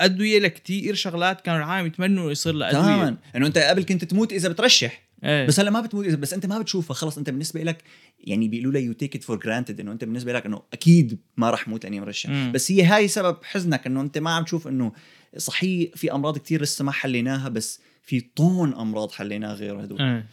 أدوية 0.00 0.38
لكتير 0.38 0.94
شغلات 0.94 1.40
كانوا 1.40 1.58
العالم 1.58 1.86
يتمنوا 1.86 2.30
يصير 2.30 2.52
لها 2.52 2.70
أدوية. 2.70 2.82
تماما. 2.82 3.16
إنه 3.36 3.46
أنت 3.46 3.58
قبل 3.58 3.82
كنت 3.82 4.04
تموت 4.04 4.32
إذا 4.32 4.48
بترشح. 4.48 5.02
إيه. 5.24 5.46
بس 5.46 5.60
هلا 5.60 5.70
ما 5.70 5.80
بتموت 5.80 6.06
إذا 6.06 6.16
بس 6.16 6.34
أنت 6.34 6.46
ما 6.46 6.58
بتشوفها. 6.58 6.94
خلص 6.94 7.18
أنت 7.18 7.30
بالنسبة 7.30 7.62
لك 7.62 7.82
يعني 8.20 8.48
بيقولوا 8.48 8.72
لها 8.72 8.80
you 8.80 8.92
take 8.92 9.16
it 9.16 9.24
for 9.24 9.38
granted 9.38 9.80
إنه 9.80 9.92
أنت 9.92 10.04
بالنسبة 10.04 10.32
لك 10.32 10.46
إنه 10.46 10.62
أكيد 10.72 11.18
ما 11.36 11.50
رح 11.50 11.68
موت 11.68 11.84
لأني 11.84 12.00
مرشح. 12.00 12.30
مم. 12.30 12.52
بس 12.52 12.72
هي 12.72 12.82
هاي 12.82 13.08
سبب 13.08 13.36
حزنك 13.42 13.86
إنه 13.86 14.00
أنت 14.00 14.18
ما 14.18 14.30
عم 14.30 14.44
تشوف 14.44 14.68
إنه 14.68 14.92
صحيح 15.36 15.90
في 15.94 16.12
أمراض 16.12 16.38
كتير 16.38 16.62
لسه 16.62 16.84
ما 16.84 16.92
حليناها 16.92 17.48
بس 17.48 17.80
في 18.02 18.20
طون 18.20 18.74
أمراض 18.74 19.10
حليناها 19.10 19.54
غير 19.54 19.84
هدول. 19.84 20.02
إيه. 20.02 20.26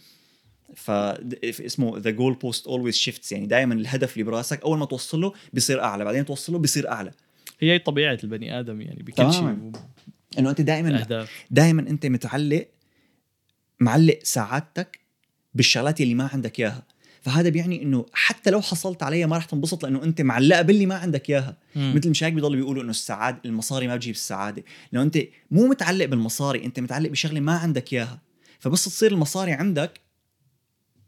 ف 0.75 0.91
اسمه 0.91 1.97
the 1.97 2.10
goal 2.10 2.34
post 2.34 2.67
always 2.67 2.95
shifts 2.95 3.32
يعني 3.31 3.45
دائما 3.45 3.73
الهدف 3.73 4.13
اللي 4.13 4.23
براسك 4.23 4.62
أول 4.62 4.77
ما 4.77 4.86
توصل 4.86 5.21
له 5.21 5.33
بيصير 5.53 5.83
أعلى 5.83 6.05
بعدين 6.05 6.25
توصل 6.25 6.53
له 6.53 6.60
بيصير 6.60 6.91
أعلى. 6.91 7.12
هي 7.60 7.79
طبيعة 7.79 8.17
البني 8.23 8.60
آدم 8.60 8.81
يعني 8.81 9.03
بكل 9.03 9.33
شيء. 9.33 9.71
إنه 10.39 10.49
أنت 10.49 10.62
دائما 10.62 11.27
دائما 11.51 11.81
أنت 11.81 12.05
متعلق 12.05 12.67
معلق 13.79 14.19
سعادتك 14.23 14.99
بالشغلات 15.53 16.01
اللي 16.01 16.13
ما 16.13 16.29
عندك 16.33 16.60
إياها. 16.60 16.83
فهذا 17.28 17.50
بيعني 17.50 17.84
إنه 17.84 18.06
حتى 18.13 18.50
لو 18.50 18.62
حصلت 18.62 19.04
عليها 19.04 19.28
ما 19.28 19.38
رح 19.38 19.46
تنبسط 19.46 19.84
لأنه 19.84 20.04
أنت 20.04 20.22
معلقة 20.22 20.62
باللي 20.62 20.86
ما 20.86 20.96
عندك 20.96 21.30
إياها. 21.30 21.58
مثل 21.76 22.10
مش 22.10 22.24
هيك 22.24 22.34
بيضلوا 22.34 22.56
بيقولوا 22.56 22.84
إنه 22.84 22.92
السعادة 22.92 23.40
المصاري 23.46 23.88
ما 23.88 23.96
بتجيب 23.96 24.16
السعادة 24.16 24.63
لأنه 24.92 25.06
أنت 25.06 25.18
مو 25.52 25.68
متعلق 25.68 26.06
بالمصاري 26.06 26.66
أنت 26.66 26.80
متعلق 26.80 27.10
بشغلة 27.10 27.40
ما 27.40 27.58
عندك 27.58 27.94
إياها 27.94 28.20
فبس 28.60 28.86
تصير 28.86 29.12
المصاري 29.12 29.52
عندك 29.52 30.00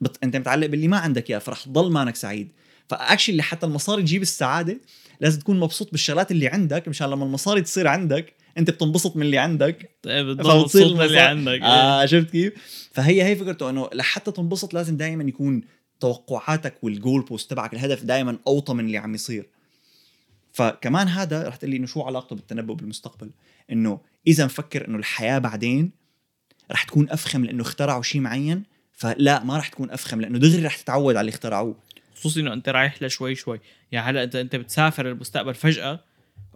بت... 0.02 0.18
أنت 0.24 0.36
متعلق 0.36 0.68
باللي 0.68 0.88
ما 0.88 0.98
عندك 0.98 1.30
اياه 1.30 1.40
فرح 1.40 1.64
تضل 1.64 1.92
مانك 1.92 2.16
سعيد 2.16 2.52
ف 2.88 2.94
actually 2.94 3.42
حتى 3.44 3.66
المصاري 3.66 4.02
تجيب 4.02 4.22
السعادة 4.22 4.80
لازم 5.22 5.40
تكون 5.40 5.60
مبسوط 5.60 5.92
بالشغلات 5.92 6.32
اللي 6.32 6.48
عندك 6.48 6.88
مشان 6.88 7.10
لما 7.10 7.26
المصاري 7.26 7.62
تصير 7.62 7.88
عندك 7.88 8.34
أنت 8.58 8.70
بتنبسط 8.70 9.16
من 9.16 9.22
اللي 9.22 9.38
عندك 9.38 9.90
طيب 10.04 10.26
بتضل 10.26 10.60
مبسوط 10.60 10.94
من 10.94 11.02
اللي 11.02 11.20
عندك. 11.20 11.62
آه 11.62 12.06
شفت 12.06 12.30
كيف؟ 12.30 12.54
فهي 12.94 13.24
هي 13.24 13.36
فكرته 13.36 13.70
إنه 13.70 13.90
لحتى 13.94 14.32
تنبسط 14.32 14.74
لازم 14.74 14.98
دائما 14.98 15.24
يكون 15.24 15.62
توقعاتك 16.00 16.74
وال 16.82 16.95
goal 16.95 17.22
post 17.22 17.50
تبعك 17.50 17.74
الهدف 17.74 18.04
دائما 18.04 18.38
أوطى 18.48 18.74
من 18.74 18.86
اللي 18.86 18.98
عم 18.98 19.16
يصير. 19.16 19.46
فكمان 20.54 21.08
هذا 21.08 21.48
رح 21.48 21.56
تقول 21.56 21.72
لي 21.72 21.78
إنه 21.78 21.88
شو 21.88 22.02
علاقته 22.02 22.36
بالتنبؤ 22.36 22.74
بالمستقبل؟ 22.74 23.30
إنه 23.72 24.00
إذا 24.28 24.46
مفكر 24.46 24.88
إنه 24.88 24.98
الحياة 24.98 25.40
بعدين 25.40 25.92
رح 26.72 26.84
تكون 26.84 27.10
أفخم 27.10 27.46
لإنه 27.46 27.62
اخترعوا 27.62 28.04
شيء 28.04 28.22
معين 28.22 28.64
فلا 28.94 29.44
ما 29.44 29.58
رح 29.58 29.68
تكون 29.68 29.92
أفخم 29.92 30.22
لإنه 30.22 30.40
دغري 30.40 30.66
رح 30.66 30.78
تتعود 30.78 31.16
على 31.16 31.22
اللي 31.22 31.30
اخترعوه. 31.30 31.76
خصوصي 32.16 32.40
إنه 32.40 32.54
أنت 32.54 32.70
رايح 32.70 33.04
لشوي 33.04 33.36
شوي. 33.36 33.60
يعني 33.92 34.10
هلأ 34.10 34.24
انت 34.24 34.36
أنت 34.36 34.56
بتسافر 34.56 35.10
المستقبل 35.10 35.54
فجأة 35.54 36.00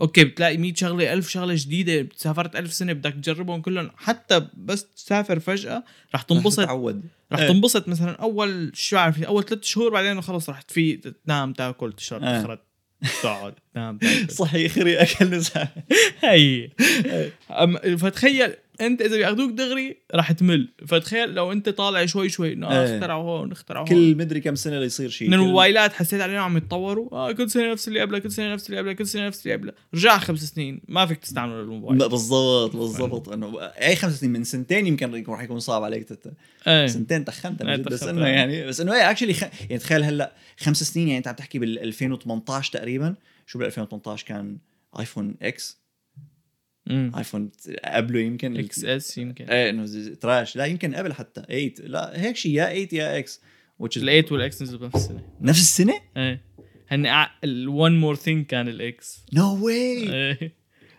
أوكي 0.02 0.24
بتلاقي 0.24 0.58
100 0.58 0.74
شغلة 0.76 1.14
ألف 1.14 1.30
شغلة 1.30 1.54
جديدة 1.58 2.10
سافرت 2.16 2.56
ألف 2.56 2.74
سنة 2.74 2.94
بدك 2.94 3.14
تجربهم 3.14 3.62
كلهم. 3.62 3.92
حتى 3.98 4.48
بس 4.58 4.86
تسافر 4.96 5.40
فجأة 5.40 5.78
رح 5.78 5.84
رح 6.16 6.22
تنبسط. 6.22 6.60
تتعود. 6.64 7.04
رح 7.32 7.40
إيه. 7.40 7.48
تنبسط 7.48 7.88
مثلا 7.88 8.12
أول 8.12 8.72
شو 8.74 8.96
بعرف 8.96 9.24
أول 9.24 9.44
ثلاث 9.46 9.64
شهور 9.64 9.90
بعدين 9.92 10.22
خلص 10.22 10.50
رح 10.50 10.62
تفيق 10.62 11.02
تنام 11.26 11.54
تاكل 11.54 11.94
تشرب 11.94 12.24
إيه. 12.24 12.42
تخرج 12.42 12.60
تقعد 13.24 13.54
تنام 13.74 13.98
تاكل. 13.98 14.30
صحيح 14.44 14.72
خري 14.76 15.02
أكل 15.02 15.26
نزع 15.26 15.68
هي. 16.24 16.70
فتخيل 17.98 18.54
انت 18.82 19.02
اذا 19.02 19.18
بياخذوك 19.18 19.52
دغري 19.52 19.98
رح 20.16 20.32
تمل. 20.32 20.70
فتخيل 20.88 21.34
لو 21.34 21.52
انت 21.52 21.70
طالع 21.70 22.06
شوي 22.06 22.30
شوي 22.30 22.54
انه 22.54 22.68
آه 22.68 22.88
إيه. 22.88 22.96
اخترعوا 22.96 23.24
هون 23.24 23.52
اخترعوا 23.52 23.90
هون. 23.90 23.90
كل 23.90 24.18
مدري 24.18 24.40
كم 24.40 24.56
سنة 24.56 24.80
ليصير 24.80 25.10
شيء 25.10 25.28
من 25.28 25.34
الموبايلات 25.34 25.94
حسيت 25.94 26.22
عليهم 26.22 26.38
عم 26.38 26.58
يتطوروا. 26.58 27.10
آه 27.12 27.32
كل 27.32 27.50
سنة 27.50 27.72
نفس 27.72 27.88
اللي 27.88 28.02
قبلها 28.02 28.20
كل 28.20 28.32
سنة 28.32 28.54
نفس 28.54 28.68
اللي 28.70 28.78
قبلها 28.78 28.94
كل 28.94 29.08
سنة 29.08 29.28
نفس 29.28 29.46
اللي 29.46 29.58
قبلها 29.58 29.74
رجع 29.94 30.18
خمس 30.18 30.44
سنين 30.44 30.82
ما 30.88 31.06
فيك 31.06 31.18
تستعمل 31.18 31.54
الموبايل 31.54 32.00
لا، 32.00 32.08
بالضبط 32.08 32.76
بالضبط. 32.76 33.30
إنه 33.30 33.60
أي 33.62 33.96
خمس 33.96 34.20
سنين 34.20 34.32
من 34.32 34.44
سنتين 34.44 34.88
يمكن 34.88 35.16
يكون 35.16 35.34
رح 35.34 35.42
يكون 35.42 35.60
صعب 35.60 35.84
عليك 35.84 36.04
تت... 36.04 36.34
إيه. 36.68 36.88
سنتين 36.88 37.26
تخنت 37.26 37.62
أنا 37.62 37.76
جد، 37.76 37.90
بس. 37.90 38.04
إنه 38.04 38.28
يعني 38.28 38.68
بس 38.68 38.82
إنه 38.82 38.94
إيه 38.94 39.12
اكشلي 39.12 39.34
خ... 39.34 39.42
يعني 39.42 39.78
تخيل 39.78 40.04
هلأ 40.04 40.36
خمس 40.60 40.84
سنين 40.84 41.08
يعني 41.08 41.18
أنت 41.18 41.28
عم 41.28 41.36
تحكي 41.36 41.60
بال 41.60 41.80
2018 41.80 42.72
تقريبا. 42.74 43.16
شو 43.48 43.60
بال 43.60 43.68
2018 43.68 44.26
كان 44.28 44.58
iPhone 45.00 45.36
X 45.42 45.83
آيفون 46.92 47.52
قبله 47.86 48.20
يمكن 48.20 48.58
XS 48.58 49.18
يمكن. 49.18 49.46
إيه 49.46 49.70
إنه 49.70 50.14
trash. 50.16 50.56
لا 50.56 50.66
يمكن 50.66 50.96
قبل 50.96 51.14
حتى. 51.14 51.42
8 51.42 51.74
لا 51.80 52.22
هيك 52.22 52.36
شيء 52.36 52.52
يا 52.52 52.66
8 52.86 52.88
يا 52.94 53.18
X 53.18 53.42
which 53.84 53.96
is 53.96 53.98
ال 53.98 54.03
eight 54.03 54.32
وال 54.32 54.52
X 54.52 54.62
نزلوا 54.62 54.80
بنفس 54.80 54.96
السنة. 54.96 55.24
نفس 55.42 55.60
السنة؟ 55.62 55.94
إيه. 56.18 56.42
هن 56.88 57.28
ال 57.44 57.58
one 57.58 58.00
more 58.00 58.16
thing 58.16 58.46
كان 58.46 58.68
ال 58.68 58.97
X 58.97 59.26
no 59.34 59.66
way 59.66 60.52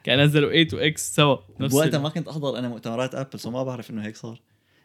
كان 0.04 0.20
نزلوا 0.24 0.50
8 0.50 0.68
و 0.72 0.93
X 0.93 1.14
سوا 1.14 1.36
نفس 1.60 1.74
بوقتها 1.74 1.96
ال- 1.96 2.02
ما 2.02 2.08
كنت 2.08 2.28
أحضر 2.28 2.58
أنا 2.58 2.68
مؤتمرات 2.68 3.14
ابل 3.14 3.40
so 3.40 3.50
ما 3.50 3.62
بعرف 3.62 3.90
إنه 3.90 4.04
هيك 4.06 4.16
صار. 4.16 4.40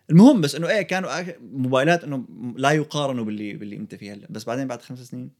المهم 0.09 0.41
بس 0.41 0.55
إنه 0.55 0.69
إيه 0.69 0.81
كانوا 0.81 1.09
موبايلات 1.41 2.03
إنه 2.03 2.25
لا 2.57 2.71
يقارنوا 2.71 3.25
باللي 3.25 3.53
باللي 3.53 3.75
أنت 3.75 3.95
فيه 3.95 4.13
هلأ. 4.13 4.27
بس 4.29 4.43
بعدين 4.43 4.67
بعد 4.67 4.81
خمس 4.81 4.99
سنين. 4.99 5.31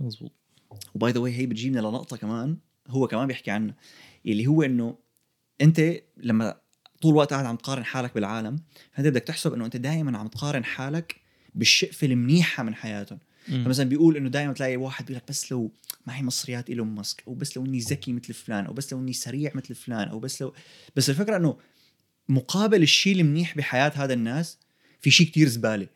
مزبوط 0.00 0.32
و 0.94 1.00
by 1.00 1.12
the 1.12 1.20
way 1.20 1.32
هي 1.32 1.46
بتجيبنا 1.46 1.80
لنقطة 1.80 2.16
كمان. 2.16 2.56
هو 2.88 3.06
كمان 3.06 3.26
بيحكي 3.26 3.50
عنها 3.50 3.74
اللي 4.26 4.46
هو 4.46 4.62
إنه 4.62 4.98
أنت 5.60 5.94
لما 6.16 6.56
طول 7.02 7.12
الوقت 7.12 7.32
قاعد 7.32 7.46
عم 7.46 7.56
تقارن 7.56 7.84
حالك 7.84 8.14
بالعالم 8.14 8.56
فأنت 8.92 9.06
بدك 9.06 9.22
تحسب 9.22 9.54
إنه 9.54 9.64
أنت 9.64 9.76
دائما 9.76 10.18
عم 10.18 10.26
تقارن 10.28 10.64
حالك 10.64 11.16
بالشقفه 11.54 12.06
المنيحة 12.06 12.62
من 12.62 12.74
حياتهم. 12.74 13.18
فمثلا 13.64 13.88
بيقول 13.88 14.16
إنه 14.16 14.28
دائما 14.28 14.52
تلاقي 14.52 14.76
واحد 14.76 15.06
بيقول 15.06 15.16
لك 15.16 15.28
بس 15.28 15.52
لو 15.52 15.72
معي 16.06 16.22
مصريات 16.22 16.70
إيلون 16.70 16.88
ماسك 16.88 17.22
أو 17.28 17.34
بس 17.34 17.56
لو 17.56 17.64
إني 17.66 17.78
ذكي 17.78 18.12
مثل 18.12 18.34
فلان 18.34 18.66
أو 18.66 18.72
بس 18.72 18.92
لو 18.92 18.98
إني 18.98 19.12
سريع 19.12 19.52
مثل 19.54 19.74
فلان 19.74 20.08
أو 20.08 20.18
بس 20.18 20.42
لو 20.42 20.54
بس 20.96 21.10
الفكرة 21.10 21.36
إنه 21.36 21.56
مقابل 22.28 22.82
الشيء 22.82 23.20
المنيح 23.20 23.56
بحياة 23.56 23.92
هذا 23.94 24.14
الناس 24.14 24.58
في 25.00 25.10
شيء 25.10 25.26
كتير 25.26 25.48
زبالة 25.48 25.86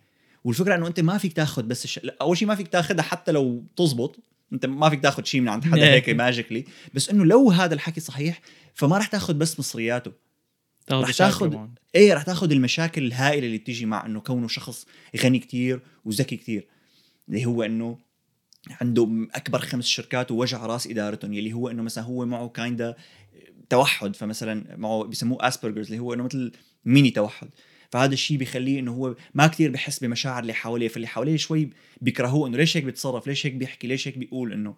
والفكرة 0.45 0.75
إنه 0.75 0.87
أنت 0.87 1.01
ما 1.01 1.19
فيك 1.19 1.33
تاخذ 1.33 1.63
بس 1.63 1.85
الش... 1.85 2.01
لا، 2.03 2.17
أول 2.21 2.39
شيء 2.39 2.49
ما 2.49 2.55
فيك 2.55 2.69
تاخذها 2.69 3.03
حتى 3.03 3.33
لو 3.33 3.65
تزبط 3.77 4.19
أنت 4.53 4.67
ما 4.67 4.91
فيك 4.91 5.03
تاخذ 5.03 5.25
شيء 5.25 5.41
من 5.41 5.49
عند 5.49 5.65
حدا 5.65 5.85
هيك 5.95 6.09
magically 6.11 6.65
بس 6.95 7.11
إنه 7.11 7.25
لو 7.25 7.51
هذا 7.51 7.75
الحكي 7.75 8.01
صحيح 8.01 8.41
فما 8.75 8.99
رح 8.99 9.07
تاخذ 9.07 9.35
بس 9.35 9.61
مصرياته. 9.61 10.13
رح 10.91 11.11
تاخذ-. 11.13 11.69
إيه 11.95 12.15
رح 12.15 12.23
تاخذ 12.23 12.53
المشاكل 12.53 13.05
الهائلة 13.05 13.47
اللي 13.47 13.59
بتيجي 13.59 13.87
مع 13.87 14.07
إنه 14.07 14.21
كونه 14.21 14.49
شخص 14.49 14.87
غني 15.17 15.39
كتير 15.39 15.81
وذكي 16.05 16.37
كتير. 16.37 16.67
اللي 17.29 17.47
هو 17.47 17.63
إنه 17.63 17.99
عنده 18.81 19.29
أكبر 19.35 19.59
خمس 19.59 19.87
شركات 19.87 20.31
ووجع 20.31 20.67
رأس 20.67 20.87
إدارتهم 20.87 21.33
يلي 21.33 21.53
هو 21.53 21.69
إنه 21.69 21.83
مثلا 21.83 22.05
هو 22.05 22.27
معه 22.27 22.49
kinda 22.49 22.97
توحد 23.71 24.17
فمثلا 24.17 24.77
معه 24.77 25.05
بيسموه 25.05 25.49
Asperger's 25.49 25.87
اللي 25.87 25.99
هو 25.99 26.15
إنه 26.15 26.23
مثل 26.23 26.53
ميني 26.85 27.11
توحد. 27.11 27.49
فهذا 27.95 28.13
الشيء 28.13 28.37
بيخليه 28.37 28.81
إنه 28.81 28.93
هو 28.93 29.15
ما 29.35 29.47
كتير 29.47 29.71
بحس 29.71 29.99
بمشاعر 29.99 30.43
اللي 30.43 30.55
حواليه 30.55 30.89
فاللي 30.89 31.07
حواليه 31.07 31.37
شوي 31.37 31.71
بيكرهوه 32.01 32.49
إنه 32.49 32.57
ليش 32.57 32.77
هيك 32.77 32.85
بيتصرف 32.85 33.27
ليش 33.27 33.47
هيك 33.47 33.55
بيحكي؟ 33.55 33.87
ليش 33.87 34.09
هيك 34.09 34.19
بيقول 34.19 34.53
إنه؟ 34.53 34.75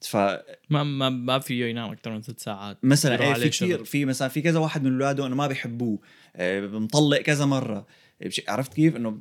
فمثلا 0.00 0.44
ما 0.70 0.84
ما 0.84 1.08
ما 1.08 1.38
فيه 1.38 1.64
ينام 1.64 1.90
أكثر 1.90 2.10
من 2.10 2.22
ست 2.22 2.40
ساعات. 2.40 2.78
إيه 3.12 3.16
بيروح 3.16 3.38
في 3.38 3.48
كثير. 3.48 3.84
في 3.84 4.04
مثلا 4.04 4.28
في 4.28 4.42
كذا 4.42 4.58
واحد 4.58 4.84
من 4.84 4.92
أولاده 4.92 5.26
إنه 5.26 5.34
ما 5.34 5.46
بيحبوه. 5.46 5.98
آه، 6.36 6.60
مطلق 6.60 7.20
كذا 7.20 7.44
مرة. 7.44 7.86
عرفت 8.48 8.74
كيف؟ 8.74 8.96
إنه 8.96 9.20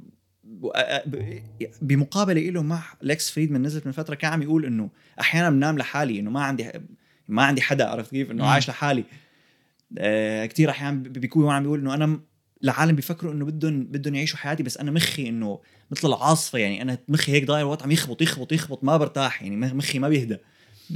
بمقابلة 1.82 2.41
له 2.41 2.63
مع 2.63 2.84
ليكس 3.02 3.32
فريدمان 3.32 3.62
نزلت 3.62 3.86
من 3.86 3.91
فترة 3.91 4.15
كان 4.15 4.34
عم 4.34 4.41
يقول 4.41 4.65
إنه 4.65 4.89
أحيانا 5.19 5.50
بنام 5.50 5.78
لحالي 5.78 6.19
إنه 6.19 6.32
ما 6.32 6.43
عندي 6.43 6.71
ما 7.28 7.43
عندي 7.43 7.62
حدا 7.62 7.88
عرفت 7.89 8.12
كيف؟ 8.12 8.32
إنه. 8.32 8.45
عايش 8.45 8.69
لحالي. 8.69 9.04
آه 9.98 10.45
كثير 10.45 10.69
أحيانا 10.69 10.98
بيكون 10.98 11.50
عم 11.50 11.63
بيقول 11.63 11.80
إنه 11.80 11.93
أنا 11.93 12.19
العالم 12.63 12.96
بيفكروا 12.96 13.34
إنه 13.34 13.46
بدهم 13.46 13.84
بدهم 13.84 14.15
يعيشوا 14.15 14.38
حياتي 14.38 14.63
بس 14.63 14.78
أنا 14.78 14.91
مخي 14.91 15.30
إنه 15.30 15.60
مثل 15.91 16.08
العاصفة 16.08 16.60
يعني 16.60 16.82
أنا 16.82 16.98
مخي 17.08 17.32
هيك 17.32 17.46
ضاير 17.46 17.65
وقت 17.65 17.84
عم 17.84 17.91
يخبط 17.91 18.22
يخبط 18.22 18.52
يخبط 18.52 18.84
ما 18.84 18.98
برتاح 18.98 19.44
يعني 19.44 19.56
مخ- 19.58 19.74
مخي 19.74 20.00
ما 20.00 20.10
بيهدى 20.10 20.38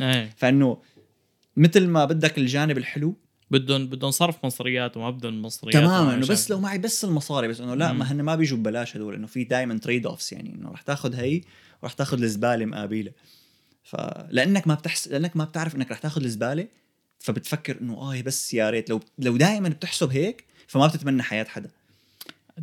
إيه 0.01 0.29
فإنه 0.37 0.81
مثل 1.57 1.87
ما 1.87 2.05
بدك 2.05 2.37
الجانب 2.37 2.77
الحلو 2.77 3.15
بدهم 3.51 3.87
بدهم 3.87 4.11
صرف 4.11 4.45
مصريات 4.45 4.97
وما 4.97 5.09
بدهم 5.09 5.41
مصريات 5.41 5.73
تماما 5.83 6.13
إنه 6.13 6.27
بس. 6.27 6.51
لو 6.51 6.59
معي 6.59 6.77
بس 6.77 7.05
المصاري 7.05 7.47
بس 7.47 7.61
إنه 7.61 7.75
لا 7.75 7.91
مم. 7.93 7.99
ما 7.99 8.11
هن 8.11 8.21
ما 8.21 8.35
بيجوا 8.35 8.57
ببلاش 8.57 8.95
هدول 8.97 9.13
إنه 9.15 9.27
في 9.27 9.43
دائما 9.43 9.77
تريد 9.77 10.05
اوفس 10.05 10.33
يعني 10.33 10.55
إنه 10.55 10.71
رح 10.71 10.81
تاخذ 10.81 11.15
هي 11.15 11.41
ورح 11.83 11.93
تاخذ 11.93 12.21
الزبالة 12.21 12.65
مقابله 12.65 13.11
فلانك 13.83 14.67
ما 14.67 14.73
بتحس 14.73 15.07
لأنك 15.07 15.37
ما 15.37 15.43
بتعرف 15.43 15.75
إنك 15.75 15.91
رح 15.91 15.99
تاخذ 15.99 16.23
الزبالة 16.23 16.67
فبتفكر 17.19 17.81
إنه 17.81 17.93
آه 17.93 18.21
بس 18.21 18.53
يا 18.53 18.69
ريت 18.69 18.89
لو 18.89 18.99
لو 19.19 19.37
دائما 19.37 19.69
بتحسب 19.69 20.09
هيك 20.11 20.45
فما 20.69 20.87
بتتمنى 20.87 21.23
حياة 21.23 21.43
حدا. 21.43 21.69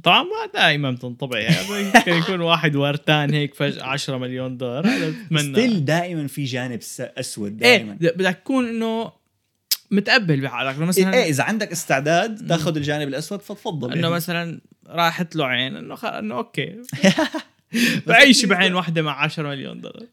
طبعا 0.02 0.22
ما 0.22 0.52
دائما 0.54 0.90
بتنطبع 0.90 1.38
يعني 1.38 1.56
يمكن 1.96 2.12
يكون 2.12 2.40
واحد 2.40 2.76
ورتان 2.76 3.34
هيك 3.34 3.54
فجأة 3.54 3.84
10 3.84 4.18
مليون 4.18 4.56
دولار 4.56 4.86
هذا 4.86 5.10
بتتمنى 5.10 5.52
ستيل 5.52 5.84
دائما 5.84 6.26
في 6.26 6.44
جانب 6.44 6.80
أسود 7.00 7.62
إيه 7.62 7.76
دائما. 7.76 7.94
بدك 7.94 8.34
تكون 8.34 8.68
إنه 8.68 9.12
متقبل 9.90 10.40
بحالك 10.40 10.74
لو 10.74 10.82
إيه, 10.82 10.88
مثلا 10.88 11.14
إيه 11.14 11.30
إذا 11.30 11.44
عندك 11.44 11.72
استعداد 11.72 12.48
تاخذ 12.48 12.76
الجانب 12.76 13.08
الأسود 13.08 13.40
فتفضل 13.40 13.92
إنه 13.92 14.00
يعني. 14.00 14.14
مثلا 14.14 14.60
راحت 14.86 15.36
له 15.36 15.46
عين 15.46 15.76
إنه 15.76 15.94
خ... 15.94 16.04
إنه 16.04 16.34
okay. 16.37 16.82
بعيش 18.06 18.44
بعين 18.44 18.74
واحدة 18.74 19.02
مع 19.02 19.22
10 19.22 19.48
مليون 19.48 19.80
دولار. 19.80 20.06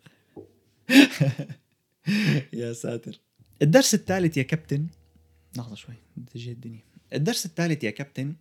يا 2.53 2.73
ساتر. 2.73 3.19
الدرس 3.61 3.93
الثالث 3.93 4.37
يا 4.37 4.43
كابتن. 4.43 4.87
لحظة 5.57 5.75
شوي 5.75 5.95
تجي 6.33 6.51
الدنيا. 6.51 6.92
الدرس 7.13 7.45
الثالث 7.45 7.83
يا 7.83 7.89
كابتن 7.89 8.35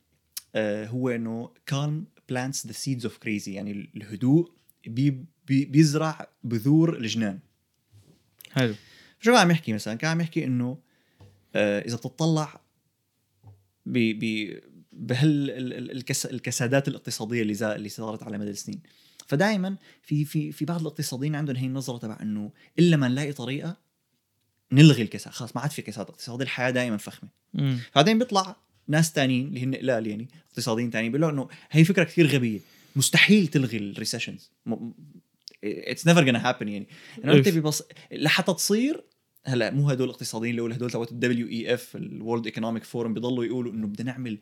آه 0.54 0.87
هو 0.87 1.08
إنه 1.08 1.50
calm 1.70 1.92
plants 2.32 2.68
the 2.68 2.72
seeds 2.74 3.04
of 3.04 3.12
crazy 3.24 3.48
يعني 3.48 3.90
الهدوء 3.96 4.52
بي 4.87 5.24
بي 5.46 5.64
بيزرع 5.64 6.28
بذور 6.44 6.98
الجنان. 6.98 7.38
حلو. 8.50 8.74
شو 9.20 9.35
عم 9.35 9.50
يحكي 9.50 9.72
مثلا؟ 9.72 9.94
كان 9.94 10.11
عم 10.11 10.20
يحكي 10.20 10.44
إنه 10.44 10.78
آه 11.54 11.80
إذا 11.80 11.96
بتطلع 11.96 12.61
ب 13.87 13.98
ب 13.98 14.54
بهال 14.92 15.50
ال- 15.50 15.72
ال- 15.72 15.90
الكس 15.90 16.26
الكسادات 16.26 16.88
الاقتصادية 16.88 17.42
اللي 17.42 17.76
اللي 17.76 17.88
صارت 17.88 18.22
على 18.22 18.38
مدى 18.38 18.50
السنين. 18.50 18.80
فدائما 19.26 19.76
في 20.02 20.24
في 20.24 20.52
في 20.52 20.64
بعض 20.64 20.80
الاقتصاديين 20.80 21.35
عندهم 21.35 21.56
هي 21.56 21.66
النظرة 21.66 21.98
تبع 21.98 22.18
إنه 22.22 22.52
إلا 22.78 22.96
ما 22.96 23.08
نلاقي 23.08 23.32
طريقة 23.32 23.76
نلغي 24.72 25.02
الكساد 25.02 25.32
خلاص 25.32 25.56
ما 25.56 25.62
عاد 25.62 25.70
في 25.70 25.82
كساد 25.82 26.06
اقتصادي 26.08 26.44
الحياة 26.44 26.70
دائما 26.70 26.96
فخمة. 26.96 27.28
بعدين 27.94 28.18
بيطلع 28.18 28.56
ناس 28.88 29.12
تانيين 29.12 29.46
اللي 29.46 29.62
هن 29.62 29.74
قلال 29.74 30.06
يعني 30.06 30.28
اقتصاديين 30.50 30.90
تانيين 30.90 31.12
بيقولوا 31.12 31.30
إنه 31.30 31.48
هي 31.70 31.85
فكرة 31.85 32.04
كثير 32.04 32.26
غبية. 32.26 32.61
مستحيل 32.96 33.46
تلغي 33.46 33.78
ال 33.78 33.85
recessions 33.85 34.50
it's 35.64 36.07
never 36.07 36.33
gonna 36.32 36.37
happen 36.46 36.68
يعني. 36.68 36.87
إنه 37.24 37.32
أنت. 37.32 37.48
ببص... 37.48 37.82
لحتى 38.12 38.54
تصير 38.54 39.04
هلأ 39.44 39.70
مو 39.70 39.90
هدول 39.90 40.08
الاقتصاديين 40.08 40.58
اللي 40.58 40.74
هدول 40.74 40.90
تبعت 40.90 41.12
ال 41.12 41.48
WEF 41.48 41.74
ال 41.74 41.96
World 41.96 42.46
Economic 42.46 42.85
Forum 42.85 43.14
بيضلوا 43.14 43.44
يقولوا 43.44 43.72
إنه 43.72 43.87
بدنا 43.87 44.12
نعمل 44.12 44.38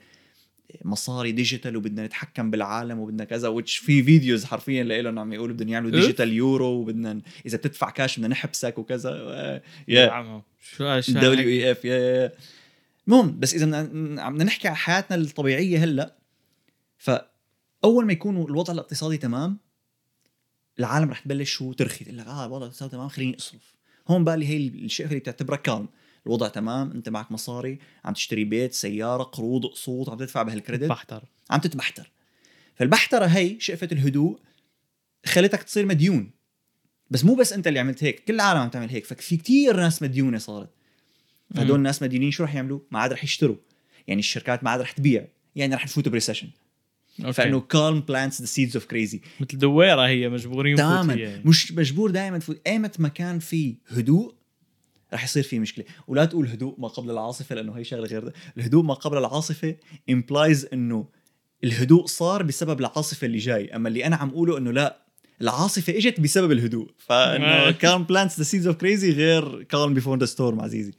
مصاري 0.85 1.33
digital 1.33 1.77
وبدنا 1.77 2.07
نتحكم 2.07 2.51
بالعالم 2.51 2.99
وبدنا 2.99 3.25
كذا 3.25 3.49
which 3.49 3.77
في 3.77 4.03
videos 4.03 4.45
حرفيا 4.45 4.83
لهم 4.85 5.19
عم 5.19 5.33
يقولوا 5.33 5.55
بدنا 5.55 5.71
يعملوا. 5.73 5.91
digital 6.01 6.33
euro 6.33 6.67
وبدنا 6.67 7.21
إذا 7.47 7.57
بتدفع 7.57 7.91
كاش 7.91 8.17
بدنا 8.17 8.29
نحبسك 8.29 8.79
وكذا 8.79 9.11
يا. 9.89 10.07
شو 11.01 11.13
ال 11.13 11.49
WEF 11.49 11.85
يا. 11.85 12.33
المهم 13.09 13.41
بس 13.41 13.55
إذا 13.55 13.67
بدنا- 13.83 14.29
نحكي 14.45 14.69
عن 14.69 14.75
حياتنا 14.75 15.17
الطبيعية 15.17 15.85
هلأ 15.85 16.17
فأول 16.99 18.07
ما 18.07 18.13
يكون 18.13 18.37
الوضع 18.43 18.73
الاقتصادي 18.73 19.17
تمام 19.17 19.59
العالم 20.79 21.11
رح 21.11 21.19
تبلش 21.21 21.51
شو 21.51 21.73
ترخي 21.73 22.05
تقول 22.05 22.19
لك 22.19 22.27
آه 22.27 22.47
الوضع 22.47 22.63
الاقتصادي 22.65 22.93
تمام 22.93 23.09
خليني 23.09 23.37
أصرف 23.37 23.75
هون 24.09 24.25
بقى 24.25 24.35
اللي 24.35 24.47
هي 24.47 24.57
الشيء 24.57 25.07
اللي 25.07 25.19
بتعتبرها 25.19 25.57
calm 25.57 25.89
الوضع 26.27 26.49
تمام 26.49 26.91
انت 26.91 27.09
معك 27.09 27.33
مصاري 27.33 27.79
عم 28.05 28.13
تشتري 28.13 28.45
بيت 28.45 28.73
سيارة 28.73 29.23
قروض 29.23 29.67
قسوط 29.67 30.11
عم 30.11 30.19
تدفع 30.19 30.43
بهال 30.43 30.57
credit. 30.57 30.89
بحتر. 30.89 31.25
عم 31.51 31.61
تتبحتر. 31.61 32.11
فالبحترة 32.75 33.27
هي 33.27 33.61
شقفة 33.61 33.89
الهدوء 33.93 34.39
خلتك 35.27 35.63
تصير 35.63 35.87
مديون. 35.87 36.31
بس 37.11 37.25
مو 37.25 37.35
بس 37.35 37.53
انت 37.53 37.67
اللي 37.67 37.79
عملت 37.79 38.05
هيك 38.05 38.25
كل 38.25 38.35
العالم 38.35 38.61
عم 38.61 38.69
تعمل 38.69 38.91
هيك 38.91 39.05
ففي 39.05 39.37
كتير 39.37 39.77
ناس 39.77 40.03
مديونة 40.03 40.39
صارت. 40.39 40.71
فهدول. 41.55 41.77
الناس 41.77 42.03
مديونين 42.03 42.31
شو 42.31 42.45
رح 42.45 42.55
يعملوا؟ 42.55 42.81
ما 42.91 42.99
عاد 42.99 43.13
رح 43.13 43.25
يشتروا. 43.25 43.57
يعني 44.09 44.21
الشركات 44.21 44.65
ما 44.65 44.71
عاد 44.71 44.81
رح 44.81 44.93
تبيع. 44.93 45.27
يعني 45.57 45.75
رح 45.75 45.85
نفوتوا 45.85 46.13
ب 46.13 46.16
recession. 46.16 46.49
فإنه 47.33 47.61
calm 47.61 48.03
plants 48.03 48.35
the 48.37 48.47
seeds 48.47 48.81
of 48.81 48.85
crazy. 48.85 49.19
مثل 49.41 49.59
دويرة 49.59 50.07
هي 50.07 50.29
مجبورين 50.29 50.75
نفوت 50.75 50.87
تماما 50.87 51.15
فيها. 51.15 51.43
مش 51.45 51.73
مجبور 51.73 52.11
دائما 52.11 52.39
تفوت. 52.39 52.61
ايمت 52.67 53.01
ما 53.01 53.09
كان 53.09 53.39
في 53.39 53.75
هدوء 53.89 54.35
رح 55.15 55.25
يصير 55.25 55.43
في 55.43 55.59
مشكلة. 55.59 55.85
ولا 56.07 56.25
تقول 56.25 56.49
هدوء 56.49 56.75
ما 56.79 56.89
قبل 56.89 57.11
العاصفة 57.11 57.55
لأنه 57.55 57.73
هي 57.73 57.85
شغلة 57.85 58.07
غير 58.07 58.33
الهدوء 58.57 58.85
ما 58.85 58.95
قبل 58.95 59.19
العاصفة 59.19 59.77
implies 60.11 60.73
إنه 60.73 61.09
الهدوء 61.65 62.07
صار 62.07 62.43
بسبب 62.43 62.81
العاصفة 62.81 63.27
اللي 63.27 63.39
جاي. 63.39 63.77
أما 63.77 63.89
اللي 63.89 64.07
أنا 64.07 64.17
عم 64.17 64.29
أقوله 64.29 64.59
إنه 64.59 64.71
لا 64.71 65.03
العاصفة 65.41 65.97
إجت 65.97 66.21
بسبب 66.21 66.53
الهدوء. 66.53 66.91
فإنه 66.99 67.73
calm 67.85 68.05
plants 68.07 68.35
the 68.35 68.45
seeds 68.45 68.67
of 68.67 68.75
crazy 68.83 69.11
غير 69.15 69.65
calm 69.65 70.01
before 70.01 70.21
the 70.21 70.31
storm 70.37 70.63
عزيزي. 70.63 70.93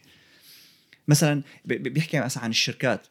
مثلا 1.07 1.41
بيحكي 1.65 2.19
مثلا 2.19 2.43
عن 2.43 2.49
الشركات. 2.49 3.07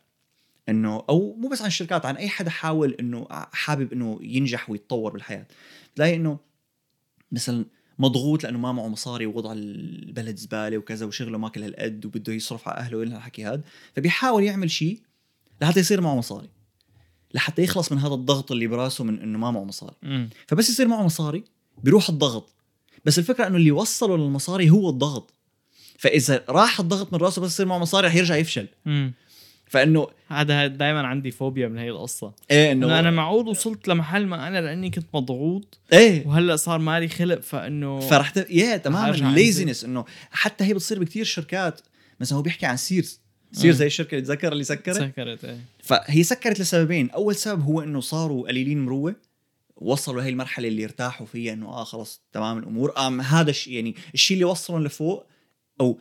إنه 0.69 1.05
أو 1.09 1.37
مو 1.39 1.49
بس 1.49 1.61
عن 1.61 1.67
الشركات 1.67 2.07
عن 2.07 2.17
أي 2.17 2.29
حدا 2.29 2.51
حاول 2.51 2.97
إنه 3.01 3.27
حابب 3.53 3.93
إنه 3.93 4.19
ينجح 4.23 4.71
ويتطور 4.71 5.13
بالحياة. 5.13 5.47
بتلاقي 5.95 6.17
إنه 6.17 6.39
مثلا 7.33 7.65
مضغوط 8.01 8.45
لأنه 8.45 8.59
ما 8.59 8.73
معه 8.73 8.89
مصاري 8.89 9.27
ووضع 9.27 9.53
البلد 9.53 10.37
زبالة 10.37 10.79
وكذا 10.79 11.07
وشغله 11.07 11.39
ماكل 11.39 11.63
هالقد 11.63 12.07
وبده 12.07 12.33
يصرف 12.33 12.69
على 12.69 12.79
أهله 12.79 12.99
والى 12.99 13.17
الحكي 13.17 13.45
هذا 13.45 13.63
فبيحاول 13.97 14.45
يعمل 14.45 14.71
شيء 14.71 15.01
لحتى 15.61 15.81
يصير 15.81 16.01
معه 16.01 16.15
مصاري 16.15 16.49
لحتى 17.35 17.63
يخلص 17.63 17.93
من 17.93 17.99
هذا 17.99 18.15
الضغط 18.15 18.53
اللي 18.53 18.67
براسه 18.67 19.05
من 19.05 19.21
إنه 19.23 19.39
ما 19.39 19.51
معه 19.51 19.65
مصاري 19.65 19.97
مم. 20.03 20.29
فبس 20.49 20.71
يصير 20.71 20.89
معه 20.89 21.03
مصاري 21.03 21.45
بيروح 21.83 22.09
الضغط. 22.09 22.55
بس 23.05 23.19
الفكرة 23.19 23.47
إنه 23.47 23.57
اللي 23.57 23.71
وصله 23.71 24.17
للمصاري 24.17 24.71
هو 24.71 24.91
الضغط. 24.91 25.35
فإذا 25.99 26.45
راح 26.49 26.81
الضغط 26.81 27.13
من 27.13 27.19
راسه 27.19 27.43
بس 27.43 27.53
يصير 27.53 27.67
معه 27.67 27.79
مصاري 27.79 28.07
رح 28.07 28.15
يرجع 28.15 28.37
يفشل. 28.37 28.69
مم. 28.85 29.13
فإنه 29.67 30.09
هذا 30.33 30.67
دائما 30.67 31.07
عندي 31.07 31.31
فوبيا 31.31 31.69
من 31.69 31.79
هي 31.79 31.91
القصة. 31.91 32.33
إيه 32.51 32.73
إنه 32.73 32.99
أنا 32.99 33.11
معقول 33.11 33.49
وصلت 33.49 33.89
لمحل 33.89 34.27
ما 34.27 34.49
أنا 34.49 34.61
لأني 34.61 34.91
كنت 34.91 35.07
مضغوط 35.15 35.79
إيه. 35.93 36.27
وهلأ 36.27 36.57
صار 36.57 36.79
مالي 36.79 37.09
خلق 37.09 37.41
فإنه 37.41 38.01
فرح 38.01 38.31
ت... 38.31 38.51
يا 38.51 38.77
تماما 38.77 39.09
أرجع 39.09 39.29
ال 39.29 39.35
laziness 39.35 39.85
إنه 39.85 40.05
حتى 40.31 40.65
هي 40.65 40.75
بتصير 40.75 40.99
بكتير 40.99 41.25
شركات 41.25 41.81
مثلا 42.21 42.39
هو 42.39 42.43
بيحكي 42.43 42.67
عن 42.67 42.77
Sears 42.77 43.21
Sears. 43.53 43.83
هي 43.83 43.87
الشركة 43.87 44.15
اللي 44.15 44.27
تذكر 44.27 44.53
اللي 44.53 44.65
سكرت؟ 44.65 44.97
سكرت 44.97 45.45
إيه. 45.45 45.59
فهي 45.83 46.23
سكرت 46.23 46.61
لسببين. 46.61 47.11
أول 47.11 47.35
سبب 47.35 47.63
هو 47.63 47.81
إنه 47.81 48.01
صاروا 48.01 48.49
قليلين 48.49 48.85
مروة 48.85 49.15
وصلوا 49.77 50.23
هي 50.23 50.29
المرحلة 50.29 50.69
اللي 50.69 50.85
ارتاحوا 50.85 51.27
فيها 51.27 51.53
إنه 51.53 51.69
آه 51.69 51.85
خلص 51.85 52.23
تمام 52.33 52.59
الأمور. 52.59 52.97
آه 52.97 53.21
هذا 53.21 53.51
الشيء 53.51 53.75
يعني 53.75 53.95
الشيء 54.15 54.35
اللي 54.35 54.45
وصلهم 54.45 54.85
لفوق 54.85 55.27
أو 55.81 55.99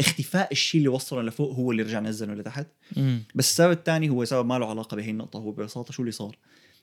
اختفاء 0.00 0.52
الشيء 0.52 0.78
اللي 0.78 0.88
وصلهم 0.88 1.26
لفوق 1.26 1.54
هو 1.54 1.72
اللي 1.72 1.82
رجع 1.82 2.00
نزلهم 2.00 2.34
لتحت. 2.34 2.66
مم. 2.96 3.22
بس 3.34 3.50
السبب 3.50 3.72
الثاني 3.72 4.08
هو 4.08 4.24
سبب 4.24 4.46
ما 4.46 4.58
له 4.58 4.70
علاقة 4.70 4.94
بهي 4.94 5.10
النقطة 5.10 5.38
هو 5.38 5.50
ببساطة 5.50 5.92
شو 5.92 6.02
اللي 6.02 6.12
صار؟ 6.12 6.36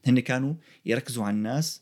هن 0.05 0.19
كانوا 0.19 0.53
يركزوا 0.85 1.23
على 1.23 1.33
الناس 1.33 1.81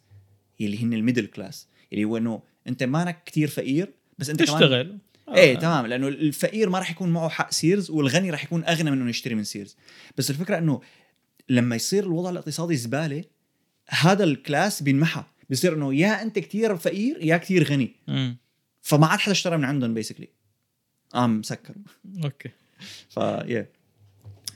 اللي 0.62 0.84
هن 0.84 0.93
ال 0.94 0.98
middle 0.98 1.26
class 1.26 1.68
اللي 1.93 2.04
هو 2.04 2.17
إنه 2.17 2.41
أنت 2.67 2.84
مانك 2.84 3.24
كتير 3.24 3.48
فقير 3.48 3.93
بس 4.19 4.30
أنت 4.30 4.43
كمان 4.43 4.60
تشتغل. 4.60 4.98
إيه 5.36 5.58
آه. 5.58 5.60
تمام 5.60 5.86
لأنه 5.86 6.08
الفقير 6.08 6.69
ما 6.69 6.80
راح 6.80 6.91
يكون 6.91 7.10
معه 7.10 7.30
حق 7.30 7.52
Sears 7.52 7.89
والغني 7.89 8.30
راح 8.30 8.43
يكون 8.43 8.63
أغنى 8.63 8.91
من 8.91 9.02
انه 9.02 9.10
يشتري 9.10 9.36
من 9.36 9.43
Sears. 9.44 9.78
بس 10.17 10.30
الفكرة 10.30 10.58
إنه 10.58 10.82
لما 11.50 11.76
يصير 11.76 12.04
الوضع 12.04 12.30
الاقتصادي 12.30 12.76
زبالة 12.76 13.24
هذا 13.89 14.24
ال 14.24 14.34
class 14.34 14.84
بينمحى. 14.84 15.24
بصير 15.50 15.74
إنه 15.74 15.93
يا 15.96 16.22
أنت 16.22 16.39
كتير 16.39 16.78
فقير 16.78 17.17
يا 17.22 17.38
كتير 17.38 17.63
غني. 17.63 17.96
مم. 18.08 18.38
فما 18.82 19.08
عاد 19.08 19.19
حدا 19.19 19.32
اشترى 19.32 19.58
من 19.58 19.65
عندهم 19.65 19.93
basically 19.94 20.30
قام 21.13 21.43
سكر 21.43 21.76
okay. 22.24 22.50
ف 23.10 23.22
yeah 23.22 23.70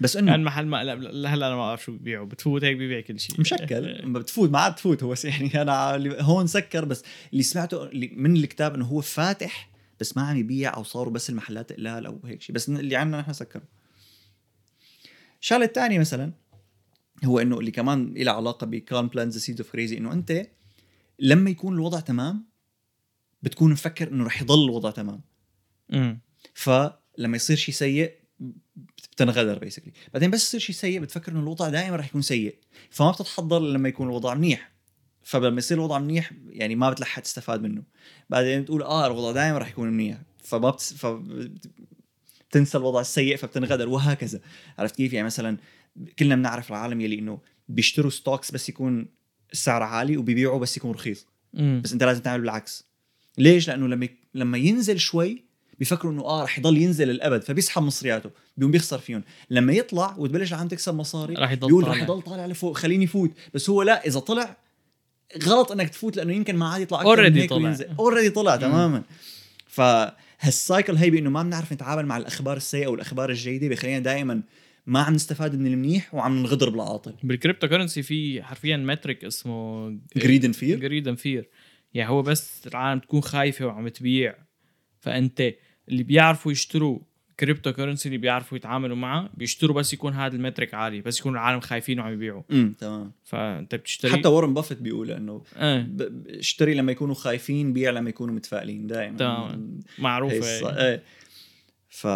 بس 0.01 0.17
إنه 0.17 0.31
كان 0.31 0.43
محل 0.43 0.69
لا- 0.69 0.93
هلا 1.33 1.47
أنا 1.47 1.55
ما 1.55 1.61
بعرف 1.61 1.83
شو 1.83 1.91
ببيعوا 1.91 2.25
بتفوت 2.25 2.63
هيك 2.63 2.75
ببيع 2.77 3.01
كل 3.01 3.19
شيء. 3.19 3.39
مشكل 3.41 4.01
لما 4.03 4.19
بتفوت 4.19 4.49
ما 4.49 4.59
عاد 4.59 4.75
تفوت 4.75 5.03
هو 5.03 5.15
يعني 5.23 5.61
أنا 5.61 5.95
هون 6.21 6.47
سكر 6.47 6.85
بس 6.85 7.03
اللي 7.31 7.43
سمعته 7.43 7.89
من 7.93 8.35
الكتاب 8.37 8.75
إنه 8.75 8.85
هو 8.85 9.01
فاتح 9.01 9.69
بس 9.99 10.17
ما 10.17 10.23
عم 10.23 10.37
يبيع 10.37 10.75
أو 10.75 10.83
صاروا 10.83 11.13
بس 11.13 11.29
المحلات 11.29 11.73
قلال 11.73 12.05
أو 12.05 12.19
هيك 12.25 12.41
شيء. 12.41 12.55
بس 12.55 12.69
اللي 12.69 12.95
عنا 12.95 13.19
نحن 13.19 13.33
سكر. 13.33 13.61
الشغله 15.41 15.65
الثانية 15.65 15.99
مثلا 15.99 16.31
هو 17.25 17.39
إنه 17.39 17.59
اللي 17.59 17.71
كمان 17.71 18.13
له 18.13 18.31
علاقة 18.31 18.65
ب 18.67 18.75
calm 18.75 19.07
plants 19.07 19.37
seed 19.37 19.61
of 19.61 19.71
crazy 19.71 19.97
إنه 19.97 20.13
أنت 20.13 20.47
لما 21.19 21.49
يكون 21.49 21.73
الوضع 21.73 21.99
تمام 21.99 22.45
بتكون 23.43 23.71
مفكر 23.71 24.07
إنه 24.11 24.25
رح 24.25 24.41
يضل 24.41 24.63
الوضع 24.65 24.91
تمام. 24.91 25.21
مم. 25.89 26.19
فلما 26.57 27.35
يصير 27.35 27.55
شيء 27.55 27.75
سيء 27.75 28.13
بتنغدر 29.11 29.59
basically 29.59 29.93
بعدين 30.13 30.31
بس 30.31 30.43
يصير 30.43 30.59
شيء 30.59 30.75
سيء 30.75 30.99
بتفكر 30.99 31.31
إنه 31.31 31.39
الوضع 31.39 31.69
دائما 31.69 31.95
رح 31.95 32.05
يكون 32.05 32.21
سيء. 32.21 32.55
فما 32.89 33.11
بتتحضر 33.11 33.59
لما 33.59 33.89
يكون 33.89 34.07
الوضع 34.07 34.33
منيح. 34.33 34.71
فلما 35.23 35.57
يصير 35.57 35.77
الوضع 35.77 35.99
منيح 35.99 36.31
يعني 36.49 36.75
ما 36.75 36.89
بتلحق 36.89 37.21
تستفاد 37.21 37.61
منه. 37.61 37.83
بعدين 38.29 38.61
بتقول 38.61 38.83
آه 38.83 39.07
الوضع 39.07 39.31
دائما 39.31 39.57
رح 39.57 39.69
يكون 39.69 39.89
منيح. 39.89 40.17
فما 40.43 40.69
بتس... 40.69 40.93
ف... 40.93 41.05
بتنسى 42.49 42.77
الوضع 42.77 43.01
السيء 43.01 43.37
فبتنغدر. 43.37 43.89
وهكذا. 43.89 44.39
عرفت 44.77 44.95
كيف؟ 44.95 45.13
يعني 45.13 45.25
مثلا 45.25 45.57
كلنا 46.19 46.35
بنعرف 46.35 46.69
العالم 46.69 47.01
يلي 47.01 47.19
إنه 47.19 47.39
بيشتروا 47.69 48.11
stocks 48.11 48.51
بس 48.51 48.69
يكون 48.69 49.07
السعر 49.51 49.83
عالي 49.83 50.17
وبيبيعوا 50.17 50.59
بس 50.59 50.77
يكون 50.77 50.91
رخيص. 50.91 51.27
مم. 51.53 51.81
بس 51.83 51.93
أنت 51.93 52.03
لازم 52.03 52.21
تعمل 52.21 52.41
بالعكس. 52.41 52.87
ليش؟ 53.37 53.67
لأنه 53.67 53.87
لما 53.87 54.09
لما 54.33 54.57
ينزل 54.57 54.99
شوي 54.99 55.46
بيفكروا 55.79 56.13
إنه 56.13 56.21
آه 56.25 56.43
رح 56.43 56.59
يضل 56.59 56.77
ينزل 56.77 57.09
الأبد 57.09 57.43
فبيسحب 57.43 57.83
مصرياته 57.83 58.29
بيقوم 58.57 58.71
بيخسر 58.71 58.99
فيهم. 58.99 59.23
لما 59.49 59.73
يطلع 59.73 60.15
وتبلش 60.17 60.53
العالم 60.53 60.67
تكسب 60.67 60.95
مصاري 60.95 61.33
رح 61.33 61.51
يضل 61.51 61.67
بيقول 61.67 61.83
طالع. 61.83 61.95
رح 61.95 62.01
يضل 62.01 62.21
طالع 62.21 62.45
لفوق 62.45 62.77
خليني 62.77 63.07
فوت. 63.07 63.31
بس 63.53 63.69
هو 63.69 63.81
لا 63.83 64.05
إذا 64.07 64.19
طلع 64.19 64.57
غلط 65.43 65.71
إنك 65.71 65.89
تفوت 65.89 66.17
لأنه 66.17 66.33
يمكن 66.33 66.55
ما 66.55 66.69
عاد 66.69 66.81
يطلع 66.81 66.99
already 67.03 67.47
طلع. 67.49 67.75
already 67.99 68.29
طلع 68.29 68.55
تماما. 68.55 69.03
فهال 69.67 70.15
cycle 70.15 70.95
هي 70.95 71.09
بإنه 71.09 71.29
ما 71.29 71.43
بنعرف 71.43 71.73
نتعامل 71.73 72.05
مع 72.05 72.17
الأخبار 72.17 72.57
السيئة 72.57 72.87
والأخبار 72.87 73.29
الجيدة 73.29 73.67
بخلينا 73.67 73.99
دائما 73.99 74.41
ما 74.85 74.99
عم 75.01 75.13
نستفاد 75.13 75.55
من 75.59 75.67
المنيح 75.67 76.15
وعم 76.15 76.43
نغدر 76.43 76.69
بالعاطل. 76.69 77.13
بال 77.23 77.67
cryptocurrency 77.67 78.01
في 78.01 78.43
حرفيا 78.43 78.77
metric 78.77 79.25
اسمه 79.25 79.89
greed 80.15 80.45
and 80.45 80.53
fear 80.55 80.79
greed 80.79 81.07
and 81.07 81.17
fear 81.17 81.49
يعني 81.93 82.09
هو 82.09 82.21
بس 82.21 82.67
العالم 82.67 82.99
تكون 82.99 83.21
خايفة 83.21 83.65
وعم 83.65 83.87
تبيع 83.87 84.35
فأنت 84.99 85.53
اللي 85.89 86.03
بيعرفوا 86.03 86.51
يشتروا 86.51 86.99
cryptocurrency 87.39 88.07
اللي 88.09 88.17
بيعرفوا 88.17 88.57
يتعاملوا 88.57 88.95
معه 88.95 89.29
بيشتروا 89.33 89.75
بس 89.75 89.93
يكون 89.93 90.13
هذا 90.13 90.35
ال 90.35 90.41
metric 90.41 90.73
عالي 90.73 91.01
بس 91.01 91.19
يكون 91.19 91.33
العالم 91.33 91.59
خايفين 91.59 91.99
وعم 91.99 92.13
يبيعوا. 92.13 92.43
امم 92.51 92.75
تمام. 92.79 93.11
فأنت 93.23 93.75
بتشتري 93.75 94.11
حتى 94.11 94.27
وارن 94.27 94.53
بافيت 94.53 94.77
بيقول 94.81 95.11
إنه 95.11 95.43
ب- 95.61 96.27
اشتري 96.27 96.73
لما 96.73 96.91
يكونوا 96.91 97.15
خايفين 97.15 97.73
بيع 97.73 97.91
لما 97.91 98.09
يكونوا 98.09 98.35
متفائلين 98.35 98.87
دائما. 98.87 99.17
تمام. 99.17 99.79
معروفة 99.99 100.47
يعني. 100.47 100.81
إيه. 100.81 101.03
ف 101.89 102.07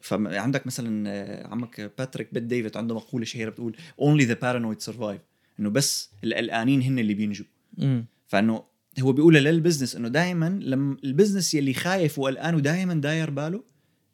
فعندك 0.00 0.66
مثلا 0.66 1.10
آه، 1.10 1.46
عمك 1.46 1.92
باتريك 1.98 2.34
بيت 2.34 2.42
ديفيد 2.42 2.76
عنده 2.76 2.94
مقولة 2.94 3.24
شهيرة 3.24 3.50
بتقول 3.50 3.76
only 4.00 4.22
the 4.26 4.34
paranoid 4.34 4.92
survive. 4.92 5.20
إنه 5.60 5.70
بس 5.70 6.10
القلقانين 6.24 6.82
هن 6.82 6.98
اللي 6.98 7.14
بينجوا. 7.14 7.46
مم. 7.78 8.04
فإنه 8.28 8.64
هو 9.00 9.12
بيقولها 9.12 9.40
لل 9.40 9.51
business 9.51 9.96
إنه 9.96 10.08
دائما 10.08 10.60
لما 10.62 10.96
ال 11.04 11.10
business 11.10 11.54
يلي 11.54 11.74
خايف 11.74 12.18
وقلقان 12.18 12.54
ودائما 12.54 12.94
داير 12.94 13.30
باله 13.30 13.62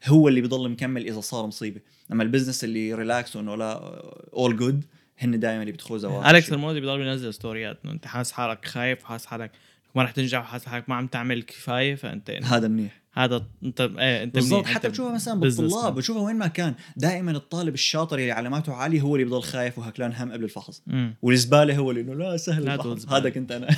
هو 0.06 0.28
اللي 0.28 0.40
بيضل 0.40 0.68
مكمل 0.68 1.06
إذا 1.06 1.20
صار 1.20 1.46
مصيبة. 1.46 1.80
أما 2.12 2.22
ال 2.22 2.27
business 2.27 2.64
اللي 2.64 2.94
ريلاكس 2.94 3.36
وإنه 3.36 3.54
لا 3.54 3.72
all 4.32 4.56
good 4.56 4.84
هن 5.18 5.40
دائما 5.40 5.60
اللي 5.60 5.72
بيدخلوا 5.72 5.98
زواج 5.98 6.26
أليكس 6.26 6.52
هورموزي 6.52 6.80
بيضل 6.80 7.00
ينزل 7.00 7.34
ستوريات 7.34 7.78
إنه 7.84 7.92
أنت 7.92 8.06
حاسس 8.06 8.32
حالك 8.32 8.64
خايف 8.64 9.02
وحاسس 9.02 9.26
حالك 9.26 9.52
ما 9.94 10.02
رح 10.02 10.10
تنجح 10.10 10.40
وحاسس 10.40 10.66
حالك 10.66 10.88
ما 10.88 10.94
عم 10.94 11.06
تعمل 11.06 11.42
كفاية 11.42 11.94
فأنت 11.94 12.30
هذا 12.30 12.68
منيح. 12.68 13.00
هذا 13.18 13.46
انت 13.64 13.80
إيه 13.80 14.22
انت 14.22 14.34
بالضبط 14.34 14.66
حتى 14.66 14.88
بتشوفها 14.88 15.12
مثلا. 15.12 15.40
بالطلاب 15.40 15.94
بتشوفها 15.94 16.22
وين 16.22 16.36
ما 16.36 16.46
كان 16.46 16.74
دائما 16.96 17.30
الطالب 17.30 17.74
الشاطر 17.74 18.18
اللي 18.18 18.32
علاماته 18.32 18.74
عاليه 18.74 19.00
هو 19.00 19.16
اللي 19.16 19.24
بيضل 19.24 19.42
خايف 19.42 19.78
وهكلان 19.78 20.12
هم 20.12 20.32
قبل 20.32 20.44
الفحص. 20.44 20.82
والزبالة 21.22 21.76
هو 21.76 21.90
اللي 21.90 22.00
إنه 22.00 22.14
لا 22.14 22.36
سهل 22.36 22.68
الفحص. 22.68 23.08
هذا 23.08 23.30
كنت 23.30 23.52
أنا. 23.52 23.68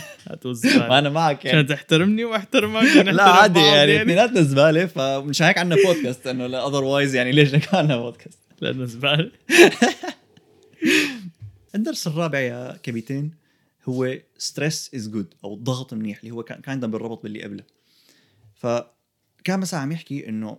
ما 0.88 0.98
أنا 0.98 1.08
معك 1.08 1.44
يعني. 1.44 1.58
عشان 1.58 1.68
تحترمني 1.68 2.24
واحترمك. 2.24 2.82
لا 3.06 3.22
عادي 3.22 3.60
بعض 3.60 3.74
يعني. 3.74 4.02
اثنيناتنا 4.02 4.42
زبالة 4.42 4.86
فمش 4.86 5.42
هيك 5.42 5.58
عندنا 5.58 5.80
بودكاست 5.86 6.26
إنه 6.26 6.46
لا 6.46 6.68
اذروايز 6.68 7.14
يعني 7.14 7.32
ليش 7.32 7.50
كان 7.50 7.78
عندنا 7.78 7.96
بودكاست؟ 7.96 8.38
لأنه 8.60 8.84
زبالة. 8.84 9.30
الدرس 11.74 12.06
الرابع 12.06 12.38
يا 12.38 12.78
كبيتين 12.82 13.34
هو 13.88 14.14
stress 14.38 14.90
is 14.94 15.08
good 15.08 15.34
أو 15.44 15.54
الضغط 15.54 15.94
منيح 15.94 16.18
اللي 16.18 16.30
هو 16.30 16.42
كان 16.42 16.60
كان 16.60 16.80
بالربط 16.80 17.22
باللي 17.22 17.42
قبله. 17.42 17.62
فكان 19.40 19.60
مثلا 19.60 19.80
عم 19.80 19.92
يحكي 19.92 20.28
إنه 20.28 20.58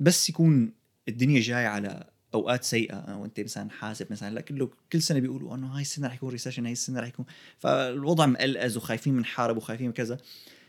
بس 0.00 0.28
يكون 0.28 0.72
الدنيا 1.08 1.40
جاي 1.40 1.66
على 1.66 2.10
أوقات 2.34 2.64
سيئة 2.64 3.16
وأنت 3.16 3.40
مثلا 3.40 3.70
حاسب 3.70 4.06
مثلا 4.10 4.34
لا 4.34 4.40
كله 4.40 4.70
كل 4.92 5.02
سنة 5.02 5.18
بيقولوا 5.18 5.54
إنه 5.54 5.66
هاي 5.66 5.82
السنة 5.82 6.06
رح 6.08 6.14
يكون 6.14 6.30
recession 6.30 6.64
هاي 6.64 6.72
السنة 6.72 7.00
رح 7.00 7.08
يكون 7.08 7.26
فالوضع 7.58 8.26
مقلقز 8.26 8.76
وخايفين 8.76 9.14
من 9.14 9.24
حارب 9.24 9.56
وخايفين 9.56 9.86
من 9.86 9.92
كذا. 9.92 10.18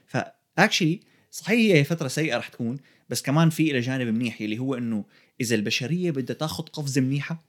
ف 0.07 0.18
actually 0.18 0.99
صحيح 1.31 1.75
هي 1.75 1.83
فترة 1.83 2.07
سيئة 2.07 2.37
رح 2.37 2.47
تكون 2.47 2.79
بس 3.09 3.21
كمان 3.21 3.49
في 3.49 3.71
إلى 3.71 3.79
جانب 3.79 4.07
منيح 4.07 4.41
اللي 4.41 4.59
هو 4.59 4.75
إنه 4.75 5.05
إذا 5.41 5.55
البشرية 5.55 6.11
بدها 6.11 6.35
تاخذ 6.35 6.63
قفزة 6.63 7.01
منيحة 7.01 7.43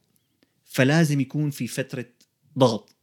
فلازم 0.65 1.21
يكون 1.21 1.51
في 1.51 1.67
فترة 1.67 2.07
ضغط. 2.59 2.97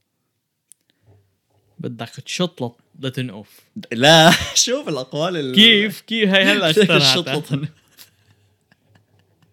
بدك 1.80 2.10
تشطلط 2.10 2.80
لتنقف 3.00 3.60
لا 3.92 4.32
شوف 4.66 4.90
الأقوال 4.90 5.38
ال... 5.38 5.56
كيف؟ 5.56 6.02
كيف؟ 6.02 6.30
هي 6.30 6.44
هلا 6.44 6.70
اشتريتها 6.70 7.60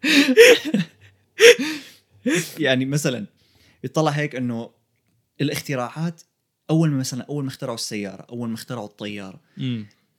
يعني 2.58 2.84
مثلا 2.84 3.26
يطلع 3.84 4.10
هيك 4.10 4.36
إنه 4.36 4.70
الاختراعات 5.40 6.22
أول 6.70 6.90
ما 6.90 6.98
مثلا 6.98 7.26
أول 7.28 7.44
ما 7.44 7.50
اخترعوا 7.50 7.74
السيارة 7.74 8.26
أول 8.30 8.48
ما 8.48 8.54
اخترعوا 8.54 8.86
الطيارة. 8.86 9.40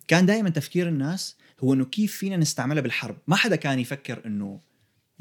كان 0.08 0.26
دائما 0.26 0.50
تفكير 0.50 0.88
الناس 0.88 1.38
هو 1.64 1.74
إنه 1.74 1.86
كيف 1.86 2.18
فينا 2.18 2.38
نستعملها 2.38 2.82
بالحرب؟ 2.82 3.18
ما 3.28 3.36
حدا 3.36 3.56
كان 3.56 3.80
يفكر 3.80 4.22
إنه 4.26 4.60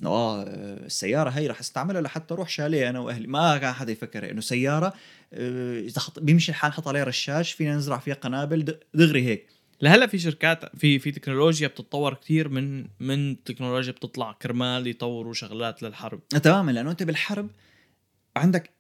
إنه 0.03 0.11
آه 0.11 0.43
السيارة 0.87 1.31
هي 1.31 1.47
رح 1.47 1.61
أستعملها 1.61 2.01
لحتى 2.01 2.35
أروح 2.35 2.49
شاليه 2.49 2.91
أنا 2.91 3.01
وأهلي. 3.01 3.27
ما 3.27 3.59
كان 3.59 3.73
حدا 3.73 3.93
يفكر. 3.93 4.31
إنه 4.31 4.41
سيارة 4.41 4.95
آه، 5.33 5.81
إذا 5.81 6.01
حط 6.01 6.19
بيمشي 6.21 6.53
الحال 6.53 6.71
نحط 6.71 6.89
عليها 6.89 7.05
رشاش 7.05 7.53
فينا 7.53 7.77
نزرع 7.77 7.99
فيها 7.99 8.15
قنابل 8.15 8.79
دغري 8.95 9.25
هيك. 9.27 9.47
لهلا 9.83 10.07
في 10.07 10.19
شركات 10.19 10.77
في 10.77 10.99
في 10.99 11.11
تكنولوجيا 11.11 11.69
بتتطور 11.69 12.15
كثير 12.15 12.49
من 12.49 12.87
من 13.01 13.45
تكنولوجيا 13.45 13.93
بتطلع 13.93 14.33
كرمال 14.33 14.87
يطوروا 14.87 15.33
شغلات 15.33 15.83
للحرب. 15.83 16.29
تماما 16.29 16.71
لأنه 16.71 16.91
أنت 16.91 17.03
بالحرب 17.03 17.51
عندك 18.37 18.71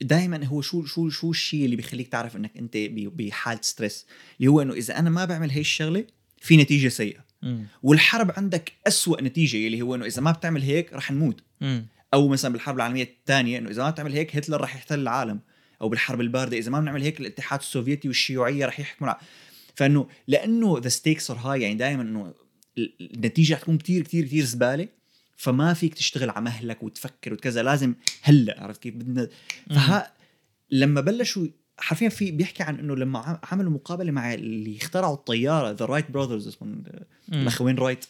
دائما 0.00 0.44
هو 0.44 0.60
شو 0.60 0.84
شو 0.84 1.08
شو 1.08 1.30
الشيء 1.30 1.64
اللي 1.64 1.76
بيخليك 1.76 2.08
تعرف 2.08 2.36
إنك 2.36 2.56
أنت 2.56 2.76
بحالة 2.90 3.60
stress 3.62 4.06
اللي 4.40 4.50
هو 4.50 4.62
إنه 4.62 4.72
إذا 4.72 4.98
أنا 4.98 5.10
ما 5.10 5.24
بعمل 5.24 5.50
هي 5.50 5.60
الشغلة 5.60 6.04
في 6.38 6.56
نتيجه 6.56 6.88
سيئة. 6.88 7.31
مم. 7.42 7.64
والحرب 7.82 8.30
عندك 8.36 8.72
أسوأ 8.86 9.20
نتيجة 9.22 9.66
اللي 9.66 9.82
هو 9.82 9.94
إنه 9.94 10.04
إذا 10.04 10.22
ما 10.22 10.30
بتعمل 10.30 10.62
هيك 10.62 10.92
رح 10.92 11.10
نموت. 11.10 11.42
مم. 11.60 11.86
أو 12.14 12.28
مثلا 12.28 12.52
بالحرب 12.52 12.76
العالمية 12.76 13.02
الثانية 13.02 13.58
إنه 13.58 13.70
إذا 13.70 13.82
ما 13.82 13.90
بتعمل 13.90 14.12
هيك 14.12 14.36
هتلر 14.36 14.60
رح 14.60 14.74
يحتل 14.76 15.00
العالم. 15.00 15.40
أو 15.82 15.88
بالحرب 15.88 16.20
الباردة 16.20 16.58
إذا 16.58 16.70
ما 16.70 16.80
بنعمل 16.80 17.02
هيك 17.02 17.20
الاتحاد 17.20 17.58
السوفيتي 17.60 18.08
والشيوعية 18.08 18.66
رح 18.66 18.80
يحكموا 18.80 19.10
الع- 19.10 19.20
فإنه 19.76 20.08
لأنه 20.28 20.78
the 20.82 20.88
stakes 20.88 21.30
are 21.30 21.36
high 21.36 21.62
يعني 21.62 21.74
دائما 21.74 22.02
إنه 22.02 22.34
ال- 22.78 22.92
النتيجة 23.14 23.54
رح 23.54 23.60
تكون 23.60 23.78
كتير 23.78 24.02
كتير 24.02 24.24
كتير 24.24 24.44
زبالة. 24.44 24.88
فما 25.36 25.74
فيك 25.74 25.94
تشتغل 25.94 26.30
على 26.30 26.40
مهلك 26.44 26.82
وتفكر 26.82 27.32
وكذا 27.32 27.62
لازم 27.62 27.94
هلأ 28.22 28.62
عرفت 28.62 28.82
كيف؟ 28.82 28.94
بدنا 28.94 29.28
فها 29.70 30.12
لما 30.70 31.00
بلشوا 31.00 31.46
حرفيا 31.82 32.08
في 32.08 32.30
بيحكي 32.30 32.62
عن 32.62 32.78
إنه 32.78 32.96
لما 32.96 33.18
عم- 33.18 33.38
عملوا 33.52 33.72
مقابلة 33.72 34.12
مع 34.12 34.34
اللي 34.34 34.76
اخترعوا 34.76 35.14
الطيارة 35.14 35.70
the 35.70 35.84
Wright 35.84 36.10
brothers 36.10 36.48
اسمهم. 36.48 36.84
الاخوين 37.32 37.76
رايت 37.78 38.04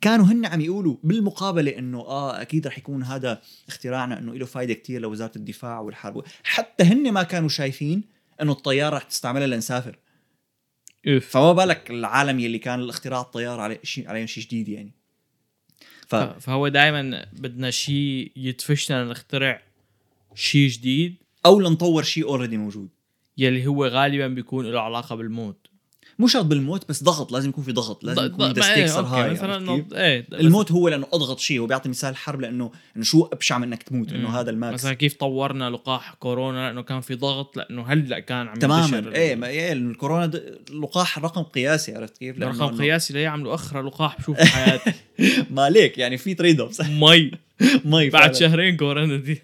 كانوا 0.00 0.26
هن 0.26 0.46
عم 0.46 0.60
يقولوا 0.60 0.96
بالمقابلة 1.04 1.78
إنه 1.78 1.98
آه 2.00 2.42
أكيد 2.42 2.66
رح 2.66 2.78
يكون 2.78 3.02
هذا 3.02 3.42
اختراعنا 3.68 4.18
إنه 4.18 4.34
له 4.34 4.46
فائده 4.46 4.74
كتير 4.74 5.00
لوزارة 5.00 5.32
الدفاع 5.36 5.80
والحرب. 5.80 6.24
حتى 6.44 6.84
هن 6.84 7.12
ما 7.12 7.22
كانوا 7.22 7.48
شايفين 7.48 8.02
إنه 8.42 8.52
الطيارة 8.52 8.96
رح 8.96 9.02
تستعملها 9.02 9.46
لنسافر. 9.46 9.98
اوف 11.08 11.26
فما 11.26 11.52
بالك 11.52 11.90
العالم 11.90 12.40
يلي 12.40 12.58
كان 12.58 12.80
الاختراع 12.80 13.20
الطيارة 13.20 13.62
عليه 13.62 13.80
شيء 13.82 14.08
عليهم 14.08 14.26
شيء 14.26 14.44
جديد 14.44 14.68
يعني. 14.68 14.92
ف- 16.08 16.14
فهو 16.14 16.68
دائما 16.68 17.26
بدنا 17.32 17.70
شيء 17.70 18.32
يدفشنا 18.36 19.04
نخترع 19.04 19.62
شيء 20.34 20.68
جديد. 20.68 21.14
أو 21.46 21.60
لنطور 21.60 22.02
شيء 22.02 22.24
already 22.24 22.56
موجود. 22.56 22.88
يلي 23.38 23.66
هو 23.66 23.86
غالبا 23.86 24.26
بيكون 24.28 24.66
له 24.66 24.80
علاقة 24.80 25.14
بالموت 25.16 25.66
مو 26.18 26.26
شرط 26.26 26.44
بالموت 26.44 26.88
بس 26.88 27.02
ضغط 27.04 27.32
لازم 27.32 27.48
يكون 27.48 27.64
في 27.64 27.72
ضغط 27.72 28.04
لازم 28.04 28.24
يكون 28.26 28.52
ض- 28.52 28.58
the 28.58 28.62
ما 28.62 28.72
stakes 28.74 28.92
are 28.96 29.04
أوكي، 29.06 29.14
high 29.20 29.30
مثلا؟ 29.30 29.84
إيه 29.94 30.26
الموت 30.32 30.72
هو 30.72 30.88
لأنه 30.88 31.06
أضغط 31.12 31.38
شيء 31.38 31.60
هو 31.60 31.66
بيعطي 31.66 31.88
مثال 31.88 32.10
الحرب 32.10 32.40
لأنه 32.40 32.70
انه 32.96 33.04
شو 33.04 33.24
أبشع 33.32 33.58
من 33.58 33.64
إنك 33.64 33.82
تموت. 33.82 34.12
إنه 34.12 34.40
هذا 34.40 34.50
ال 34.50 34.56
max 34.56 34.74
مثلا 34.74 34.94
كيف 34.94 35.14
طورنا 35.14 35.70
لقاح 35.70 36.14
كورونا 36.14 36.66
لأنه 36.66 36.82
كان 36.82 37.00
في 37.00 37.14
ضغط 37.14 37.56
لأنه 37.56 37.82
هلأ 37.82 38.18
كان 38.18 38.48
عم 38.48 38.54
تماما 38.54 39.14
إيه 39.16 39.34
ما 39.34 39.46
إيه 39.46 39.72
الكورونا 39.72 40.26
د- 40.26 40.58
لقاح 40.82 41.18
رقم 41.18 41.42
قياسي 41.42 41.94
عرفت 41.96 42.18
كيف؟ 42.18 42.38
رقم 42.38 42.76
قياسي 42.78 43.14
ليعملوا 43.14 43.54
أخرى 43.54 43.82
لقاح 43.82 44.18
بشوف 44.20 44.40
حياتي 44.40 44.92
ما 45.56 45.70
ليك 45.70 45.98
يعني 45.98 46.16
في 46.18 46.34
trade-offs 46.34 46.80
مي 47.00 47.30
مي 47.84 48.10
بعد. 48.10 48.34
شهرين 48.34 48.76
كورونا 48.76 49.16
دي 49.16 49.42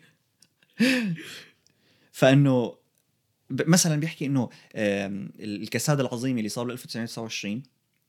فإنه 2.13 2.80
مثلا 3.51 4.01
بيحكي 4.01 4.27
إنه 4.27 4.51
الكساد 4.75 6.01
العظيم 6.01 6.39
اللي 6.39 6.49
صار 6.49 6.67
ب 6.67 6.71
1929 6.71 7.63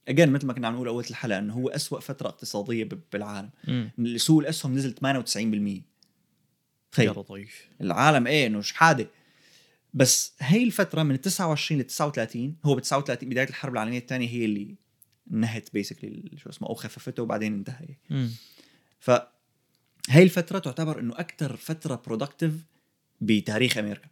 again 0.08 0.30
مثل 0.30 0.46
ما 0.46 0.52
كنا 0.52 0.68
عم 0.68 0.74
نقول 0.74 0.88
أول 0.88 1.04
الحلقة 1.10 1.38
إنه 1.38 1.54
هو 1.54 1.68
أسوأ 1.68 2.00
فترة 2.00 2.28
اقتصادية 2.28 2.88
بالعالم. 3.12 3.50
مم. 3.68 3.90
سوق 4.16 4.40
الأسهم 4.40 4.74
نزل 4.74 4.94
98% 4.94 5.36
يا 5.36 5.82
تخيل. 6.92 7.10
لطيف. 7.10 7.68
العالم 7.80 8.26
إيه 8.26 8.46
إنه 8.46 8.60
شحاده 8.60 9.06
بس 9.94 10.32
هي 10.40 10.62
الفترة 10.62 11.02
من 11.02 11.20
29 11.20 11.80
ل 11.80 11.84
39 11.84 12.56
هو 12.64 12.74
ب 12.74 12.80
39 12.80 13.28
بداية 13.28 13.48
الحرب 13.48 13.72
العالمية 13.72 13.98
الثانية 13.98 14.28
هي 14.28 14.44
اللي 14.44 14.74
نهت 15.30 15.72
basically 15.72 16.30
شو 16.36 16.50
اسمه 16.50 16.68
أو 16.68 16.74
خففته 16.74 17.22
وبعدين 17.22 17.54
انتهى 17.54 17.88
مم. 18.10 18.30
فهي 19.00 20.22
الفترة 20.22 20.58
تعتبر 20.58 21.00
إنه 21.00 21.14
أكثر 21.16 21.56
فترة 21.56 22.02
productive 22.06 22.52
بتاريخ 23.20 23.78
أمريكا. 23.78 24.08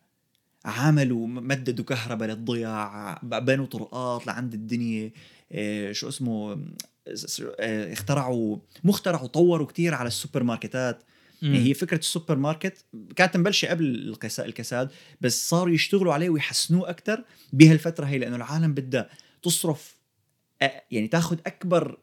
عملوا 0.65 1.27
مددوا 1.27 1.85
كهرباء 1.85 2.29
للضياع 2.29 3.21
بنوا 3.23 3.67
طرقات 3.67 4.27
لعند 4.27 4.55
الدنيا 4.55 5.11
إيه 5.53 5.93
شو 5.93 6.09
اسمه 6.09 6.53
آه، 7.61 7.93
اخترعوا 7.93 8.59
مو 8.85 8.91
اخترعوا 8.91 9.27
طوروا 9.27 9.67
كتير 9.67 9.95
على 9.95 10.07
السوبر 10.07 10.43
ماركتات 10.43 11.03
يعني 11.43 11.59
هي 11.65 11.75
فكرة 11.75 11.99
السوبر 11.99 12.37
ماركت 12.37 12.85
كانت 13.17 13.37
مبلشه 13.37 13.69
قبل 13.69 14.15
الكسا- 14.15 14.41
الكساد 14.45 14.91
بس 15.21 15.49
صاروا 15.49 15.75
يشتغلوا 15.75 16.13
عليه 16.15 16.31
ويحسنوه 16.31 16.91
أكثر 16.91 17.25
بهالفترة 17.53 18.05
هي 18.07 18.19
لأنه 18.19 18.37
العالم 18.37 18.75
بدها 18.75 19.11
تصرف 19.43 19.97
يعني 20.91 21.09
تاخذ 21.09 21.37
أكبر 21.47 21.99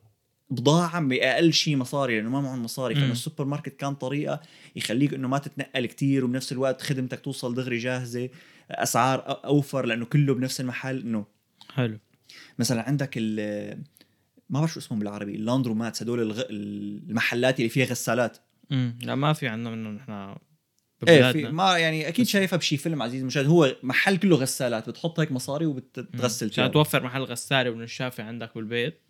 بضاعه 0.50 1.02
بأقل 1.02 1.54
شيء 1.54 1.76
مصاري 1.76 2.16
لأنه 2.16 2.30
ما 2.30 2.42
معهم 2.42 2.64
مصاري. 2.64 2.96
فإنه 2.96 3.12
السوبر 3.12 3.46
ماركت 3.46 3.76
كان 3.76 3.96
طريقة 3.96 4.42
يخليك 4.76 5.14
إنه 5.14 5.28
ما 5.28 5.38
تتنقل 5.38 5.86
كتير 5.86 6.26
وبنفس 6.26 6.52
الوقت 6.52 6.82
خدمتك 6.82 7.20
توصل 7.20 7.54
دغري 7.54 7.78
جاهزة 7.78 8.30
أسعار 8.72 9.42
أوفر 9.46 9.86
لأنه 9.86 10.06
كله 10.06 10.34
بنفس 10.34 10.62
المحل. 10.62 11.00
إنه 11.00 11.26
حلو. 11.74 11.98
مثلا 12.60 12.82
عندك 12.82 13.14
ال 13.18 13.84
ما 14.50 14.60
بعرف 14.60 14.74
شو 14.74 14.80
اسمهم 14.80 15.00
بالعربي 15.00 15.36
ال 15.36 15.42
laundromat 15.42 16.02
هدول 16.02 16.22
الغ... 16.22 16.44
المحلات 16.50 17.60
اللي 17.60 17.70
فيها 17.70 17.86
غسالات. 17.86 18.38
امم 18.72 19.00
لا 19.02 19.16
ما 19.16 19.34
في 19.34 19.48
عندنا 19.48 19.76
منه 19.76 19.90
نحن 19.90 20.36
إيه 21.08 21.32
في 21.32 21.44
ما 21.44 21.78
يعني 21.78 22.08
أكيد 22.08 22.28
شايفها 22.28 22.58
بشي 22.58 22.78
فيلم 22.78 23.02
عزيز 23.02 23.22
المشاهد 23.22 23.46
هو 23.46 23.76
محل 23.84 24.18
كله 24.18 24.36
غسالات 24.36 24.90
بتحط 24.90 25.20
هيك 25.20 25.32
مصاري. 25.32 25.66
وبتغسل 25.66 26.50
عشان 26.50 26.72
توفر 26.72 27.04
محل 27.04 27.22
غسالة 27.22 27.70
ونشافة 27.70 28.24
عندك 28.24 28.56
بالبيت. 28.56 29.02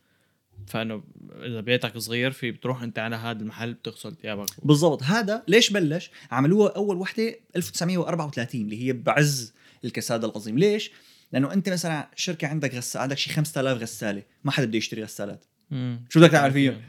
فإنه 0.68 1.04
إذا 1.42 1.62
بيتك 1.62 1.98
صغير 1.98 2.32
في 2.32 2.52
بتروح 2.52 2.84
أنت 2.84 3.00
على 3.00 3.16
هذا 3.16 3.42
المحل 3.42 3.74
بتغسل 3.74 4.16
ثيابك. 4.16 4.50
بالضبط. 4.64 5.04
هذا 5.04 5.44
ليش 5.48 5.70
بلش؟ 5.70 6.12
عملوها 6.32 6.76
أول 6.76 6.98
وحدة 6.98 7.36
1934 7.56 8.62
اللي 8.62 8.88
هي 8.88 8.94
بعز 8.94 9.54
الكساد 9.86 10.24
العظيم. 10.24 10.58
ليش؟ 10.58 10.92
لأنه 11.32 11.54
أنت 11.54 11.70
مثلا 11.70 12.10
شركة 12.16 12.48
عندك 12.48 12.76
غسالة 12.76 13.04
عندك 13.04 13.18
شي 13.18 13.30
5000 13.30 13.82
غسالة 13.82 14.24
ما 14.44 14.52
حدا 14.52 14.66
بده 14.66 14.78
يشتري 14.78 15.04
غسالات. 15.04 15.46
مم. 15.72 16.06
شو 16.10 16.20
بدك 16.20 16.32
تعمل 16.32 16.52
فيهم؟ 16.52 16.82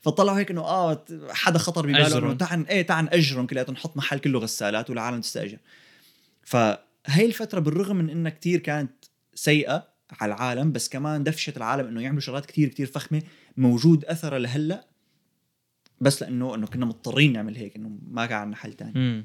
فطلعوا 0.00 0.38
هيك 0.38 0.50
إنه 0.50 0.60
آه 0.60 1.04
حدا 1.30 1.58
خطر 1.58 1.86
بباله. 1.86 2.18
إنه 2.18 2.34
تعال 2.34 2.68
إيه 2.68 2.82
تعال 2.82 3.08
أجرهم 3.08 3.46
كلياتهم 3.46 3.74
نحط 3.74 3.96
محل 3.96 4.18
كله 4.18 4.38
غسالات 4.38 4.90
والعالم 4.90 5.20
تستأجر. 5.20 5.58
فهي 6.42 7.26
الفترة 7.26 7.60
بالرغم 7.60 7.96
من 7.96 8.10
إنها 8.10 8.30
كتير 8.30 8.58
كانت 8.58 8.92
سيئة 9.34 9.95
على 10.20 10.34
العالم 10.34 10.72
بس 10.72 10.88
كمان 10.88 11.24
دفشت 11.24 11.56
العالم 11.56 11.86
إنه 11.88 12.02
يعملوا 12.02 12.20
شغلات 12.20 12.46
كتير 12.46 12.68
كتير 12.68 12.86
فخمة 12.86 13.22
موجود 13.56 14.04
أثرها 14.04 14.38
لهلأ 14.38 14.86
بس 16.00 16.22
لأنه 16.22 16.54
إنه 16.54 16.66
كنا 16.66 16.86
مضطرين 16.86 17.32
نعمل 17.32 17.56
هيك 17.56 17.76
إنه 17.76 17.98
ما 18.10 18.26
كان 18.26 18.38
عندنا 18.38 18.56
حل 18.56 18.72
تاني. 18.72 18.92
مم. 18.94 19.24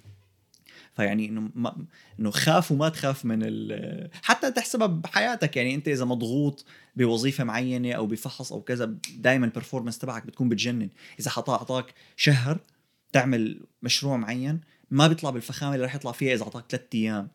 فيعني 0.96 1.30
إنه 1.30 1.50
ما 1.56 1.86
إنه 2.20 2.32
خاف 2.32 2.72
وما 2.72 2.90
تخاف 2.90 3.26
من 3.26 3.40
ال... 3.44 4.10
حتى 4.24 4.52
تحسبها 4.52 4.88
بحياتك. 4.88 5.58
يعني 5.58 5.76
أنت 5.76 5.88
إذا 5.88 6.06
مضغوط 6.06 6.66
بوظيفة 6.96 7.44
معينة 7.44 7.92
أو 7.92 8.08
بفحص 8.08 8.54
أو 8.54 8.62
كذا 8.62 8.96
دائما 9.18 9.46
ال 9.46 9.50
performance 9.50 9.98
تبعك 9.98 10.26
بتكون 10.26 10.50
بتجنن. 10.50 10.90
إذا 11.20 11.30
حطا 11.30 11.54
اعطاك 11.54 11.94
شهر 12.16 12.60
تعمل 13.12 13.62
مشروع 13.84 14.18
معين 14.18 14.62
ما 14.92 15.08
بيطلع 15.08 15.30
بالفخامة 15.30 15.76
اللي 15.76 15.86
راح 15.86 15.96
يطلع 15.96 16.12
فيها 16.12 16.34
إذا 16.34 16.44
اعطاك 16.44 16.66
ثلاث 16.70 16.84
أيام. 16.94 17.28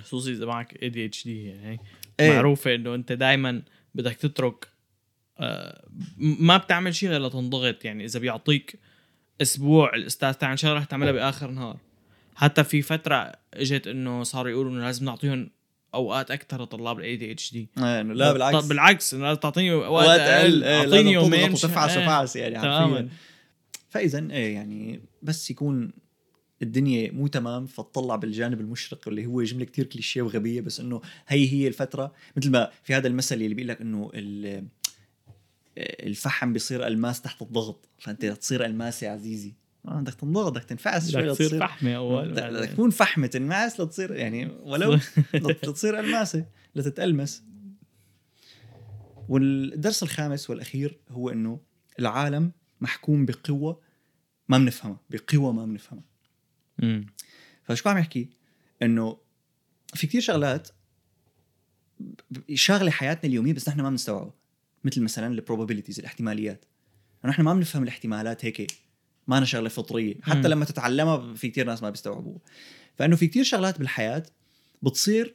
خصوصي 0.00 0.32
إذا 0.32 0.46
معك 0.46 0.82
ADHD 0.82 1.44
يعني. 1.44 1.80
إيه. 2.22 2.32
معروفة 2.32 2.74
إنه 2.74 2.94
أنت 2.94 3.12
دائما 3.12 3.62
بدك 3.94 4.16
تترك 4.16 4.68
آه 5.38 5.84
ما 6.18 6.56
بتعمل 6.56 6.94
شيء 6.94 7.08
غير 7.08 7.26
لتنضغط. 7.26 7.84
يعني 7.84 8.04
إذا 8.04 8.18
بيعطيك 8.20 8.78
أسبوع 9.42 9.94
الأستاذ 9.94 10.32
تاعنا 10.32 10.56
شغلة 10.56 10.74
رح 10.74 10.84
تعملها 10.84 11.12
بآخر 11.12 11.50
نهار. 11.50 11.76
حتى 12.34 12.64
في 12.64 12.82
فترة 12.82 13.32
إجت 13.54 13.86
إنه 13.86 14.22
صاروا 14.22 14.50
يقولوا 14.50 14.72
إنه 14.72 14.84
لازم 14.84 15.04
نعطيهم 15.04 15.50
أوقات 15.94 16.30
أكثر 16.30 16.62
لطلاب 16.62 16.98
ال 16.98 17.16
ADHD 17.16 17.68
إيه، 17.78 18.02
لا 18.02 18.32
بالعكس. 18.32 18.66
بالعكس 18.66 19.14
إنه 19.14 19.24
لازم 19.24 19.40
تعطيني 19.40 19.72
وقت 19.74 20.06
أقل. 20.08 20.64
أقل. 20.64 20.64
أعطيني 20.64 21.12
يومين. 21.12 21.54
تفعس 21.54 21.90
إيه. 21.96 22.02
وفعس 22.04 22.36
يعني 22.36 22.54
تماما. 22.58 23.08
فاذا 23.90 24.26
إيه 24.30 24.54
يعني 24.54 25.00
بس 25.22 25.50
يكون 25.50 25.92
الدنيا 26.62 27.12
مو 27.12 27.26
تمام 27.26 27.66
فتطلع 27.66 28.16
بالجانب 28.16 28.60
المشرق 28.60 29.08
اللي 29.08 29.26
هو 29.26 29.42
جمله 29.42 29.64
كتير 29.64 29.84
كليشيه 29.84 30.22
وغبيه 30.22 30.60
بس 30.60 30.80
إنه 30.80 31.00
هي 31.28 31.52
هي 31.52 31.68
الفترة. 31.68 32.12
مثل 32.36 32.50
ما 32.50 32.70
في 32.84 32.94
هذا 32.94 33.08
المثل 33.08 33.34
اللي 33.34 33.54
بيقول 33.54 33.68
لك 33.68 33.80
إنه 33.80 34.10
ال- 34.14 34.66
الفحم 35.78 36.52
بيصير 36.52 36.86
ألماس 36.86 37.20
تحت 37.22 37.42
الضغط 37.42 37.88
فأنت 37.98 38.26
تصير 38.26 38.64
ألماس 38.64 39.02
يا 39.02 39.10
عزيزي. 39.10 39.52
ما 39.84 40.00
بدك 40.00 40.14
تنضغط 40.14 40.52
بدك 40.52 40.64
تنفعس 40.64 41.10
شوي 41.10 41.34
تصير 41.34 41.60
فحمة 41.60 41.92
أول 41.96 42.28
بدك. 42.32 42.68
تكون 42.70 42.90
فحمة 42.90 43.26
تنمعس 43.26 43.80
لتصير 43.80 44.12
يعني 44.14 44.46
ولو 44.62 44.98
لتصير 45.34 45.98
ألماسة 46.00 46.46
لتتألمس. 46.74 47.42
والدرس 49.28 50.02
الخامس 50.02 50.50
والأخير 50.50 50.98
هو 51.10 51.28
إنه 51.30 51.60
العالم 51.98 52.52
محكوم 52.80 53.26
بقوة 53.26 53.80
ما 54.48 54.58
بنفهمها 54.58 55.00
بقوة 55.10 55.52
ما 55.52 55.64
بنفهمها. 55.66 56.04
فشو 57.64 57.88
عم 57.88 57.98
يحكي؟ 57.98 58.28
إنه 58.82 59.18
في 59.94 60.06
كتير 60.06 60.20
شغلات 60.20 60.68
شاغلة 62.54 62.90
حياتنا 62.90 63.30
اليومية 63.30 63.52
بس 63.52 63.68
نحن 63.68 63.80
ما 63.80 63.90
بنستوعبها. 63.90 64.34
مثل 64.84 65.02
مثلا 65.02 65.26
البروبابيلتيز 65.26 65.98
الاحتماليات. 65.98 66.64
نحن 67.24 67.42
ما 67.42 67.54
بنفهم 67.54 67.82
الاحتمالات 67.82 68.44
هيك 68.44 68.72
ما 69.26 69.38
أنا 69.38 69.46
شغلة 69.46 69.68
فطرية. 69.68 70.14
حتى 70.22 70.38
مم. 70.38 70.46
لما 70.46 70.64
تتعلمها 70.64 71.34
في 71.34 71.48
كتير 71.48 71.66
ناس 71.66 71.82
ما 71.82 71.90
بيستوعبوها. 71.90 72.38
فإنه 72.96 73.16
في 73.16 73.26
كتير 73.26 73.44
شغلات 73.44 73.78
بالحياة 73.78 74.22
بتصير 74.82 75.34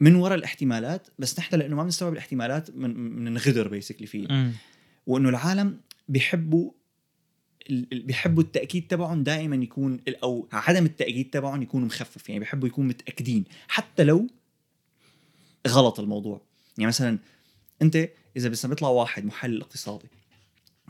من 0.00 0.14
وراء 0.14 0.38
الاحتمالات 0.38 1.08
بس 1.18 1.38
نحن 1.38 1.56
لإنه 1.56 1.76
ما 1.76 1.82
بنستوعب 1.82 2.12
الاحتمالات 2.12 2.70
من 2.76 2.96
من 2.96 3.32
نغدر 3.32 3.68
بيسكلي 3.68 4.06
فيه. 4.06 4.52
وإنه 5.06 5.28
العالم 5.28 5.80
بيحبوا 6.08 6.70
بيحبوا 7.92 8.42
التأكيد 8.42 8.86
تبعهم 8.86 9.22
دائما 9.22 9.56
يكون 9.56 10.00
أو 10.22 10.48
عدم 10.52 10.84
التأكيد 10.84 11.30
تبعهم 11.30 11.62
يكون 11.62 11.84
مخفف. 11.84 12.28
يعني 12.28 12.40
بيحبوا 12.40 12.68
يكونوا 12.68 12.88
متأكدين. 12.88 13.44
حتى 13.68 14.04
لو 14.04 14.26
غلط 15.68 16.00
الموضوع. 16.00 16.40
يعني 16.78 16.88
مثلا 16.88 17.18
أنت 17.82 18.08
إذا 18.36 18.48
بس 18.48 18.66
بيطلع 18.66 18.88
واحد 18.88 19.24
محلل 19.24 19.60
اقتصادي 19.60 20.06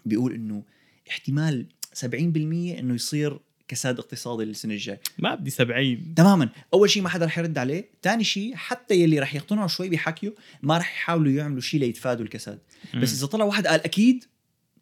بيقول 0.07 0.35
إنه 0.35 0.62
احتمال 1.11 1.66
70% 1.95 2.05
إنه 2.14 2.95
يصير 2.95 3.39
كساد 3.68 3.99
اقتصادي 3.99 4.43
السنة 4.43 4.75
الجاي 4.75 4.99
ما 5.18 5.35
بدي 5.35 5.51
70 5.51 6.14
تماما. 6.14 6.49
أول 6.75 6.91
شيء 6.91 7.03
ما 7.03 7.09
حدا 7.09 7.27
رح 7.27 7.39
يرد 7.39 7.59
عليه. 7.59 7.91
ثاني 8.03 8.25
شيء 8.25 8.55
حتى 8.55 8.95
يلي 8.95 9.18
رح 9.18 9.35
يقتنعوا 9.35 9.68
شوي 9.68 9.89
بحكيه 9.89 10.35
ما 10.62 10.79
رح 10.79 10.93
يحاولوا 10.93 11.33
يعملوا 11.33 11.61
شيء 11.61 11.81
ليتفادوا 11.81 12.25
الكساد. 12.25 12.59
بس 12.95 13.18
إذا 13.18 13.27
طلع 13.27 13.45
واحد 13.45 13.66
قال 13.66 13.81
أكيد 13.85 14.25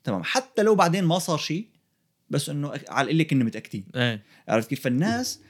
تمام. 0.04 0.22
حتى 0.24 0.62
لو 0.62 0.74
بعدين 0.74 1.04
ما 1.04 1.18
صار 1.18 1.38
شيء 1.38 1.66
بس 2.30 2.48
إنه 2.48 2.72
على 2.88 3.04
القله 3.06 3.22
كنا 3.24 3.44
متأكدين. 3.44 3.84
إيه. 3.94 4.22
عرفت 4.48 4.68
كيف؟ 4.70 4.80
فالناس 4.80 5.40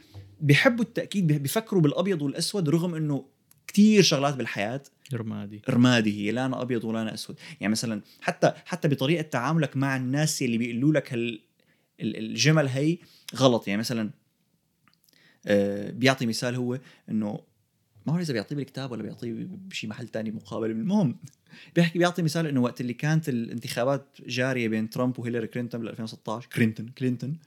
بيحبوا 0.41 0.85
التأكيد 0.85 1.27
بي- 1.27 1.39
بيفكروا 1.39 1.83
بالأبيض 1.83 2.23
والأسود 2.23 2.69
رغم 2.69 2.95
إنه 2.95 3.25
كتير 3.67 4.03
شغلات 4.03 4.35
بالحياة 4.35 4.83
رمادي. 5.15 5.63
رمادي 5.71 6.27
هي 6.27 6.33
لا 6.33 6.47
أنا 6.47 6.63
أبيض 6.63 6.85
ولا 6.85 7.03
أنا 7.03 7.15
أسود. 7.15 7.37
يعني 7.61 7.71
مثلا 7.71 8.03
حتى 8.21 8.53
حتى 8.65 8.89
بطريقة 8.89 9.23
تعاملك 9.23 9.77
مع 9.77 9.97
الناس 9.97 10.43
اللي 10.43 10.59
بيقولوا 10.59 10.93
لك 10.93 11.13
هال 11.13 11.41
ال- 12.01 12.17
الجمل 12.17 12.69
هي 12.69 12.99
غلط. 13.37 13.69
يعني 13.69 13.79
مثلا 13.81 14.11
آه، 15.47 15.91
بيعطي 15.91 16.27
مثال 16.27 16.55
هو 16.55 16.79
إنه 17.11 17.41
ما 18.09 18.15
هو 18.15 18.21
إذا 18.21 18.33
بيعطيه 18.33 18.57
بالكتاب 18.57 18.93
ولا 18.93 19.03
بيعطيه 19.03 19.47
بشي 19.51 19.87
محل 19.87 20.09
تاني 20.09 20.31
مقابل. 20.31 20.71
المهم 20.71 21.17
بيحكي 21.75 21.99
بيعطي 21.99 22.23
مثال 22.23 22.47
إنه 22.47 22.61
وقت 22.61 22.81
اللي 22.81 22.93
كانت 22.93 23.29
الانتخابات 23.29 24.17
جارية 24.27 24.69
بين 24.69 24.91
ترامب 24.91 25.19
وهيلاري 25.19 25.47
كلينتون 25.47 25.81
بال 25.81 25.89
2016 25.89 26.49
كلينتون 26.49 26.89
كلينتون 26.89 27.39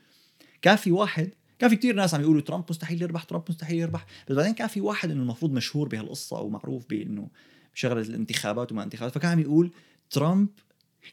كان 0.62 0.76
في 0.76 0.92
واحد 0.92 1.30
كان 1.60 1.70
في 1.70 1.76
كتير 1.76 1.96
ناس 1.96 2.14
عم 2.14 2.22
يقولوا 2.22 2.42
ترامب 2.42 2.64
مستحيل 2.70 3.02
يربح 3.02 3.24
ترامب 3.24 3.44
مستحيل 3.50 3.80
يربح 3.80 4.06
بس 4.30 4.36
بعدين 4.36 4.54
كان 4.54 4.68
في 4.68 4.82
واحد 4.82 5.12
إنه 5.12 5.22
المفروض 5.22 5.52
مشهور 5.52 5.88
بهالقصة 5.88 6.38
أو 6.38 6.50
معروف 6.50 6.86
بإنه 6.90 7.28
بشغلة 7.76 8.02
الانتخابات 8.02 8.72
وما 8.72 8.84
انتخابات 8.84 9.14
فكان 9.16 9.32
عم 9.32 9.40
يقول 9.40 9.72
ترامب 10.10 10.48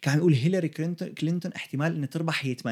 كان 0.03 0.14
عم 0.14 0.18
يقول 0.18 0.32
هيلاري 0.32 0.68
كلينتون 0.68 1.09
كلينتون 1.09 1.53
احتمال 1.53 1.94
انها 1.94 2.07
تربح 2.07 2.44
هي 2.44 2.55
80% 2.55 2.64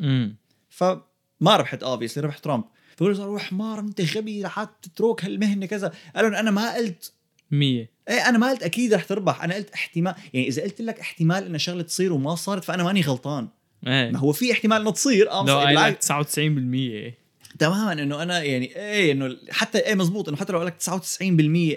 امم 0.00 0.36
فما 0.68 1.56
ربحت 1.56 1.82
obviously 1.82 2.24
ربح 2.24 2.38
ترامب. 2.38 2.64
فقالوا 3.00 3.14
صار 3.14 3.38
حمار 3.38 3.78
انت 3.78 4.16
غبي 4.16 4.44
رح 4.44 4.64
تترك 4.64 5.24
هالمهنة 5.24 5.66
كذا. 5.66 5.92
قالوا 6.16 6.40
أنا 6.40 6.50
ما 6.50 6.74
قلت 6.74 7.12
100 7.50 7.88
إيه 8.08 8.28
أنا 8.28 8.38
ما 8.38 8.50
قلت 8.50 8.62
أكيد 8.62 8.94
رح 8.94 9.04
تربح 9.04 9.44
أنا 9.44 9.54
قلت 9.54 9.70
احتمال. 9.70 10.14
يعني 10.34 10.48
إذا 10.48 10.62
قلت 10.62 10.80
لك 10.80 11.00
احتمال 11.00 11.46
ان 11.46 11.58
شغلة 11.58 11.82
تصير 11.82 12.12
وما 12.12 12.34
صارت 12.34 12.64
فأنا 12.64 12.84
ماني 12.84 13.00
غلطان. 13.00 13.48
إيه. 13.86 14.10
ما 14.10 14.18
هو 14.18 14.32
في 14.32 14.52
احتمال 14.52 14.80
انها 14.80 14.92
تصير 14.92 15.30
آه. 15.30 15.44
لك 15.72 15.98
99% 16.02 17.20
تماما 17.60 17.92
إنه 17.92 18.22
أنا 18.22 18.42
يعني 18.42 18.76
إيه 18.76 19.12
إنه 19.12 19.36
حتى 19.50 19.78
إيه 19.78 19.94
مزبوط 19.94 20.28
إنه 20.28 20.36
حتى 20.36 20.52
لو 20.52 20.62
لك 20.62 20.74
99% 20.82 21.20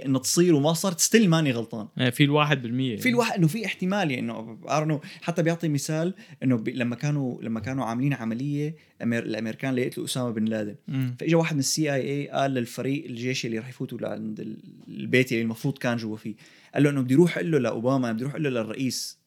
إنه 0.05 0.19
تصير 0.19 0.55
وما 0.55 0.73
صارت 0.73 0.99
still 0.99 1.29
ماني 1.29 1.51
غلطان. 1.51 1.87
إيه 1.99 2.09
في 2.09 2.23
الواحد 2.23 2.61
بالمية 2.61 2.97
في 2.97 3.09
الواحد 3.09 3.37
إنه 3.37 3.47
في 3.47 3.65
احتمال 3.65 4.11
يعني 4.11 4.19
إنه 4.19 4.57
انه 4.69 5.01
حتى 5.21 5.43
بيعطي 5.43 5.67
مثال 5.67 6.13
إنه 6.43 6.57
بي 6.57 6.71
لما 6.71 6.95
كانوا 6.95 7.41
لما 7.43 7.59
كانوا 7.59 7.85
عاملين 7.85 8.13
عملية 8.13 8.75
أمير 9.03 9.23
الأمريكان 9.23 9.73
ليقتلوا 9.75 10.05
أسامة 10.05 10.31
بن 10.31 10.45
لادن. 10.45 10.75
فاجى 11.19 11.35
واحد 11.35 11.53
من 11.53 11.59
ال 11.59 11.93
CIA 11.93 12.27
قال 12.29 12.51
للفريق 12.51 13.05
الجيشي 13.05 13.47
اللي 13.47 13.59
راح 13.59 13.69
يفوتوا 13.69 13.97
لعند 13.97 14.39
ال- 14.39 14.57
البيت 14.87 15.31
اللي 15.31 15.41
المفروض 15.43 15.77
كان 15.77 15.97
جوا 15.97 16.17
فيه 16.17 16.35
قال 16.73 16.83
له 16.83 16.89
إنه 16.89 17.01
بدي 17.01 17.13
أروح 17.15 17.37
أقول 17.37 17.51
له 17.51 17.57
لأوباما 17.59 18.11
بدي 18.11 18.21
أروح 18.23 18.33
أقول 18.33 18.43
له 18.43 18.49
للرئيس 18.49 19.19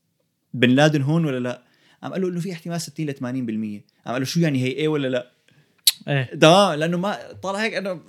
بن 0.55 0.71
لادن 0.71 1.03
هون 1.03 1.25
ولا 1.25 1.39
لا؟ 1.41 1.63
قام 2.03 2.13
قال 2.13 2.23
له 2.23 2.29
إنه 2.29 2.41
في 2.41 2.53
احتمال 2.53 2.81
60 2.81 3.07
ل 3.07 3.13
80% 3.15 3.19
قام 3.21 3.81
قال 4.07 4.19
له 4.21 4.25
شو 4.25 4.41
يعني 4.41 4.63
هي 4.63 4.67
إيه 4.67 4.89
ولا 4.89 5.09
لا؟ 5.09 5.33
إيه. 6.09 6.35
تمام 6.35 6.79
لأنه 6.79 6.99
ما 6.99 7.19
طلع 7.43 7.59
هيك 7.59 7.75
إنه 7.75 8.01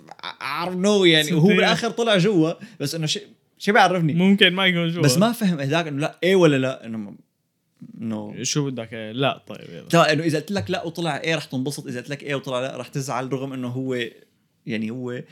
عارف 0.41 0.76
no 0.76 1.06
يعني. 1.06 1.34
وهو. 1.34 1.48
بالآخر 1.48 1.89
طلع 1.89 2.18
جوا 2.18 2.54
بس 2.80 2.95
إنه 2.95 3.06
شيء 3.06 3.28
شو 3.58 3.74
بيعرفني 3.74 4.14
ممكن 4.14 4.54
ما 4.54 4.66
يكون 4.66 4.89
جوا. 4.89 5.04
بس 5.04 5.18
ما 5.18 5.32
فهم 5.32 5.60
هذاك 5.60 5.88
إنه 5.88 6.02
لا 6.02 6.20
إيه 6.24 6.36
ولا 6.36 6.58
لا؟ 6.58 6.86
إنه 6.86 7.16
إنه 8.02 8.43
شو 8.43 8.70
بدك؟ 8.70 8.93
لا 9.14 9.43
طيب 9.48 9.70
يلا. 9.70 9.88
تمام 9.89 10.06
إنه 10.06 10.24
إذا 10.24 10.39
قلت 10.39 10.52
لك 10.52 10.72
لا 10.72 10.84
وطلع 10.84 11.18
إيه 11.18 11.36
رح 11.36 11.43
تنبسط 11.43 11.88
إذا 11.88 12.00
قلت 12.00 12.10
لك 12.10 12.24
إيه 12.24 12.36
وطلع 12.36 12.60
لا 12.60 12.78
رح 12.78 12.88
تزعل 12.88 13.34
رغم 13.34 13.54
إنه 13.54 13.68
هو 13.68 13.98
يعني 14.66 14.91
هو 14.91 15.24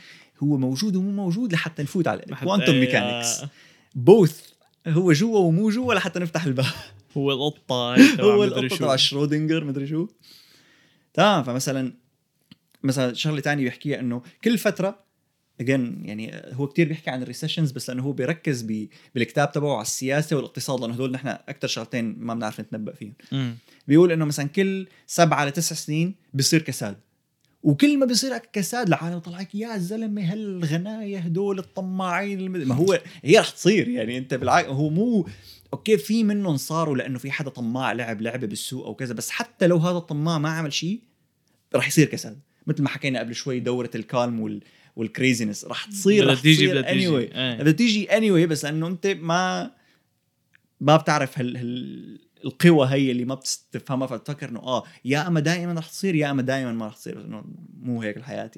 هو 0.42 0.56
موجود 0.56 0.96
ومو 0.96 1.10
موجود 1.10 1.52
لحتى 1.52 1.82
نفوت 1.82 2.08
على 2.08 2.22
quantum 2.42 2.80
mechanics. 2.80 3.44
both 3.94 4.40
هو 4.86 5.12
جوا 5.12 5.38
ومو 5.38 5.70
جوا 5.70 5.94
لحتى 5.94 6.18
نفتح 6.18 6.44
الباب. 6.44 6.66
هو 7.16 7.32
القطة 7.32 7.96
هو 8.24 8.44
القطة. 8.44 8.76
تبع 8.76 8.96
شرودنجر 8.96 9.64
مدري 9.64 9.86
شو. 9.86 10.06
تمام 11.14 11.44
فمثلا 11.44 11.92
مثلا 12.86 13.14
شغلة 13.14 13.40
تانية 13.40 13.64
بيحكيها 13.64 14.00
إنه 14.00 14.22
كل 14.44 14.58
فترة 14.58 15.06
اجين 15.60 16.02
يعني 16.04 16.42
هو 16.52 16.66
كتير 16.66 16.88
بيحكي 16.88 17.10
عن 17.10 17.22
ال 17.22 17.26
recessions 17.26 17.70
بس 17.72 17.88
لأنه 17.90 18.02
هو 18.02 18.12
بيركز 18.12 18.62
ب- 18.62 18.88
بالكتاب 19.14 19.52
تبعه 19.52 19.72
على 19.72 19.82
السياسة 19.82 20.36
والاقتصاد 20.36 20.80
لأنه 20.80 20.94
هدول 20.94 21.12
نحن 21.12 21.28
أكثر 21.28 21.68
شغلتين 21.68 22.16
ما 22.18 22.34
بنعرف 22.34 22.60
نتنبأ 22.60 22.92
فيهم. 22.92 23.12
مم. 23.32 23.54
بيقول 23.88 24.12
إنه 24.12 24.24
مثلا 24.24 24.48
كل 24.48 24.88
سبعة 25.06 25.44
لتسع 25.44 25.74
سنين 25.76 26.14
بيصير 26.34 26.62
كساد. 26.62 26.96
وكل 27.62 27.98
ما 27.98 28.06
بيصير 28.06 28.38
كساد 28.38 28.86
العالم 28.86 29.18
طلعك 29.18 29.54
يا 29.54 29.78
زلمة 29.78 30.32
هالغناية 30.32 31.18
هدول 31.18 31.58
الطماعين 31.58 32.40
المد... 32.40 32.60
ما 32.62 32.74
هو 32.74 33.00
هي 33.24 33.38
رح 33.38 33.50
تصير 33.50 33.88
يعني 33.88 34.18
أنت 34.18 34.34
بالعكس 34.34 34.68
هو 34.68 34.88
مو 34.90 35.28
okay 35.72 35.98
في 35.98 36.24
منهم 36.24 36.56
صاروا 36.56 36.96
لأنه 36.96 37.18
في 37.18 37.30
حدا 37.30 37.50
طماع 37.50 37.92
لعب 37.92 38.20
لعبة 38.20 38.46
بالسوق 38.46 38.86
أو 38.86 38.94
كذا 38.94 39.14
بس 39.14 39.30
حتى 39.30 39.66
لو 39.66 39.76
هذا 39.76 39.98
الطماع 39.98 40.38
ما 40.38 40.48
عمل 40.48 40.72
شيء 40.72 41.00
رح 41.74 41.88
يصير 41.88 42.06
كساد. 42.06 42.38
مثل 42.66 42.82
ما 42.82 42.88
حكينا 42.88 43.18
قبل 43.18 43.34
شوي 43.34 43.60
دورة 43.60 43.90
ال 43.94 44.03
calm 44.03 44.40
وال 44.40 44.60
وال 44.96 45.08
craziness 45.08 45.64
رح 45.64 45.84
تصير 45.84 46.26
رح 46.32 46.40
تيجي 46.40 46.68
بدها 46.68 46.82
تيجي. 46.82 47.06
anyway. 47.06 47.36
إيه. 47.36 47.58
بدها 47.58 47.72
تيجي 47.72 48.06
anyway 48.06 48.48
بس 48.48 48.64
انه 48.64 48.86
أنت 48.86 49.06
ما 49.06 49.70
ما 50.80 50.96
بتعرف 50.96 51.38
هال, 51.38 51.56
هال 51.56 52.18
القوى 52.44 52.88
هي 52.88 53.10
اللي 53.10 53.24
ما 53.24 53.34
بتفهمها 53.34 54.06
فبتفكر 54.06 54.48
إنه 54.48 54.60
آه 54.60 54.84
يا 55.04 55.28
أما 55.28 55.40
دائما 55.40 55.72
رح 55.72 55.88
تصير 55.88 56.14
يا 56.14 56.30
أما 56.30 56.42
دائما 56.42 56.72
ما 56.72 56.86
رح 56.86 56.94
تصير. 56.94 57.24
إنه 57.24 57.44
مو 57.80 58.02
هيك 58.02 58.16
الحياة 58.16 58.50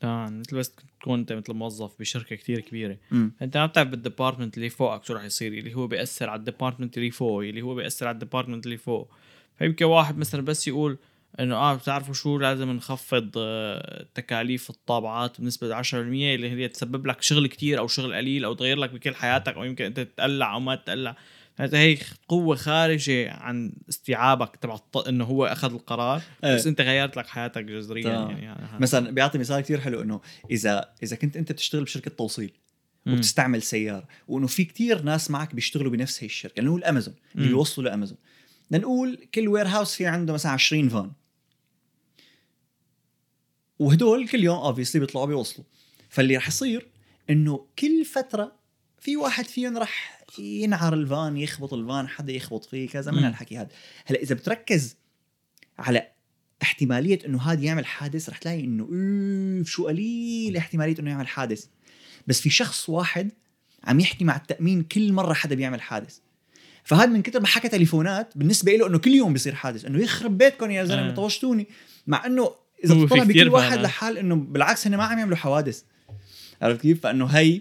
تمام 0.00 0.40
مثل 0.40 0.56
بس 0.56 0.72
تكون 1.00 1.18
أنت 1.18 1.32
مثل 1.32 1.52
موظف 1.52 1.98
بشركة 2.00 2.36
كتير 2.36 2.60
كبيرة. 2.60 2.96
امم 3.12 3.32
أنت 3.42 3.56
ما 3.56 3.66
بتعرف 3.66 3.88
بال 3.88 3.99
department 3.99 4.56
اللي 4.56 4.70
فوقك 4.70 5.04
شو 5.04 5.14
راح 5.14 5.24
يصير 5.24 5.52
اللي 5.52 5.74
هو 5.74 5.86
بيأثر 5.86 6.30
على 6.30 6.38
ال 6.38 6.43
department 6.43 6.98
اللي 6.98 7.10
فوق 7.10 7.42
اللي 7.42 7.62
هو 7.62 7.74
بيأثر 7.74 8.06
على 8.06 8.14
ال 8.14 8.19
department 8.19 8.66
اللي 8.66 8.76
فوق. 8.76 9.10
فيمكن 9.58 9.84
واحد 9.84 10.18
مثلا 10.18 10.40
بس 10.44 10.68
يقول 10.68 10.98
إنه 11.40 11.54
آه 11.56 11.74
بتعرفوا 11.74 12.14
شو 12.14 12.38
لازم 12.38 12.70
نخفض 12.70 13.30
آه، 13.36 14.06
تكاليف 14.14 14.70
الطابعات 14.70 15.40
بنسبة 15.40 15.82
10% 15.82 15.94
اللي 15.94 16.50
هي 16.50 16.68
تسبب 16.68 17.06
لك 17.06 17.22
شغل 17.22 17.46
كتير 17.46 17.78
أو 17.78 17.86
شغل 17.86 18.14
قليل 18.14 18.44
أو 18.44 18.54
تغير 18.54 18.76
لك 18.76 18.90
بكل 18.90 19.14
حياتك 19.14 19.54
أو 19.54 19.64
يمكن 19.64 19.84
أنت 19.84 20.00
تتقلع 20.00 20.54
أو 20.54 20.60
ما 20.60 20.74
تتقلع 20.74 21.16
هي 21.60 21.98
قوة 22.28 22.56
خارجة 22.56 23.30
عن 23.32 23.72
استيعابك 23.88 24.56
تبع 24.56 24.74
الط- 24.74 25.08
إنه 25.08 25.24
هو 25.24 25.46
أخذ 25.46 25.72
القرار 25.74 26.22
إيه. 26.44 26.54
بس 26.54 26.66
أنت 26.66 26.80
غيرت 26.80 27.16
لك 27.16 27.26
حياتك 27.26 27.64
جذريا. 27.64 28.08
يعني 28.10 28.46
هذا- 28.48 28.78
مثلا 28.80 29.10
بيعطي 29.10 29.38
مثال 29.38 29.60
كتير 29.60 29.80
حلو 29.80 30.02
إنه 30.02 30.20
إذا 30.50 30.88
إذا 31.02 31.16
كنت 31.16 31.36
أنت 31.36 31.52
بتشتغل 31.52 31.84
بشركة 31.84 32.10
توصيل. 32.10 32.52
وبتستعمل 33.06 33.62
سيارة 33.62 34.08
وإنه 34.28 34.46
في 34.46 34.64
كتير 34.64 35.02
ناس 35.02 35.30
معك 35.30 35.54
بيشتغلوا 35.54 35.90
بنفس 35.92 36.22
هي 36.22 36.26
الشركة 36.26 36.58
اللي 36.60 36.70
هو 36.70 36.76
الأمازون 36.76 37.14
اللي. 37.34 37.46
بيوصلوا 37.48 37.88
لأمازون 37.88 38.18
لنقول 38.70 39.18
كل 39.34 39.48
warehouse 39.48 39.94
في 39.94 40.06
عنده 40.06 40.32
مثلا 40.32 40.52
20 40.52 40.88
فان 40.88 41.10
وهدول 43.78 44.28
كل 44.28 44.44
يوم 44.44 44.58
obviously 44.58 45.00
بيطلعوا 45.00 45.26
بيوصلوا. 45.26 45.66
فاللي 46.08 46.36
رح 46.36 46.48
يصير 46.48 46.86
إنه 47.30 47.66
كل 47.78 48.04
فترة 48.04 48.52
في 48.98 49.16
واحد 49.16 49.44
فيهم 49.44 49.78
رح 49.78 50.22
ينعر 50.38 50.94
الفان 50.94 51.36
يخبط 51.36 51.74
الفان 51.74 52.08
حدا 52.08 52.32
يخبط 52.32 52.64
فيه 52.64 52.88
كذا 52.88 53.12
من. 53.12 53.24
هالحكي 53.24 53.58
هذا. 53.58 53.68
هلأ 54.04 54.22
إذا 54.22 54.34
بتركز 54.34 54.96
على 55.78 56.08
احتمالية 56.62 57.18
إنه 57.26 57.42
هذا 57.42 57.62
يعمل 57.64 57.86
حادث 57.86 58.30
رح 58.30 58.38
تلاقي 58.38 58.60
إنه 58.60 58.82
أوف 58.82 59.68
شو 59.68 59.86
قليل 59.86 60.56
احتمالية 60.56 60.94
إنه 60.98 61.10
يعمل 61.10 61.28
حادث. 61.28 61.66
بس 62.26 62.40
في 62.40 62.50
شخص 62.50 62.88
واحد 62.88 63.30
عم 63.84 64.00
يحكي 64.00 64.24
مع 64.24 64.36
التأمين 64.36 64.82
كل 64.82 65.12
مرة 65.12 65.34
حدا 65.34 65.54
بيعمل 65.54 65.80
حادث. 65.80 66.18
فهذا 66.84 67.06
من 67.06 67.22
كتر 67.22 67.40
ما 67.40 67.46
حكى 67.46 67.68
تليفونات 67.68 68.38
بالنسبة 68.38 68.72
له 68.72 68.86
إنه 68.86 68.98
كل 68.98 69.14
يوم 69.14 69.32
بيصير 69.32 69.54
حادث 69.54 69.84
إنه 69.84 70.02
يخرب 70.02 70.38
بيتكم 70.38 70.70
يا 70.70 70.84
زلمة 70.84 71.10
آه. 71.10 71.14
طوشتوني. 71.14 71.66
مع 72.06 72.26
إنه 72.26 72.54
إذا 72.84 72.94
بتطلع 72.94 73.24
بكل 73.24 73.48
واحد. 73.48 73.78
لحال 73.78 74.18
إنه 74.18 74.34
بالعكس 74.34 74.86
هن 74.86 74.96
ما 74.96 75.04
عم 75.04 75.18
يعملوا 75.18 75.36
حوادث. 75.36 75.82
عرفت 76.62 76.80
كيف؟ 76.80 77.00
فإنه 77.00 77.26
هي 77.26 77.60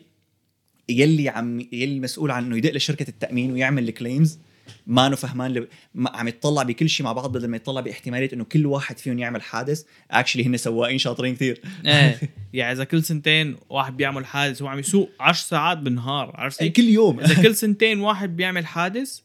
يلي 0.89 1.29
عم 1.29 1.59
يلي 1.59 1.99
مسؤول 1.99 2.31
عن 2.31 2.45
إنه 2.45 2.57
يدق 2.57 2.71
لشركة 2.71 3.09
التأمين 3.09 3.51
ويعمل 3.51 3.89
ال 3.89 3.96
claims 3.96 4.39
ما 4.87 5.07
إنه 5.07 5.15
فهمان 5.15 5.53
ل... 5.53 5.67
ما 5.95 6.09
عم 6.09 6.27
يطلع 6.27 6.63
بكل 6.63 6.89
شيء 6.89 7.05
مع 7.05 7.13
بعض 7.13 7.31
بدل 7.31 7.47
ما 7.47 7.57
يطلع 7.57 7.81
باحتمالية 7.81 8.29
إنه 8.33 8.43
كل 8.43 8.65
واحد 8.65 8.97
فيهم 8.97 9.19
يعمل 9.19 9.41
حادث. 9.41 9.83
actually 10.11 10.45
هن 10.45 10.57
سواقين 10.57 10.97
شاطرين 10.97 11.35
كثير 11.35 11.61
إيه. 11.85 12.19
يعني 12.53 12.71
إذا 12.71 12.83
كل 12.83 13.03
سنتين 13.03 13.55
واحد 13.69 13.97
بيعمل 13.97 14.25
حادث 14.25 14.61
هو 14.61 14.67
عم 14.67 14.79
يسوق 14.79 15.09
10 15.19 15.47
ساعات 15.47 15.77
بالنهار 15.77 16.31
عرفت؟ 16.35 16.63
كل 16.63 16.83
يوم. 16.83 17.19
إذا 17.19 17.43
كل 17.43 17.55
سنتين 17.65 17.99
واحد 17.99 18.35
بيعمل 18.35 18.65
حادث 18.65 19.19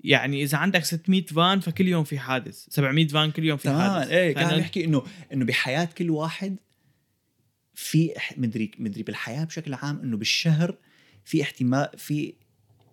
يعني 0.00 0.42
إذا 0.42 0.58
عندك 0.58 0.84
600 0.84 1.26
فان 1.26 1.60
فكل 1.60 1.88
يوم 1.88 2.04
في 2.04 2.18
حادث 2.18 2.66
700 2.70 3.08
فان 3.08 3.30
كل 3.30 3.44
يوم 3.44 3.58
في 3.58 3.64
تمام. 3.64 3.90
حادث. 3.90 4.10
إيه 4.10 4.34
كان 4.34 4.46
عم 4.46 4.58
يحكي 4.58 4.84
انه 4.84 5.02
إنه 5.32 5.44
بحياة 5.44 5.88
كل 5.98 6.10
واحد 6.10 6.56
في 7.74 8.10
مدري 8.36 8.70
مدري 8.78 9.02
بالحياة 9.02 9.44
بشكل 9.44 9.74
عام 9.74 10.00
إنه 10.00 10.16
بالشهر 10.16 10.76
في 11.24 11.42
احتمال 11.42 11.88
في 11.96 12.34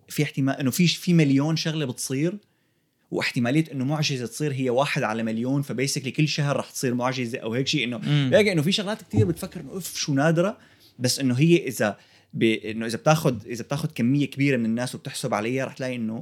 في 0.08 0.22
احتمال 0.22 0.54
إنه 0.54 0.70
في 0.70 0.86
في 0.86 1.14
مليون 1.14 1.56
شغلة 1.56 1.84
بتصير 1.84 2.38
واحتمالية 3.10 3.64
إنه 3.72 3.84
معجزة 3.84 4.26
تصير 4.26 4.52
هي 4.52 4.70
واحد 4.70 5.02
على 5.02 5.22
مليون 5.22 5.62
فبيسكلي 5.62 6.10
كل 6.10 6.28
شهر 6.28 6.56
رح 6.56 6.70
تصير 6.70 6.94
معجزة 6.94 7.38
أو 7.38 7.54
هيك 7.54 7.66
شيء. 7.66 7.84
إنه. 7.84 7.96
بلاقي 8.28 8.52
إنه 8.52 8.62
في 8.62 8.72
شغلات 8.72 9.02
كتير 9.02 9.26
بتفكر 9.26 9.60
إنه 9.60 9.76
اف 9.76 9.96
شو 9.96 10.14
نادرة 10.14 10.58
بس 10.98 11.20
إنه 11.20 11.34
هي 11.34 11.66
إذا 11.66 11.98
ب... 12.34 12.42
إنه 12.42 12.86
إذا 12.86 12.96
بتاخذ 12.96 13.46
إذا 13.46 13.64
بتاخذ 13.64 13.88
كمية 13.94 14.26
كبيرة 14.26 14.56
من 14.56 14.64
الناس 14.64 14.94
وبتحسب 14.94 15.34
عليها 15.34 15.64
رح 15.64 15.72
تلاقي 15.72 15.96
إنه 15.96 16.18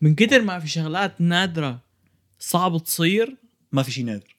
من 0.00 0.14
كتر 0.14 0.42
ما 0.42 0.58
في 0.58 0.68
شغلات 0.68 1.20
نادرة 1.20 1.80
صعب 2.38 2.84
تصير 2.84 3.36
ما 3.72 3.82
في 3.82 3.90
شيء 3.90 4.04
نادر. 4.04 4.36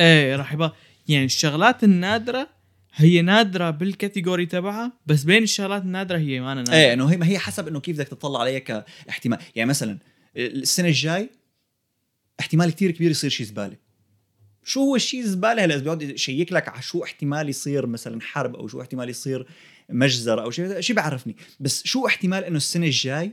إيه 0.00 0.36
راح 0.36 0.52
يبقى 0.52 0.74
يعني 1.08 1.24
الشغلات 1.24 1.84
النادرة 1.84 2.48
هي 2.94 3.22
نادرة 3.22 3.70
بالكاتيجوري 3.70 4.46
تبعها 4.46 4.92
بس 5.06 5.24
بين 5.24 5.42
الشغلات 5.42 5.82
النادرة 5.82 6.18
هي 6.18 6.40
ما 6.40 6.52
أنا 6.52 6.60
نادره 6.60 6.74
إيه 6.74 6.92
إنه 6.92 7.10
هي 7.10 7.16
ما 7.16 7.26
هي 7.26 7.38
حسب 7.38 7.68
إنه 7.68 7.80
كيف 7.80 7.96
بدك 7.96 8.08
تطلع 8.08 8.40
عليها 8.40 8.58
كاحتمال 8.58 9.38
يعني 9.54 9.70
مثلا 9.70 9.98
السنة 10.36 10.88
الجاي 10.88 11.30
احتمال 12.40 12.70
كتير 12.70 12.90
كبير 12.90 13.10
يصير 13.10 13.30
شيء 13.30 13.46
زبالة. 13.46 13.76
شو 14.64 14.80
هو 14.80 14.96
الشيء 14.96 15.20
الزبالة 15.20 15.64
هلأ؟ 15.64 15.76
بيقعد 15.76 16.02
يشيك 16.02 16.52
لك 16.52 16.68
على 16.68 16.82
شو 16.82 17.04
احتمال 17.04 17.48
يصير 17.48 17.86
مثلا 17.86 18.20
حرب 18.20 18.56
أو 18.56 18.68
شو 18.68 18.80
احتمال 18.80 19.08
يصير 19.08 19.46
مجزرة 19.90 20.42
أو 20.42 20.50
شيء 20.50 20.80
شيء 20.80 20.96
بيعرفني 20.96 21.36
بس 21.60 21.86
شو 21.86 22.06
احتمال 22.06 22.44
إنه 22.44 22.56
السنة 22.56 22.86
الجاي 22.86 23.32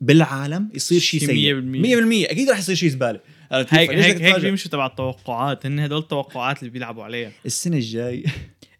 بالعالم 0.00 0.68
يصير 0.74 1.00
شيء 1.00 1.20
شي 1.20 1.26
سيء. 1.26 1.54
100% 1.54 2.26
100%. 2.26 2.30
أكيد 2.30 2.50
رح 2.50 2.58
يصير 2.58 2.74
شيء 2.74 2.88
زبالة؟ 2.88 3.20
هيك 3.52 3.90
هيك 3.90 4.22
هيك؟ 4.22 4.40
بيمشوا 4.40 4.70
تبع 4.70 4.86
التوقعات 4.86 5.66
هن 5.66 5.80
هدول 5.80 5.98
التوقعات 5.98 6.58
اللي 6.58 6.70
بيلعبوا 6.70 7.04
عليها. 7.04 7.32
السنة 7.46 7.76
الجاي. 7.76 8.24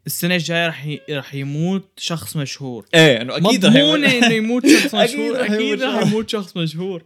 السنة 0.06 0.34
الجايه 0.34 0.68
رح 0.68 0.86
ي... 0.86 1.00
رح 1.10 1.34
يموت 1.34 1.88
شخص 1.96 2.36
مشهور. 2.36 2.86
إيه 2.94 3.22
إنه 3.22 3.36
أكيد 3.36 3.66
رح 3.66 3.72
مضمونة 3.72 4.18
إنه 4.18 4.32
يموت 4.32 4.66
شخص 4.66 4.94
مشهور. 5.04 5.44
أكيد 5.44 5.60
يموت 5.60 5.82
رح. 5.82 6.06
يموت 6.06 6.30
شخص 6.30 6.56
مشهور. 6.56 7.02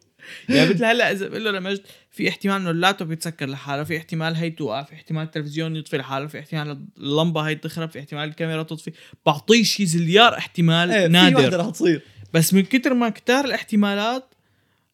يعني 0.49 0.71
مثل 0.71 0.85
هلأ 0.85 1.13
إذا 1.13 1.29
بقول 1.29 1.45
له 1.45 1.51
لمجد 1.51 1.81
في 2.11 2.29
احتمال 2.29 2.57
إنه 2.57 2.71
اللابتوب 2.71 3.13
يتسكر 3.13 3.47
لحاله 3.47 3.85
في 3.85 3.97
احتمال 3.97 4.37
هي 4.37 4.51
توقع 4.51 4.83
في 4.83 4.95
احتمال 4.95 5.23
التلفزيون 5.23 5.77
يطفي 5.77 5.97
لحاله 5.97 6.27
في 6.27 6.39
احتمال 6.39 6.87
اللمبة 6.99 7.41
هي 7.41 7.55
تخرب 7.55 7.91
في 7.91 7.99
احتمال 7.99 8.29
الكاميرا 8.29 8.63
تطفي. 8.63 8.93
بعطيه 9.27 9.63
شي 9.63 9.87
زليار 9.87 10.39
احتمال 10.39 10.91
إيه 10.91 11.07
في 11.07 11.13
نادر. 11.13 11.41
وحده 11.41 11.57
رح 11.57 11.71
تصير. 11.71 12.03
بس 12.35 12.55
من 12.55 12.63
كتر 12.63 12.95
ما 12.95 13.09
كتار 13.09 13.45
الاحتمالات 13.45 14.35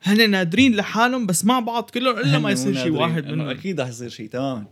هن 0.03 0.31
نادرين 0.31 0.77
لحالهم 0.77 1.27
بس 1.27 1.45
مع 1.45 1.61
بعض 1.61 1.91
كلهم 1.91 2.19
إلا 2.19 2.39
ما 2.39 2.51
يصير 2.51 2.75
شيء. 2.75 2.93
واحد 2.93 3.27
منهم. 3.27 3.49
أكيد 3.49 3.81
رح 3.81 3.89
يصير 3.89 4.09
شيء 4.09 4.29
تماما 4.29 4.67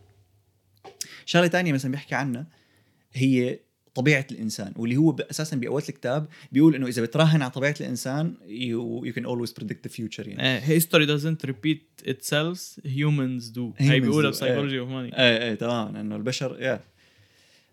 شغلة 1.26 1.46
تانية 1.46 1.72
مثلا 1.72 1.90
بيحكي 1.90 2.14
عنها 2.14 2.46
هي 3.12 3.58
طبيعة 3.94 4.26
الإنسان 4.30 4.72
واللي 4.76 4.96
هو 4.96 5.16
أساسا 5.30 5.56
بأول 5.56 5.82
الكتاب 5.88 6.26
بيقول 6.52 6.74
إنه 6.74 6.86
إذا 6.86 7.02
بتراهن 7.02 7.42
على 7.42 7.50
طبيعة 7.50 7.74
الإنسان 7.80 8.34
you, 8.46 9.06
you 9.08 9.12
can 9.12 9.24
always 9.24 9.52
predict 9.52 9.88
the 9.88 9.92
future 9.92 10.26
يعني. 10.28 10.80
history 10.80 11.06
doesn't 11.06 11.48
repeat 11.48 12.08
itself 12.08 12.78
humans 12.84 13.56
do. 13.56 13.72
هي 13.76 14.00
بيقولها 14.00 14.30
Psychology 14.30 14.78
of 14.78 14.88
Money 14.88 15.18
إيه. 15.18 15.42
إيه 15.42 15.54
تماما 15.54 16.00
إنه 16.00 16.16
البشر 16.16 16.56
يا 16.60 16.80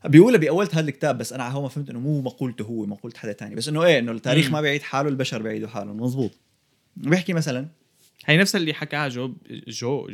بيقولها 0.05 0.39
بأول 0.39 0.67
هذا 0.73 0.89
الكتاب 0.89 1.17
بس 1.17 1.33
أنا 1.33 1.43
على 1.43 1.53
هو 1.53 1.61
ما 1.61 1.69
فهمت 1.69 1.89
إنه 1.89 1.99
مو 1.99 2.21
مقولته 2.21 2.63
هو 2.63 2.85
مقولة 2.85 3.13
حدا 3.17 3.31
تاني. 3.31 3.55
بس 3.55 3.69
إنه 3.69 3.83
إيه 3.83 3.99
إنه 3.99 4.11
التاريخ 4.11 4.47
مم. 4.47 4.53
ما 4.53 4.61
بيعيد 4.61 4.81
حاله 4.81 5.09
البشر 5.09 5.41
بيعيدوا 5.41 5.67
حالهم 5.67 6.01
مزبوط 6.01 6.31
بيحكي 6.97 7.33
مثلا 7.33 7.67
هي 8.25 8.37
نفس 8.37 8.55
اللي 8.55 8.73
حكاها 8.73 9.07
جو 9.07 9.33
جو 9.67 10.09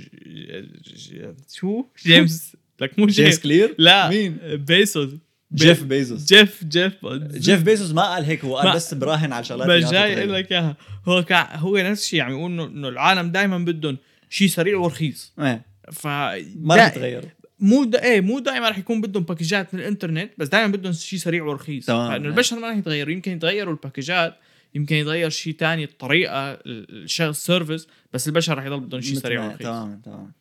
شو؟ 1.53 1.85
جيمس. 2.05 2.55
لك 2.81 2.99
مو 2.99 3.05
جيمس 3.05 3.29
جيمس. 3.29 3.39
كلير؟ 3.39 3.75
لا 3.77 4.09
مين؟ 4.09 4.37
بيسوس. 4.41 5.09
جيف 5.53 5.83
بيزوس. 5.83 6.25
جيف 6.25 6.63
جيف 6.63 6.93
جيف 7.31 7.63
بيزوس 7.63 7.91
ما 7.91 8.01
قال 8.13 8.25
هيك 8.25 8.45
هو 8.45 8.57
قال 8.57 8.75
بس 8.75 8.93
براهن 8.93 9.33
على 9.33 9.43
شغلات 9.43 9.67
بس 9.67 9.91
جاي 9.91 10.17
أقول 10.19 10.33
لك 10.33 10.51
إياها. 10.51 10.77
هو 11.05 11.23
كع... 11.23 11.55
هو 11.55 11.77
نفس 11.77 12.03
الشيء 12.03 12.21
عم 12.21 12.31
يقول 12.31 12.51
انه 12.61 12.87
العالم 12.89 13.31
دائما 13.31 13.57
بدهم 13.57 13.97
شيء 14.29 14.47
سريع 14.47 14.77
ورخيص. 14.77 15.33
إيه، 15.39 15.61
ف 15.91 16.07
ما 16.07 16.75
رح 16.75 16.87
يتغير 16.87 17.25
مو 17.59 17.83
دا 17.83 18.03
إيه 18.03 18.21
مو 18.21 18.39
دائما 18.39 18.69
رح 18.69 18.77
يكون 18.77 19.01
بدهم 19.01 19.23
package 19.23 19.67
ات 19.67 19.73
من 19.73 19.79
الإنترنت 19.79 20.31
بس 20.37 20.47
دائما 20.47 20.67
بدهم 20.67 20.93
شيء 20.93 21.19
سريع 21.19 21.43
ورخيص. 21.43 21.85
تمام. 21.85 22.11
فإنه 22.11 22.27
البشر 22.27 22.59
ما 22.59 22.71
رح 22.71 22.77
يتغيروا. 22.77 23.13
يمكن 23.13 23.31
يتغيروا 23.31 23.73
ال 23.73 23.80
package 23.80 24.29
ات 24.29 24.35
يمكن 24.75 24.95
يتغير 24.95 25.29
شيء 25.29 25.53
تاني 25.53 25.83
الطريقة 25.83 26.59
ال 26.65 26.81
service 26.81 27.87
بس 28.13 28.27
البشر 28.27 28.57
رح 28.57 28.65
يضل 28.65 28.79
بدهم 28.79 29.01
شيء 29.01 29.15
سريع 29.15 29.45
ورخيص. 29.45 29.67
تمام 29.67 30.01
تمام. 30.05 30.31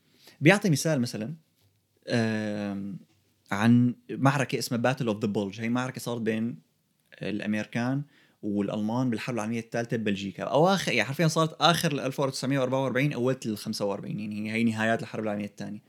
بيعطي 0.41 0.71
مثال 0.71 1.01
مثلا 1.01 1.35
عن 3.51 3.95
معركة 4.11 4.59
اسمها 4.59 4.81
Battle 4.81 5.07
of 5.07 5.21
the 5.21 5.27
Bulge 5.27 5.61
هي 5.61 5.69
معركة 5.69 6.01
صارت 6.01 6.21
بين 6.21 6.59
الأمريكان 7.23 8.03
والألمان 8.43 9.11
بالحرب 9.11 9.35
العالمية 9.35 9.61
الثانية 9.61 9.97
ببلجيكا. 9.97 10.43
اواخر 10.43 10.93
يعني 10.93 11.09
حرفيا 11.09 11.29
صارت 11.29 11.57
آخر 11.61 11.93
ال 11.93 12.01
1944 12.01 13.13
اولة 13.13 13.47
ال 13.47 13.59
45 13.59 14.21
يعني 14.21 14.53
هي 14.53 14.65
نهايات 14.65 15.03
الحرب 15.03 15.25
العالمية 15.25 15.47
الثانية. 15.47 15.81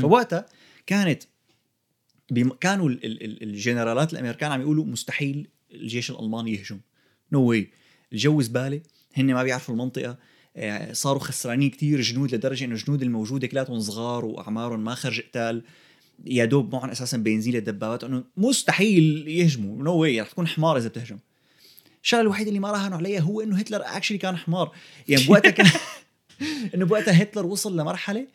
فوقتها 0.00 0.46
كانت 0.86 1.22
بم... 2.30 2.48
كانوا 2.48 2.88
ال... 2.88 3.04
ال... 3.04 3.24
ال- 3.24 3.42
الجنرالات 3.42 4.12
الأمريكان 4.12 4.52
عم 4.52 4.60
يقولوا 4.60 4.84
مستحيل 4.84 5.48
الجيش 5.72 6.10
الألماني 6.10 6.52
يهجم. 6.54 6.80
نو 7.32 7.40
no 7.44 7.48
واي 7.48 7.70
الجو 8.12 8.40
زبالة. 8.40 8.80
هن 9.14 9.34
ما 9.34 9.42
بيعرفوا 9.42 9.74
المنطقة. 9.74 10.18
آه، 10.56 10.92
صاروا 10.92 11.20
خسرانين 11.20 11.70
كتير 11.70 12.00
جنود 12.00 12.34
لدرجة 12.34 12.64
إنه 12.64 12.74
الجنود 12.74 13.02
الموجودة 13.02 13.46
كلاتهم 13.46 13.80
صغار 13.80 14.24
وأعمارهم 14.24 14.84
ما 14.84 14.94
خرج 14.94 15.20
قتال. 15.20 15.62
يا 16.24 16.44
دوب 16.44 16.74
معهم 16.74 16.90
أساسا 16.90 17.16
بنزين 17.16 17.54
للدبابات. 17.54 18.04
إنه 18.04 18.24
مستحيل 18.36 19.28
يهجموا. 19.28 19.82
نو 19.82 19.84
no 19.84 19.94
واي 19.94 20.20
رح 20.20 20.30
تكون 20.30 20.46
حمار 20.46 20.76
إذا 20.76 20.88
بتهجم. 20.88 21.18
الشغلة 22.02 22.22
الوحيدة 22.22 22.48
اللي 22.48 22.60
ما 22.60 22.70
راهنوا 22.70 22.98
عليها 22.98 23.20
هو 23.20 23.40
إنه 23.40 23.56
هتلر 23.56 23.82
actually 23.84 24.18
كان 24.18 24.36
حمار. 24.36 24.72
يعني 25.08 25.24
بوقتها 25.24 25.50
كان 25.50 25.66
إنه 26.74 26.84
بوقتها 26.84 27.22
هتلر 27.22 27.46
وصل 27.46 27.80
لمرحلة 27.80 28.26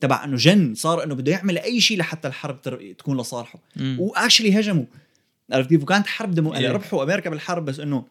تبع 0.00 0.24
إنه 0.24 0.36
جن 0.36 0.74
صار 0.74 1.04
إنه 1.04 1.14
بده 1.14 1.32
يعمل 1.32 1.58
أي 1.58 1.80
شيء 1.80 1.98
لحتى 1.98 2.28
الحرب 2.28 2.62
تر... 2.62 2.92
تكون 2.98 3.20
لصالحه. 3.20 3.58
و 3.80 3.89
actually 3.89 4.60
هجموا 4.60 4.84
عرفت 5.52 5.68
كيف 5.68 5.82
وكانت 5.82 6.06
حرب 6.06 6.30
دمو 6.30 6.54
يعني. 6.54 6.68
ربحوا 6.68 7.02
أمريكا 7.02 7.30
بالحرب 7.30 7.64
بس 7.64 7.80
إنه 7.80 8.04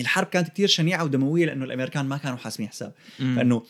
الحرب 0.00 0.26
كانت 0.26 0.48
كتير 0.48 0.68
شنيعة 0.68 1.04
ودموية 1.04 1.46
لأنه 1.46 1.64
الأمريكان 1.64 2.06
ما 2.06 2.16
كانوا 2.16 2.36
حاسمين 2.36 2.68
حساب. 2.68 2.92
فإنه 3.18 3.62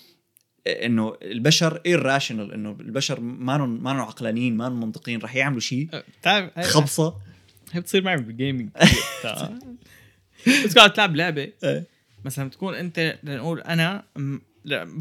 إنه 0.66 1.16
البشر 1.22 1.74
irrational 1.76 2.52
إنه 2.54 2.76
البشر 2.80 3.20
ما 3.20 3.58
ما 3.58 3.90
عقلانيين 3.90 4.56
ما 4.56 4.68
منطقيين 4.68 5.20
رح 5.20 5.36
يعملوا 5.36 5.60
شيء 5.60 5.88
أه، 6.26 6.62
خبصة 6.62 7.16
هي 7.72 7.80
بتصير 7.80 8.02
معي 8.02 8.16
بالجيمنج؟ 8.16 8.70
بس 10.64 10.78
قاعد 10.78 10.92
تلعب 10.92 11.16
لعبة 11.16 11.52
إيه. 11.64 11.86
مثلا 12.24 12.50
تكون 12.50 12.74
أنت 12.74 13.18
لنقول 13.22 13.60
أنا 13.60 14.04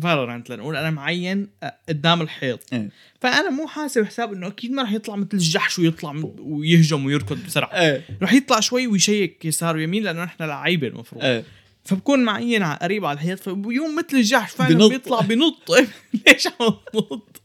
فالورانت 0.01 0.49
لنقول 0.49 0.75
أنا 0.75 0.89
معين 0.89 1.47
قدام 1.89 2.21
الحيط. 2.21 2.73
إيه. 2.73 2.89
فأنا 3.21 3.49
مو 3.49 3.67
حاسب 3.67 4.05
حساب 4.05 4.33
إنه 4.33 4.47
أكيد 4.47 4.71
ما 4.71 4.83
رح 4.83 4.91
يطلع 4.91 5.15
مثل 5.15 5.29
الجحش 5.33 5.79
ويطلع 5.79 6.23
ويهجم 6.39 7.05
ويركض 7.05 7.45
بسرعة. 7.45 7.69
إيه. 7.73 8.03
رح 8.21 8.33
يطلع 8.33 8.59
شوي 8.59 8.87
ويشيك 8.87 9.45
يسار 9.45 9.75
ويمين 9.75 10.03
لأنه 10.03 10.23
نحن 10.23 10.43
لعيبة 10.43 10.87
المفروض. 10.87 11.23
إيه. 11.23 11.43
فبكون 11.83 12.23
معين 12.23 12.63
قريب 12.63 13.05
على 13.05 13.15
الحيط 13.15 13.39
فبيوم 13.39 13.95
مثل 13.95 14.17
الجحش 14.17 14.51
فعلا 14.51 14.75
بنط. 14.75 14.89
بيطلع 14.89 15.21
بنط. 15.21 15.71
ليش 16.27 16.47
عم 16.47 16.73
بنط؟ 16.93 17.41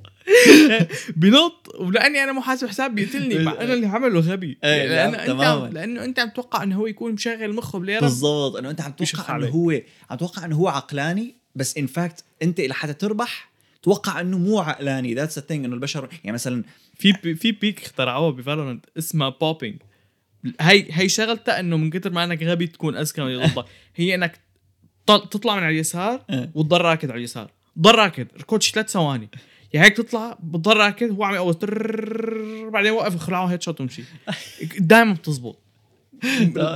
بنط. 1.16 1.68
ولأني 1.80 2.24
أنا 2.24 2.32
مو 2.32 2.40
حاسب 2.40 2.68
حساب 2.68 2.94
بيقتلني 2.94 3.38
مع 3.38 3.52
إنه 3.52 3.74
اللي 3.74 3.86
عمله 3.86 4.20
غبي. 4.20 4.58
لا، 4.62 4.86
لأنه 4.86 5.18
أنت 5.18 5.26
تماماً. 5.26 5.70
لأنه 5.72 6.04
أنت 6.04 6.18
عم 6.18 6.28
تتوقع 6.28 6.62
إنه 6.62 6.76
هو 6.76 6.86
يكون 6.86 7.12
مشغل 7.12 7.54
مخه 7.54 7.78
بليرة. 7.78 8.00
بالضبط. 8.00 8.56
إنه 8.56 8.70
أنت 8.70 8.80
عم 8.80 8.92
تتوقع 8.92 9.36
إنه. 9.36 9.48
هو 9.48 9.70
عم 10.10 10.16
تتوقع 10.16 10.44
إنه 10.44 10.56
هو 10.56 10.68
عقلاني 10.68 11.43
بس 11.54 11.76
ان 11.78 11.86
فاكت 11.86 12.24
انت 12.42 12.60
لحتى 12.60 12.92
تربح 12.92 13.50
توقع 13.82 14.20
إنه 14.20 14.38
مو 14.38 14.58
عقلاني. 14.60 15.14
that's 15.14 15.38
the 15.38 15.48
thing 15.48 15.64
إنه 15.64 15.74
البشر 15.74 16.08
يعني 16.24 16.32
مثلا 16.32 16.64
في 16.98 17.12
بي- 17.12 17.34
في 17.34 17.52
بيك 17.52 17.82
اخترعوها 17.82 18.30
ب 18.30 18.36
Valorant 18.36 18.86
اسمها 18.98 19.28
bobbing 19.28 19.76
هي 20.60 20.86
هي 20.90 21.08
شغلتها 21.08 21.60
إنه 21.60 21.76
من 21.76 21.90
كتر 21.90 22.10
ما 22.12 22.24
إنك 22.24 22.42
غبي 22.42 22.66
تكون 22.66 22.96
أذكى 22.96 23.20
من 23.22 23.26
اللي 23.28 23.64
هي 23.96 24.14
إنك 24.14 24.40
تطلع 25.06 25.56
من 25.56 25.62
على 25.62 25.74
اليسار 25.74 26.24
إيه. 26.30 26.50
وتضل 26.54 26.80
راكد 26.80 27.10
على 27.10 27.18
اليسار. 27.18 27.50
ضل 27.78 27.94
راكد. 27.94 28.28
ركضش 28.38 28.70
ثلاث 28.70 28.90
ثواني. 28.90 29.28
يا 29.74 29.82
هيك 29.82 29.96
تطلع 29.96 30.38
بتضل 30.42 30.76
راكد 30.76 31.10
هو 31.10 31.24
عم 31.24 31.34
يقوس 31.34 31.56
تررررر، 31.56 32.68
بعدين 32.68 32.92
وقف 32.92 33.14
يخلعه 33.14 33.46
headshot 33.46 33.80
ومشي 33.80 34.02
دائما 34.78 35.12
بتزبط. 35.12 35.58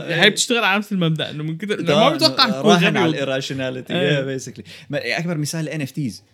هي 0.09 0.31
بتشتغل 0.31 0.65
على 0.65 0.79
نفس 0.79 0.93
المبدأ 0.93 1.31
إنه 1.31 1.45
من 1.45 1.59
إنه 1.73 1.95
ما 1.95 2.11
بتوقع 2.11 2.61
راهن 2.61 2.97
على 2.97 3.11
ال 3.11 3.17
irrationality 3.17 4.01
إيه. 4.01 4.21
basically 4.21 4.65
أكبر 4.93 5.39
مثال 5.39 5.61
ال 5.61 5.83
NFTs 5.83 6.25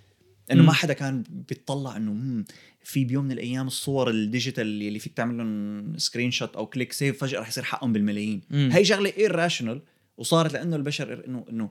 إنه. 0.50 0.62
ما 0.62 0.72
حدا 0.72 0.92
كان 0.92 1.24
بيطلع 1.48 1.96
إنه 1.96 2.44
في 2.84 3.04
بيوم 3.04 3.24
من 3.24 3.32
الأيام 3.32 3.66
الصور 3.66 4.10
ال 4.10 4.17
digital 4.17 4.66
اللي 4.66 4.98
فيك 4.98 5.12
تعمل 5.12 5.38
لهم 5.38 5.98
screenshot 5.98 6.56
أو 6.56 6.66
click 6.66 6.92
save 6.92 7.20
فجأة 7.20 7.40
رح 7.40 7.48
يصير 7.48 7.64
حقهم 7.64 7.92
بالملايين. 7.92 8.40
هي 8.50 8.84
شغلة 8.84 9.12
irrational 9.18 9.80
وصارت 10.18 10.52
لأنه 10.52 10.76
البشر 10.76 11.24
انه 11.26 11.44
إنه 11.50 11.70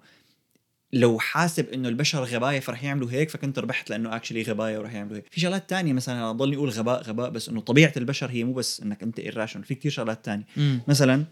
لو 0.93 1.19
حاسب 1.19 1.69
إنه 1.69 1.89
البشر 1.89 2.23
غباية 2.23 2.59
فرح 2.59 2.83
يعملوا 2.83 3.11
هيك 3.11 3.29
فكنت 3.29 3.59
ربحت 3.59 3.89
لأنه 3.89 4.15
actually 4.15 4.41
غباية 4.43 4.77
ورح 4.79 4.93
يعملوا 4.93 5.17
هيك. 5.17 5.25
في 5.31 5.39
شغلات 5.39 5.69
تانية 5.69 5.93
مثلا 5.93 6.15
أنا 6.15 6.31
ضلني 6.31 6.55
أقول 6.55 6.69
غباء 6.69 7.01
غباء 7.03 7.29
بس 7.29 7.49
إنه 7.49 7.61
طبيعة 7.61 7.93
البشر 7.97 8.29
هي 8.31 8.43
مو 8.43 8.53
بس 8.53 8.81
إنك 8.81 9.03
أنت 9.03 9.19
irrational 9.19 9.63
في 9.65 9.75
كتير 9.75 9.91
شغلات 9.91 10.25
تانية. 10.25 10.45
مم. 10.57 10.81
مثلا 10.87 11.25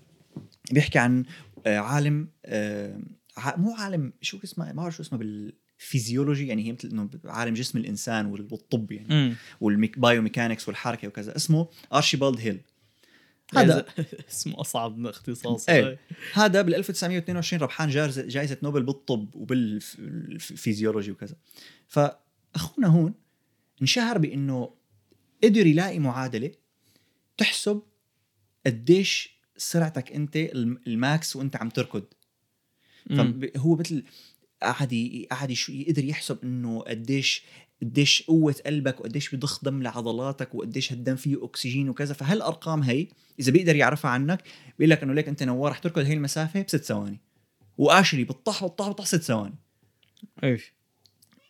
بيحكي 0.72 1.00
عن 1.00 1.24
آه، 1.66 1.78
عالم 1.78 2.28
آه، 2.46 2.98
مو 3.58 3.76
عالم 3.76 4.14
شو 4.22 4.38
اسمه 4.44 4.66
ما 4.66 4.72
بعرف 4.74 4.96
شو 4.96 5.02
اسمه 5.04 5.20
بالفيزيولوجي 5.20 6.48
يعني 6.48 6.66
هي 6.68 6.72
مثل 6.72 6.90
إنه 6.90 7.10
عالم 7.26 7.54
جسم 7.54 7.78
الإنسان 7.78 8.26
وال- 8.26 8.48
والطب 8.52 8.92
يعني. 8.92 9.36
وال 9.62 9.77
biomechanics 9.77 10.68
والحركة 10.68 11.08
وكذا. 11.08 11.36
اسمه 11.36 11.68
ارشيبالد 11.94 12.40
هيل 12.40 12.60
هذا 13.52 13.86
اسمه 14.32 14.62
أصعب 14.62 15.06
اختصاص 15.08 15.70
إيه. 15.70 16.00
هذا 16.34 16.62
بال 16.62 16.76
1922 16.76 17.62
ربحان 17.62 17.90
جائزه 17.90 18.22
جائزة 18.28 18.58
نوبل 18.64 18.84
بالطب 18.84 19.36
وبالفيزيولوجي 19.36 21.12
وكذا 21.12 21.36
فأخونا 21.88 22.88
هون 22.88 23.14
انشهر 23.82 24.18
بإنه 24.18 24.74
قدر 25.44 25.68
يلاقي 25.68 26.00
معادلة 26.00 26.52
تحسب 27.38 27.82
قديش 28.66 29.42
سرعتك 29.58 30.12
أنت 30.12 30.36
الم- 30.36 30.82
ال 30.88 31.00
max 31.00 31.36
وأنت 31.36 31.56
عم 31.56 31.70
تركض. 31.70 32.04
فهو 33.10 33.76
مثل 33.76 34.04
قعد 34.64 35.26
قعد 35.32 35.52
يقدر 35.70 36.06
يحسب 36.06 36.38
إنه 36.44 36.80
قديش 36.80 37.44
قديش 37.82 38.24
قوة 38.24 38.56
قلبك 38.66 39.00
وقديش 39.00 39.30
بيضخ 39.30 39.64
دم 39.64 39.84
لعضلاتك 39.84 40.56
وقديش 40.56 40.94
هالدم 40.94 41.16
فيه 41.16 41.46
أكسجين 41.46 41.90
وكذا 41.90 42.14
فهالأرقام 42.14 42.82
هي 42.82 43.08
إذا 43.40 43.52
بيقدر 43.52 43.76
يعرفها 43.76 44.12
عنك 44.12 44.44
بيقول 44.80 44.90
لك 44.90 45.04
إنه 45.04 45.14
ليك 45.14 45.28
أنت 45.28 45.44
نوار 45.44 45.72
رح 45.72 45.78
تركض 45.80 46.06
هي 46.06 46.14
المسافة 46.14 46.62
بست 46.62 46.84
ثواني 46.84 47.20
واشلي 47.78 48.24
بتطح 48.24 48.66
بتطح 48.66 48.90
بتطح 48.90 49.06
ست 49.06 49.22
ثواني. 49.22 49.56
إيش؟ 50.44 50.74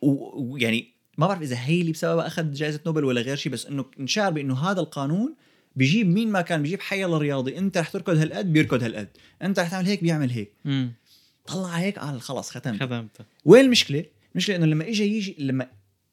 ويعني 0.02 0.94
ما 1.18 1.28
بعرف 1.28 1.42
إذا 1.42 1.56
هي 1.60 1.82
اللي 1.82 1.92
بسببها 1.92 2.28
أخذ 2.28 2.52
جائزة 2.54 2.80
نوبل 2.86 3.06
ولا 3.06 3.22
غير 3.22 3.36
شيء 3.36 3.52
بس 3.52 3.66
إنه 3.66 3.86
انشهر 4.00 4.32
بإنه 4.32 4.60
هذا 4.60 4.80
القانون 4.80 5.36
بيجيب 5.76 6.08
مين 6.08 6.32
ما 6.32 6.42
كان 6.42 6.62
بيجيب 6.62 6.82
حي 6.82 7.06
الله 7.06 7.18
رياضي 7.18 7.58
أنت 7.58 7.78
رح 7.78 7.90
تركض 7.90 8.18
هالقد 8.18 8.54
بيركض 8.54 8.84
هالقد 8.84 9.10
أنت 9.42 9.60
رح 9.60 9.70
تعمل 9.70 9.86
هيك 9.86 10.04
بيعمل 10.04 10.30
هيك. 10.30 10.54
مم. 10.66 10.92
طلع 11.46 11.70
هيك 11.70 12.00
قال 12.00 12.22
خلص 12.22 12.50
ختم 12.50 12.78
خدمته. 12.78 13.26
وين 13.46 13.66
المشكلة؟ 13.66 14.06
المشكلة 14.32 14.56
إنه 14.56 14.66
لما 14.66 14.88
اجى 14.88 15.18
يجي 15.18 15.36
لما 15.40 15.68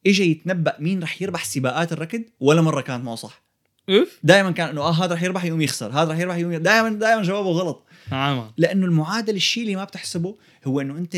اجى 0.09 0.30
يتنبأ 0.30 0.76
مين 0.78 1.02
رح 1.02 1.22
يربح 1.22 1.44
سباقات 1.44 1.92
الركض؟ 1.92 2.22
ولا 2.40 2.61
مرة 2.62 2.80
كانت 2.80 3.04
معه 3.04 3.14
صح. 3.14 3.42
اوف 3.88 4.18
دائما 4.22 4.50
كان 4.50 4.68
إنه 4.68 4.80
آه 4.80 4.92
هذا 5.04 5.14
رح 5.14 5.22
يربح 5.22 5.44
يقوم 5.44 5.61
يخسر 5.61 5.86
هذا 5.92 6.12
رح 6.12 6.18
يربح 6.18 6.36
يقوم 6.36 6.54
دائما 6.54 6.88
دائما 6.88 7.22
جوابه 7.22 7.50
غلط. 7.50 7.84
نعم. 8.11 8.50
لأنه 8.56 8.86
المعادلة 8.86 9.36
الشيء 9.36 9.62
اللي 9.62 9.76
ما 9.76 9.84
بتحسبه 9.84 10.36
هو 10.66 10.80
إنه 10.80 10.98
أنت 10.98 11.16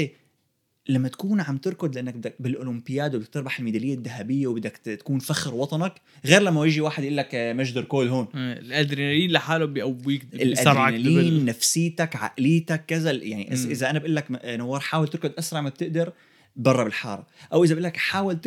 لما 0.89 1.09
تكون 1.09 1.41
عم 1.41 1.57
تركض 1.57 1.95
لأنك 1.95 2.15
بدك 2.15 2.35
بالأولمبياد 2.41 3.15
وبدك 3.15 3.29
تربح 3.29 3.59
الميدالية 3.59 3.95
الذهبية 3.95 4.47
وبدك 4.47 4.77
تكون 4.77 5.19
فخر 5.19 5.55
وطنك 5.55 5.93
غير 6.27 6.43
لما 6.43 6.65
يجي 6.67 6.81
واحد 6.81 7.03
يقول 7.05 7.17
لك 7.17 7.35
آه، 7.35 7.53
مجد 7.53 7.79
ركود 7.79 8.07
هون. 8.09 8.27
الأدرينالين 8.35 9.31
لحاله 9.31 9.65
بيقويك 9.65 10.23
الأدرينالين. 10.35 11.45
نفسيتك 11.45 12.17
عقليتك 12.17 12.85
كذا 12.87 13.11
يعني 13.13 13.47
إذا- 13.57 13.59
مم. 13.65 13.71
إذا 13.71 13.91
أنا 13.91 13.99
بقول 13.99 14.17
لك 14.17 14.31
م- 14.31 14.37
نوار 14.45 14.81
حاول 14.81 15.09
تركض 15.09 15.33
أسرع 15.39 15.61
ما 15.61 15.69
بتقدر 15.69 16.13
برا 16.57 16.85
بالحارة. 16.85 17.27
أو 17.53 17.65
إذا 17.65 17.75
بقول 17.75 17.85
لك 17.85 17.97
حاول 17.97 18.41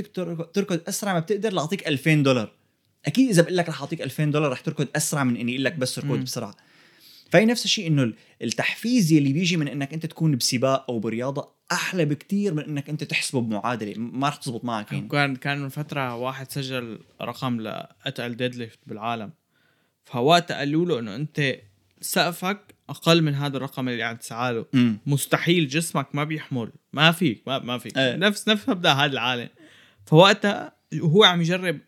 تركض 0.53 0.81
أسرع 0.87 1.13
ما 1.13 1.19
بتقدر 1.19 1.53
لاعطيك 1.53 1.87
2000 1.87 2.13
دولار. 2.23 2.51
أكيد 3.05 3.29
إذا 3.29 3.41
بقول 3.41 3.57
لك 3.57 3.69
رح 3.69 3.81
أعطيك 3.81 4.01
2000 4.01 4.25
دولار 4.25 4.51
رح 4.51 4.59
تركض 4.59 4.87
أسرع 4.95 5.23
من 5.23 5.37
إني 5.37 5.51
أقول 5.51 5.63
لك 5.63 5.75
بس 5.75 5.97
اركض. 5.99 6.23
بسرعة. 6.23 6.55
فهي 7.31 7.45
نفس 7.45 7.65
الشيء 7.65 7.87
إنه 7.87 8.03
ال- 8.03 8.15
التحفيز 8.41 9.13
اللي 9.13 9.33
بيجي 9.33 9.57
من 9.57 9.67
إنك 9.67 9.93
أنت 9.93 10.05
تكون 10.05 10.35
بسباق 10.37 10.85
أو 10.91 10.99
برياضة 10.99 11.49
أحلى 11.71 12.05
بكتير 12.05 12.53
من 12.53 12.63
إنك 12.63 12.89
أنت 12.89 13.03
تحسبه 13.03 13.41
بمعادلة. 13.41 13.93
ما 13.97 14.27
رح 14.29 14.35
تزبط 14.35 14.65
معك 14.65 14.91
يعني 14.91 15.07
كان 15.07 15.35
كان 15.35 15.59
من 15.61 15.69
فترة 15.69 16.15
واحد 16.15 16.51
سجل 16.51 16.99
رقم 17.21 17.61
لأتقل 17.61 18.35
deadlift 18.35 18.79
بالعالم. 18.87 19.31
فوقتها 20.05 20.57
قالوا 20.57 20.85
له 20.85 20.99
إنه 20.99 21.15
أنت 21.15 21.55
سقفك 22.01 22.72
أقل 22.89 23.21
من 23.21 23.35
هذا 23.35 23.57
الرقم 23.57 23.89
اللي 23.89 24.03
عم 24.03 24.15
تسعى 24.15 24.53
له 24.53 24.65
امم 24.73 24.97
مستحيل 25.05 25.67
جسمك 25.67 26.15
ما 26.15 26.23
بيحمل. 26.23 26.71
ما 26.93 27.11
فيك 27.11 27.43
ما, 27.47 27.59
ما 27.59 27.77
فيك. 27.77 27.97
إيه. 27.97 28.15
نفس 28.15 28.47
نفس 28.47 28.69
مبدأ 28.69 28.91
هذا 28.93 29.11
العالم. 29.11 29.49
فوقتها 30.05 30.73
وهو 31.01 31.23
عم 31.23 31.41
يجرب. 31.41 31.79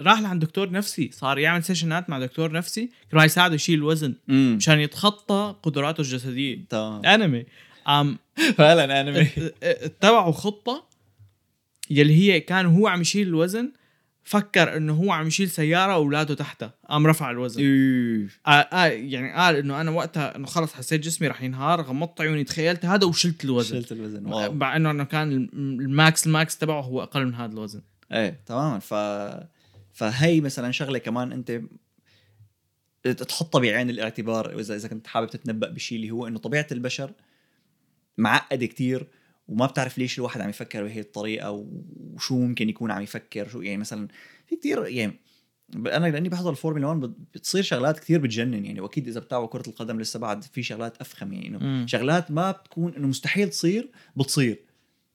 راح 0.00 0.20
لعند 0.20 0.44
دكتور 0.44 0.70
نفسي. 0.70 1.10
صار 1.12 1.38
يعمل 1.38 1.64
session 1.64 2.04
ات 2.04 2.10
مع 2.10 2.18
دكتور 2.18 2.52
نفسي. 2.52 2.90
كان 3.12 3.20
يساعده 3.24 3.54
يشيل 3.54 3.78
الوزن 3.78 4.14
مشان 4.28 4.80
يتخطى 4.80 5.54
قدراته 5.62 6.00
الجسدية. 6.00 6.58
تمام. 6.68 7.04
انمي 7.06 7.46
عم 7.86 8.18
فعلا 8.58 9.00
انمي 9.00 9.28
اتبعوا 9.62 10.32
خطة. 10.44 10.84
يلي 11.90 12.14
هي 12.14 12.40
كان 12.40 12.66
هو 12.66 12.88
عم 12.88 13.00
يشيل 13.00 13.28
الوزن. 13.28 13.72
فكر 14.26 14.76
إنه 14.76 14.92
هو 14.94 15.12
عم 15.12 15.26
يشيل 15.26 15.50
سيارة 15.50 15.98
واولاده 15.98 16.34
تحته 16.34 16.70
قام 16.88 17.06
رفع 17.06 17.30
الوزن. 17.30 17.60
إيه. 17.60 18.28
آه 18.46 18.50
آه 18.50 18.86
يعني 18.86 19.32
قال 19.32 19.56
إنه 19.56 19.80
أنا 19.80 19.90
وقتها 19.90 20.36
إنه 20.36 20.46
خلص 20.46 20.72
حسيت 20.72 21.00
جسمي 21.00 21.28
رح 21.28 21.42
ينهار 21.42 21.80
غمضت 21.82 22.20
عيوني 22.20 22.44
تخيلت 22.44 22.84
هذا 22.84 23.06
وشلت 23.06 23.44
الوزن. 23.44 23.80
شلت 23.80 23.92
الوزن. 23.92 24.26
واو. 24.26 24.52
مع 24.52 24.76
إنه 24.76 24.90
انه 24.90 25.04
كان 25.04 25.32
الم- 25.32 25.50
ال 25.80 25.91
max 25.91 26.26
ال 26.26 26.34
max 26.34 26.58
تبعه 26.58 26.80
هو 26.80 27.02
أقل 27.02 27.26
من 27.26 27.34
هذا 27.34 27.52
الوزن. 27.52 27.82
إيه 28.12 28.40
تماما. 28.46 28.78
ف 28.78 28.94
فهي 29.92 30.40
مثلا 30.40 30.70
شغلة 30.72 30.98
كمان 30.98 31.32
أنت 31.32 31.60
تحطها 33.22 33.58
بعين 33.58 33.90
الاعتبار 33.90 34.58
اذا 34.60 34.76
إذا 34.76 34.88
كنت 34.88 35.06
حابب 35.06 35.30
تتنبأ 35.30 35.68
بشيء 35.70 35.96
اللي 35.98 36.10
هو 36.10 36.26
إنه 36.26 36.38
طبيعة 36.38 36.66
البشر 36.72 37.10
معقدة 38.18 38.66
كتير. 38.66 39.06
وما 39.48 39.66
بتعرف 39.66 39.98
ليش 39.98 40.18
الواحد 40.18 40.40
عم 40.40 40.48
يفكر 40.48 40.82
بهي 40.84 41.00
الطريقة 41.00 41.50
وشو 42.14 42.38
ممكن 42.38 42.68
يكون 42.68 42.90
عم 42.90 43.02
يفكر 43.02 43.48
شو 43.48 43.60
يعني 43.62 43.76
مثلا 43.78 44.08
في 44.46 44.56
كتير 44.56 44.86
يعني 44.86 45.20
أنا 45.76 46.06
لأني 46.06 46.28
بحضر 46.28 46.50
الفورمولا 46.50 46.86
1 46.86 47.00
بت- 47.00 47.16
بتصير 47.34 47.62
شغلات 47.62 47.98
كتير 47.98 48.20
بتجنن 48.20 48.64
يعني 48.64 48.80
وأكيد 48.80 49.08
إذا 49.08 49.20
بتابعوا 49.20 49.48
كرة 49.48 49.68
القدم 49.68 50.00
لسه 50.00 50.18
بعد 50.18 50.44
في 50.44 50.62
شغلات 50.62 50.96
أفخم 51.00 51.32
يعني 51.32 51.48
إنه. 51.48 51.86
شغلات 51.86 52.30
ما 52.30 52.50
بتكون 52.50 52.94
إنه 52.94 53.06
مستحيل 53.06 53.50
تصير 53.50 53.90
بتصير 54.16 54.58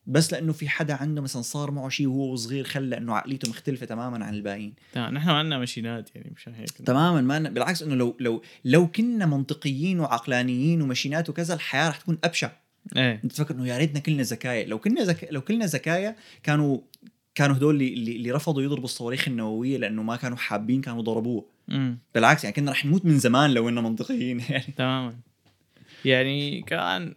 بس 0.07 0.33
لأنه 0.33 0.53
في 0.53 0.69
حدا 0.69 0.93
عنده 0.93 1.21
مثلا 1.21 1.41
صار 1.41 1.71
معه 1.71 1.89
شيء 1.89 2.07
وهو 2.07 2.35
صغير 2.35 2.63
خلى 2.63 2.97
إنه 2.97 3.15
عقليته 3.15 3.49
مختلفة 3.49 3.85
تماما 3.85 4.25
عن 4.25 4.33
الباقيين. 4.33 4.73
تمام 4.93 5.13
نحن 5.13 5.27
ما 5.27 5.33
عندنا 5.37 5.57
ماشينات 5.59 6.15
يعني 6.15 6.31
مشان 6.35 6.53
هيك. 6.53 6.69
تماما 6.69 7.21
ما 7.21 7.49
بالعكس 7.49 7.83
إنه 7.83 7.95
لو 7.95 8.17
لو 8.19 8.41
لو 8.65 8.87
كنا 8.91 9.25
منطقيين 9.25 9.99
وعقلانيين 9.99 10.81
وماشينات 10.81 11.29
وكذا 11.29 11.53
الحياة 11.53 11.89
رح 11.89 11.97
تكون 11.97 12.17
أبشع. 12.23 12.51
إيه. 12.97 13.21
انت 13.23 13.31
تفكر 13.31 13.55
إنه 13.55 13.67
يا 13.67 13.77
ريتنا 13.77 13.99
كلنا 13.99 14.23
زكايا 14.23 14.67
لو 14.67 14.79
كنا 14.79 15.03
زك... 15.03 15.27
لو 15.31 15.41
كلنا 15.41 15.65
زكايا 15.65 16.15
كانوا 16.43 16.79
كانوا 17.35 17.55
هدول 17.55 17.75
اللي, 17.75 18.15
اللي 18.15 18.31
رفضوا 18.31 18.61
يضربوا 18.61 18.85
الصواريخ 18.85 19.27
النووية 19.27 19.77
لأنه 19.77 20.03
ما 20.03 20.15
كانوا 20.15 20.37
حابين 20.37 20.81
كانوا 20.81 21.01
ضربوه. 21.01 21.45
امم 21.71 21.97
بالعكس 22.15 22.43
يعني 22.43 22.55
كنا 22.55 22.71
رح 22.71 22.85
نموت 22.85 23.05
من 23.05 23.19
زمان 23.19 23.53
لو 23.53 23.69
إننا 23.69 23.81
منطقيين. 23.81 24.39
يعني 24.49 24.73
تماما. 24.77 25.15
يعني 26.05 26.61
كان 26.61 27.15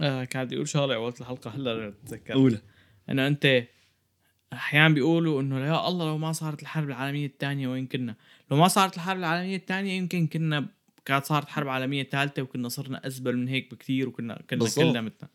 آه 0.00 0.24
كان 0.24 0.44
بدي 0.44 0.54
أقول 0.54 0.68
شغلة 0.68 0.94
أول 0.94 1.14
الحلقة 1.20 1.50
هلأ 1.50 1.88
بتذكر 1.88 2.34
اولى 2.34 2.58
إنه 3.10 3.26
أنت 3.26 3.64
أحيانا 4.52 4.94
بيقولوا 4.94 5.40
إنه 5.40 5.66
يا 5.66 5.88
الله 5.88 6.06
لو 6.06 6.18
ما 6.18 6.32
صارت 6.32 6.62
الحرب 6.62 6.88
العالمية 6.88 7.26
الثانية 7.26 7.68
وين 7.68 7.86
كنا؟ 7.86 8.14
لو 8.50 8.56
ما 8.56 8.68
صارت 8.68 8.96
الحرب 8.96 9.18
العالمية 9.18 9.56
الثانية 9.56 9.92
يمكن 9.92 10.26
كنا 10.26 10.66
كانت 11.08 11.24
صارت 11.24 11.48
حرب 11.48 11.68
عالمية 11.68 12.02
ثالثة 12.02 12.42
وكنا 12.42 12.68
صرنا 12.68 13.06
ازبل 13.06 13.36
من 13.36 13.48
هيك 13.48 13.74
بكثير 13.74 14.08
وكنا 14.08 14.42
كنا. 14.50 14.68
كلنا 14.76 15.00
مثلنا 15.00 15.28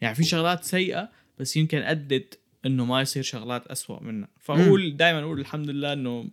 يعني 0.00 0.14
في 0.14 0.24
شغلات 0.24 0.64
سيئة 0.64 1.08
بس 1.38 1.56
يمكن 1.56 1.78
أدت 1.78 2.38
إنه 2.66 2.84
ما 2.84 3.00
يصير 3.00 3.22
شغلات 3.22 3.66
أسوأ 3.66 4.02
منها 4.02 4.28
فأقول 4.40 4.96
دائما 4.96 5.20
أقول 5.20 5.40
الحمد 5.40 5.70
لله 5.70 5.92
إنه 5.92 6.30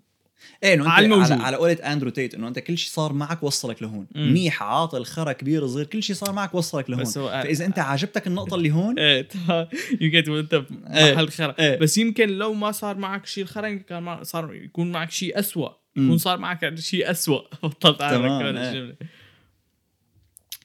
إيه 0.64 0.74
إنه 0.74 0.84
أنت 0.84 0.92
على 0.92 1.06
على, 1.06 1.14
الموجود. 1.14 1.32
على, 1.32 1.44
على 1.44 1.58
قولة 1.58 1.74
أندرو 1.74 2.10
تيت 2.10 2.34
إنه 2.34 2.48
أنت 2.48 2.60
كل 2.60 2.78
شيء 2.78 2.92
صار 2.92 3.14
معك 3.14 3.44
وصلك 3.44 3.82
لهون 3.82 4.08
مم. 4.16 4.30
منيح 4.30 4.64
عاطل 4.64 5.06
خرا 5.06 5.32
كبير 5.32 5.68
صغير 5.68 5.86
كل 5.86 6.04
شيء 6.04 6.16
صار 6.16 6.32
معك 6.32 6.56
وصلك 6.56 6.90
لهون 6.90 7.06
فإذا 7.06 7.66
أنت 7.66 7.80
عجبتك 7.80 8.28
النقطة 8.28 8.56
اللي 8.56 8.72
هون 8.72 9.00
إيه. 9.00 9.28
يمكن 10.02 10.38
أنت 10.38 10.54
إيه. 10.54 11.14
محل 11.14 11.30
خرا 11.30 11.56
إيه. 11.60 11.80
بس 11.80 11.98
يمكن 11.98 12.30
لو 12.30 12.54
ما 12.54 12.72
صار 12.72 12.98
معك 12.98 13.26
شيء 13.26 13.44
الخرا 13.44 13.70
كان 13.70 14.24
صار 14.24 14.54
يكون 14.54 14.92
معك 14.92 15.12
شيء 15.12 15.40
أسوأ. 15.40 15.70
يكون 16.06 16.18
صار 16.18 16.38
معك 16.38 16.80
شيء 16.80 17.12
أسوأ. 17.12 17.42
بطلت 17.64 18.00
كمان 18.00 18.58
إيه. 18.58 18.70
الجملة. 18.70 18.96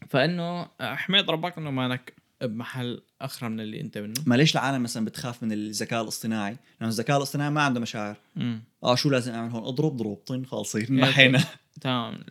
فإنه 0.08 0.68
احمد 0.80 1.30
ربك 1.30 1.58
إنه 1.58 1.70
مانك 1.70 2.14
بمحل 2.42 3.02
أخرى 3.20 3.48
من 3.48 3.60
اللي 3.60 3.80
أنت 3.80 3.98
منه؟ 3.98 4.14
ما 4.26 4.34
ليش 4.34 4.54
العالم 4.54 4.82
مثلا 4.82 5.04
بتخاف 5.04 5.42
من 5.42 5.52
الذكاء 5.52 6.02
الاصطناعي؟ 6.02 6.56
لأنه 6.80 6.92
الذكاء 6.92 7.16
الاصطناعي 7.16 7.50
ما 7.50 7.62
عنده 7.62 7.80
مشاعر. 7.80 8.16
امم 8.36 8.62
آه 8.84 8.94
شو 8.94 9.10
لازم 9.10 9.32
أعمل 9.32 9.50
هون؟ 9.50 9.64
أضرب؟ 9.64 9.96
ضرب 9.96 10.14
طن 10.26 10.44
خالصين 10.44 10.96
نحينا 10.96 11.44
تمام. 11.80 12.24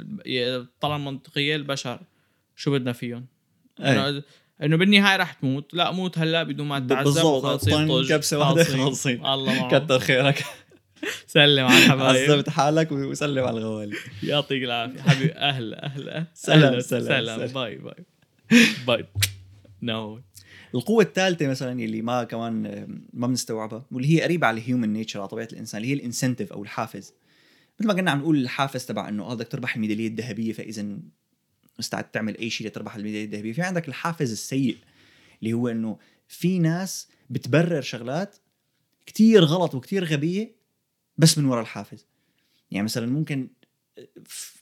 طالما 0.79 1.11
منطقية 1.11 1.55
البشر. 1.55 1.99
شو 2.55 2.71
بدنا 2.71 2.93
فيهم؟ 2.93 3.25
إيه. 3.79 4.09
إنه 4.09 4.23
إنه 4.63 4.77
بالنهاية 4.77 5.17
رح 5.17 5.33
تموت. 5.33 5.73
لا 5.73 5.91
موت 5.91 6.17
هلا 6.17 6.43
بدون 6.43 6.67
ما 6.67 6.79
تتعذب 6.79 7.03
بالضبط، 7.03 7.69
كبسة 8.09 8.39
واحدة 8.39 8.63
خالصين. 8.63 9.25
الله 9.25 9.53
معهم 9.53 9.69
كتر 9.69 9.99
خيرك. 9.99 10.45
سلم 11.27 11.65
على 11.65 11.85
الحبايب. 11.85 12.31
عذبت 12.31 12.49
حالك 12.49 12.91
وسلم 12.91 13.43
على 13.43 13.57
الغوالي. 13.57 13.95
يعطيك 14.23 14.63
العافية. 14.63 15.01
حبيبي 15.01 15.33
أهلا 15.33 15.85
أهلا. 15.85 16.27
سلام، 16.33 16.63
أهلا، 16.63 16.79
سلام، 16.79 17.03
سلام. 17.03 17.37
سلام. 17.37 17.47
bye 17.53 17.75
bye. 17.75 18.05
bye. 18.87 19.05
no 19.81 20.21
القوة 20.75 21.03
الثالثة 21.03 21.47
مثلا 21.47 21.71
اللي 21.83 22.01
ما 22.01 22.23
كمان 22.23 22.87
ما 23.13 23.27
بنستوعبها 23.27 23.85
واللي 23.91 24.15
هي 24.15 24.21
قريبة 24.21 24.47
على 24.47 24.61
ال 24.61 24.67
human 24.67 24.93
nature 24.93 25.19
على 25.19 25.27
طبيعة 25.27 25.47
الإنسان 25.53 25.81
اللي 25.81 25.91
هي 25.91 25.97
ال 25.97 26.03
incentive 26.03 26.53
أو 26.53 26.63
الحافز. 26.63 27.13
مثل 27.79 27.87
ما 27.87 27.93
كنا 27.93 28.11
عم 28.11 28.19
نقول 28.19 28.37
الحافز 28.37 28.85
تبع 28.85 29.09
إنه 29.09 29.23
آه 29.23 29.33
بدك 29.33 29.47
تربح 29.47 29.75
الميدالية 29.75 30.07
الذهبية 30.07 30.53
فإذا 30.53 30.85
مستعد 31.79 32.03
تعمل 32.03 32.37
أي 32.37 32.49
شيء 32.49 32.67
لتربح 32.67 32.95
الميدالية 32.95 33.25
الذهبية. 33.25 33.53
في 33.53 33.61
عندك 33.61 33.87
الحافز 33.87 34.31
السيء 34.31 34.77
اللي 35.41 35.53
هو 35.53 35.67
إنه 35.67 35.97
في 36.27 36.59
ناس 36.59 37.07
بتبرر 37.29 37.81
شغلات 37.81 38.35
كتير 39.05 39.43
غلط 39.43 39.75
وكتير 39.75 40.05
غبية 40.05 40.62
بس 41.17 41.37
من 41.37 41.45
وراء 41.45 41.61
الحافز. 41.61 42.05
يعني 42.71 42.83
مثلا 42.83 43.07
ممكن 43.07 43.47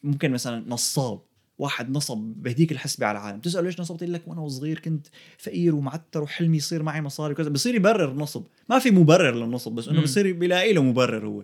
ممكن 0.04 0.32
مثلا 0.32 0.66
نصاب 0.68 1.22
واحد 1.58 1.90
نصب 1.90 2.18
بهديك 2.18 2.72
الحسبة 2.72 3.06
على 3.06 3.18
العالم. 3.18 3.40
تسأله 3.40 3.66
ليش 3.66 3.80
نصبت؟ 3.80 4.02
يقول 4.02 4.14
لك 4.14 4.28
وأنا 4.28 4.42
وصغير 4.42 4.80
كنت 4.80 5.08
فقير 5.38 5.76
ومعتر 5.76 6.24
وحلمي 6.24 6.58
يصير 6.58 6.84
معي 6.84 7.02
مصاري 7.02 7.34
وكذا. 7.34 7.50
بصير 7.50 7.76
يبرر 7.76 8.12
النصب. 8.12 8.44
ما 8.70 8.80
في 8.80 8.92
مبرر 8.92 9.36
للنصب 9.36 9.72
بس 9.72 9.88
إنه. 9.88 10.02
بصير 10.02 10.34
بيلاقي 10.34 10.74
له 10.74 10.84
مبرر 10.84 11.28
هو. 11.28 11.44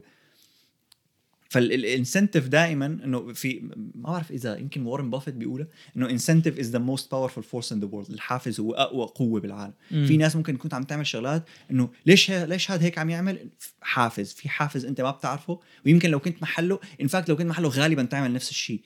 فال 1.49 1.67
incentive 1.67 2.47
دائما 2.47 2.85
إنه 2.85 3.33
في 3.33 3.59
ما 3.59 4.11
بعرف 4.11 4.31
إذا 4.31 4.57
يمكن 4.57 4.85
وارن 4.85 5.09
بافيت 5.09 5.33
بيقولها 5.33 5.67
إنه 5.97 6.09
incentive 6.09 6.59
is 6.59 6.69
the 6.69 6.79
most 6.79 7.11
powerful 7.11 7.39
force 7.39 7.71
in 7.71 7.79
the 7.79 7.85
world 7.91 8.09
الحافز 8.09 8.59
هو 8.59 8.73
أقوى 8.73 9.05
قوة 9.05 9.41
بالعالم. 9.41 9.73
في 9.89 10.17
ناس 10.17 10.35
ممكن 10.35 10.57
تكون 10.57 10.71
عم 10.73 10.83
تعمل 10.83 11.07
شغلات 11.07 11.43
إنه 11.71 11.89
ليش 12.05 12.31
ه- 12.31 12.45
ليش 12.45 12.71
هذا 12.71 12.83
هيك 12.83 12.97
عم 12.97 13.09
يعمل؟ 13.09 13.49
حافز 13.81 14.33
في 14.33 14.49
حافز 14.49 14.85
أنت 14.85 15.01
ما 15.01 15.11
بتعرفه. 15.11 15.59
ويمكن 15.85 16.09
لو 16.09 16.19
كنت 16.19 16.41
محله 16.41 16.79
in 17.01 17.07
fact 17.07 17.29
لو 17.29 17.35
كنت 17.35 17.47
محله 17.47 17.69
غالبا 17.69 18.03
تعمل 18.03 18.33
نفس 18.33 18.49
الشيء. 18.49 18.81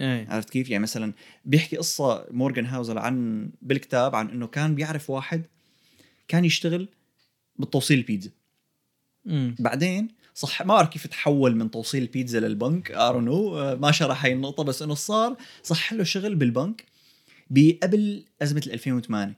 إيه. 0.00 0.26
عرفت 0.30 0.50
كيف؟ 0.50 0.70
يعني 0.70 0.82
مثلا 0.82 1.12
بيحكي 1.44 1.76
قصة 1.76 2.26
مورغان 2.30 2.66
هاوزر 2.66 2.98
عن 2.98 3.48
بالكتاب 3.62 4.14
عن 4.14 4.28
إنه 4.28 4.46
كان 4.46 4.74
بيعرف 4.74 5.10
واحد 5.10 5.42
كان 6.28 6.44
يشتغل 6.44 6.88
بالتوصيل 7.58 7.98
البيتزا. 7.98 8.30
بعدين 9.58 10.08
صح 10.36 10.62
ما 10.62 10.74
بعرف 10.74 10.88
كيف 10.88 11.06
تحول 11.06 11.56
من 11.56 11.70
توصيل 11.70 12.02
البيتزا 12.02 12.40
للبنك 12.40 12.90
or 12.90 13.20
no 13.20 13.54
ما 13.76 13.92
شرح 13.92 14.24
هاي 14.24 14.32
النقطة 14.32 14.64
بس 14.64 14.82
إنه 14.82 14.94
صار 14.94 15.36
صح 15.62 15.92
له 15.92 16.04
شغل 16.04 16.34
بالبنك 16.34 16.84
بقبل 17.50 18.24
أزمة 18.42 18.62
ال 18.66 18.72
2008 18.72 19.34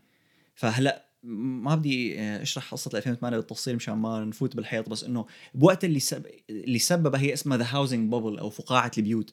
فهلأ 0.55 1.09
ما 1.23 1.75
بدي 1.75 2.21
آه، 2.21 2.43
أشرح 2.43 2.73
قصة 2.73 2.89
ال 2.89 2.97
2008 2.97 3.37
بالتفصيل 3.37 3.77
مشان 3.77 3.95
ما 3.95 4.25
نفوت 4.25 4.57
بالحيط 4.57 4.89
بس 4.89 5.05
إنه 5.05 5.27
بوقت 5.55 5.85
اللي 5.85 6.01
سب... 6.01 6.27
اللي 6.51 6.79
سببها 6.79 7.21
هي 7.21 7.33
اسمها 7.33 7.57
the 7.57 7.67
housing 7.69 8.11
bubble 8.11 8.39
أو 8.39 8.51
فقاعة 8.51 8.91
البيوت. 8.99 9.33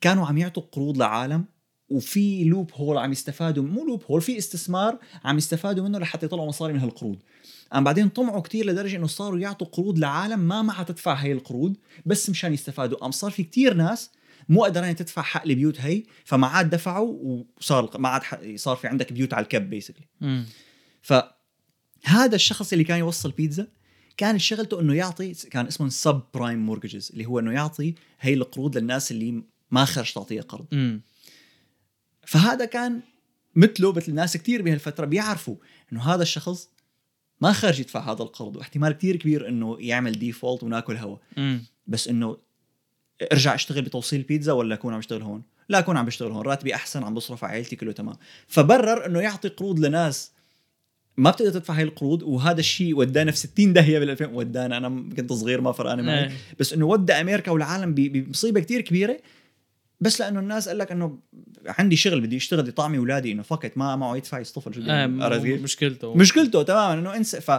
كانوا 0.00 0.26
عم 0.26 0.38
يعطوا 0.38 0.62
قروض 0.72 0.98
لعالم 0.98 1.44
وفي 1.88 2.44
loophole 2.44 2.98
عم 2.98 3.12
يستفادوا 3.12 3.64
مو 3.64 3.84
loophole 3.86 4.20
في 4.20 4.38
استثمار 4.38 4.98
عم 5.24 5.38
يستفادوا 5.38 5.88
منه 5.88 5.98
لحتى 5.98 6.26
يطلعوا 6.26 6.48
مصاري 6.48 6.72
من 6.72 6.80
هالقروض. 6.80 7.18
أم 7.74 7.84
بعدين 7.84 8.08
طمعوا 8.08 8.40
كتير 8.40 8.66
لدرجة 8.66 8.96
إنه 8.96 9.06
صاروا 9.06 9.38
يعطوا 9.38 9.66
قروض 9.66 9.98
لعالم 9.98 10.38
ما 10.38 10.62
معها 10.62 10.82
تدفع 10.82 11.14
هي 11.14 11.32
القروض 11.32 11.76
بس 12.06 12.30
مشان 12.30 12.54
يستفادوا. 12.54 13.06
أم 13.06 13.10
صار 13.10 13.30
في 13.30 13.42
كتير 13.42 13.74
ناس 13.74 14.10
مو 14.48 14.62
قادرين 14.62 14.96
تدفع 14.96 15.22
حق 15.22 15.42
البيوت 15.42 15.80
هي 15.80 16.02
فما 16.24 16.46
عاد 16.46 16.70
دفعوا 16.70 17.44
وصار 17.58 17.98
ما 17.98 18.08
عاد 18.08 18.56
صار 18.56 18.76
في 18.76 18.88
عندك 18.88 19.12
بيوت 19.12 19.34
على 19.34 19.42
الكب 19.42 19.70
basically. 19.70 20.06
فهذا 21.02 22.34
الشخص 22.34 22.72
اللي 22.72 22.84
كان 22.84 22.98
يوصل 22.98 23.30
بيتزا 23.30 23.68
كانت 24.16 24.40
شغلته 24.40 24.80
إنه 24.80 24.94
يعطي 24.94 25.34
كان 25.34 25.66
اسمه 25.66 25.88
subprime 25.88 26.66
mortgage 26.66 27.10
اللي 27.12 27.26
هو 27.26 27.38
إنه 27.38 27.52
يعطي 27.52 27.94
هي 28.20 28.34
القروض 28.34 28.78
للناس 28.78 29.10
اللي 29.10 29.42
ما 29.70 29.84
خرج 29.84 30.12
تعطيه 30.12 30.40
قرض. 30.40 30.66
امم 30.72 31.02
فهذا 32.26 32.64
كان 32.64 33.00
مثله 33.56 33.92
مثل 33.92 34.14
ناس 34.14 34.36
كتير 34.36 34.62
بهالفترة 34.62 35.06
بيعرفوا 35.06 35.56
إنه 35.92 36.02
هذا 36.14 36.22
الشخص 36.22 36.68
ما 37.42 37.52
خرج 37.52 37.80
يدفع 37.80 38.12
هذا 38.12 38.22
القرض 38.22 38.56
واحتمال 38.56 38.92
كتير 38.92 39.16
كبير 39.16 39.48
إنه 39.48 39.76
يعمل 39.80 40.12
ديفولت 40.12 40.62
وناكل 40.62 40.96
هوا. 40.96 41.16
بس 41.86 42.08
إنه 42.08 42.36
ارجع 43.32 43.54
أشتغل 43.54 43.82
بتوصيل 43.82 44.22
بيتزا 44.22 44.52
ولا 44.52 44.74
أكون 44.74 44.92
عم 44.92 44.98
بشتغل 44.98 45.22
هون؟ 45.22 45.42
لا 45.68 45.78
أكون 45.78 45.96
عم 45.96 46.04
بشتغل 46.06 46.30
هون 46.30 46.42
راتبي 46.42 46.74
أحسن 46.74 47.04
عم 47.04 47.14
بصرف 47.14 47.44
على 47.44 47.52
عائلتي 47.52 47.76
كله 47.76 47.92
تمام. 47.92 48.16
فبرر 48.46 49.06
إنه 49.06 49.20
يعطي 49.20 49.48
قروض 49.48 49.78
لناس 49.78 50.32
ما 51.16 51.30
بتقدر 51.30 51.50
تدفع 51.50 51.74
هاي 51.74 51.82
القروض 51.82 52.22
وهذا 52.22 52.60
الشيء 52.60 52.96
ودانا 52.96 53.30
في 53.30 53.36
60 53.36 53.72
داهية 53.72 53.98
بال 53.98 54.10
2000 54.10 54.26
ودانا 54.26 54.76
أنا 54.76 54.88
كنت 55.16 55.32
صغير 55.32 55.60
ما 55.60 55.72
فرقانه 55.72 56.02
معي. 56.02 56.24
إيه. 56.24 56.32
بس 56.58 56.72
إنه 56.72 56.86
ودى 56.86 57.12
أمريكا 57.12 57.50
والعالم 57.50 57.94
بمصيبة 57.94 58.60
كتير 58.60 58.80
كبيرة 58.80 59.20
بس 60.02 60.20
لأنه 60.20 60.40
الناس 60.40 60.68
قال 60.68 60.78
لك 60.78 60.92
إنه 60.92 61.18
عندي 61.66 61.96
شغل 61.96 62.20
بدي 62.20 62.36
أشتغل 62.36 62.62
بدي 62.62 62.72
طعمي 62.72 62.98
اولادي 62.98 63.32
إنه 63.32 63.42
فكت 63.42 63.78
ما 63.78 63.96
معه 63.96 64.16
يدفع 64.16 64.38
يصطفل 64.38 64.74
شو 64.74 64.80
آه،؟ 64.88 65.06
مشكلته. 65.06 66.14
مشكلته 66.14 66.62
تماما 66.62 66.92
إنه 66.92 67.16
انسى. 67.16 67.40
ف 67.40 67.50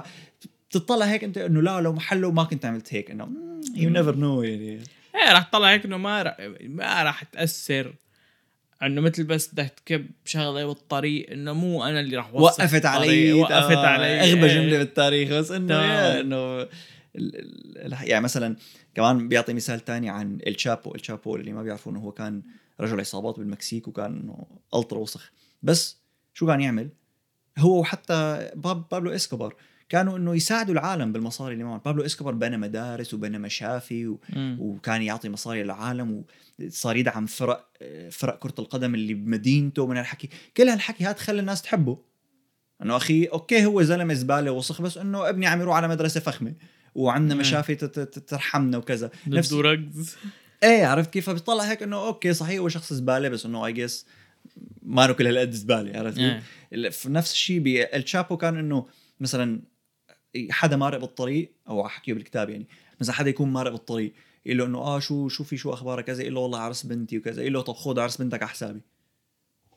بتطلع 0.69 1.05
هيك 1.05 1.23
أنت 1.23 1.37
إنه 1.37 1.61
لا 1.61 1.81
لو 1.81 1.93
محله 1.93 2.31
ما 2.31 2.43
كنت 2.43 2.65
عملت 2.65 2.93
هيك 2.93 3.11
إنه 3.11 3.29
you 3.75 3.89
never 3.89 4.15
know 4.15 4.43
يعني. 4.43 4.79
إيه 5.15 5.33
راح 5.33 5.43
تطلع 5.43 5.71
هيك 5.71 5.85
إنه 5.85 5.97
ما 5.97 6.35
ما 6.61 7.03
راح 7.03 7.23
تأثر. 7.23 7.93
إنه 8.83 9.01
مثل 9.01 9.23
بس 9.23 9.53
بدك 9.53 9.73
تكب 9.85 10.05
شغلة 10.25 10.65
بالطريق 10.65 11.31
إنه 11.31 11.53
مو 11.53 11.83
أنا 11.83 11.99
اللي 11.99 12.17
راح 12.17 12.33
وقفت 12.33 12.85
علي 12.85 13.33
وقفت 13.33 13.77
آه، 13.77 13.87
علي. 13.87 14.21
أغبى 14.21 14.45
إيه. 14.45 14.55
جملة 14.55 14.77
بالتاريخ 14.77 15.29
بس 15.29 15.51
إنه. 15.51 15.73
يا 15.73 16.21
إنه 16.21 16.67
يعني 18.01 18.23
مثلا 18.23 18.55
كمان 18.95 19.27
بيعطي 19.27 19.53
مثال 19.53 19.79
تاني 19.79 20.09
عن 20.09 20.39
الشابو 20.47 20.95
الشابو 20.95 21.35
اللي 21.35 21.53
ما 21.53 21.63
بيعرفوا 21.63 21.91
إنه 21.91 21.99
هو 21.99 22.11
كان 22.11 22.41
رجل 22.79 22.99
عصابات 22.99 23.39
بالمكسيك 23.39 23.87
وكان 23.87 24.19
إنه 24.19 24.45
ultra 24.75 24.99
وسخ. 24.99 25.31
بس 25.63 25.97
شو 26.33 26.47
كان 26.47 26.61
يعمل؟ 26.61 26.89
هو 27.57 27.79
وحتى 27.79 28.51
باب 28.55 28.89
بابلو 28.91 29.11
إسكوبار 29.11 29.55
كانوا 29.89 30.17
إنه 30.17 30.35
يساعدوا 30.35 30.73
العالم 30.73 31.11
بالمصاري 31.11 31.53
اللي 31.53 31.63
معهم. 31.63 31.81
بابلو 31.85 32.05
إسكوبار 32.05 32.33
بنى 32.33 32.57
مدارس 32.57 33.13
وبنى 33.13 33.37
مشافي 33.37 34.07
و... 34.07 34.19
وكان 34.37 35.01
يعطي 35.01 35.29
مصاري 35.29 35.63
للعالم 35.63 36.23
وصار 36.59 36.95
يدعم 36.95 37.25
فرق 37.25 37.69
فرق 38.09 38.39
كرة 38.39 38.53
القدم 38.59 38.95
اللي 38.95 39.13
بمدينته 39.13 39.87
من 39.87 39.97
الحكي 39.97 40.29
كل 40.57 40.69
هالحكي 40.69 41.03
هذا 41.03 41.13
خلى 41.13 41.39
الناس 41.39 41.61
تحبه. 41.61 41.97
إنه 42.81 42.97
أخي 42.97 43.25
okay 43.25 43.65
هو 43.65 43.81
زلمة 43.81 44.13
زبالة 44.13 44.51
وسخ 44.51 44.81
بس 44.81 44.97
إنه 44.97 45.29
ابني 45.29 45.47
عم 45.47 45.61
يروح 45.61 45.75
على 45.75 45.87
مدرسة 45.87 46.19
فخمة. 46.19 46.53
وعندنا. 46.95 47.39
مشافي 47.39 47.75
ترحمنا 47.75 48.77
وكذا 48.77 49.11
نفس 49.27 49.53
ركز 49.53 50.15
إيه 50.63 50.85
عرفت 50.85 51.09
كيف 51.09 51.29
فبيطلع 51.29 51.63
هيك 51.63 51.83
إنه 51.83 52.07
okay 52.07 52.33
صحيح 52.33 52.59
هو 52.59 52.69
شخص 52.69 52.93
زبالة 52.93 53.29
بس 53.29 53.45
إنه 53.45 53.65
I 53.65 53.73
guess 53.73 54.05
ما 54.83 55.11
كل 55.11 55.27
هالقد 55.27 55.51
زبالة 55.51 55.99
عرفت 55.99 56.17
كيف؟ 56.17 56.43
إيه. 56.73 56.91
نفس 57.05 57.31
الشيء 57.31 57.59
بالشابو 57.59 58.37
كان 58.37 58.57
إنه 58.57 58.87
مثلا 59.19 59.61
حدا 60.49 60.75
مارق 60.75 60.99
بالطريق 60.99 61.51
أو 61.67 61.85
أحكيه 61.85 62.13
بالكتاب 62.13 62.49
يعني 62.49 62.67
مثلا 63.01 63.15
حدا 63.15 63.29
يكون 63.29 63.49
مارق 63.49 63.71
بالطريق 63.71 64.13
يقول 64.45 64.57
له 64.57 64.65
إنه 64.65 64.77
آه 64.77 64.99
شو 64.99 65.27
شو 65.27 65.43
في 65.43 65.57
شو 65.57 65.73
أخبارك 65.73 66.05
كذا 66.05 66.21
يقول 66.21 66.33
له 66.33 66.39
والله 66.39 66.59
عرس 66.59 66.85
بنتي 66.85 67.17
وكذا 67.17 67.41
يقول 67.41 67.53
له 67.53 67.61
طب 67.61 67.73
خذ 67.73 67.99
عرس 67.99 68.17
بنتك 68.17 68.41
على 68.41 68.49
حسابي 68.49 68.81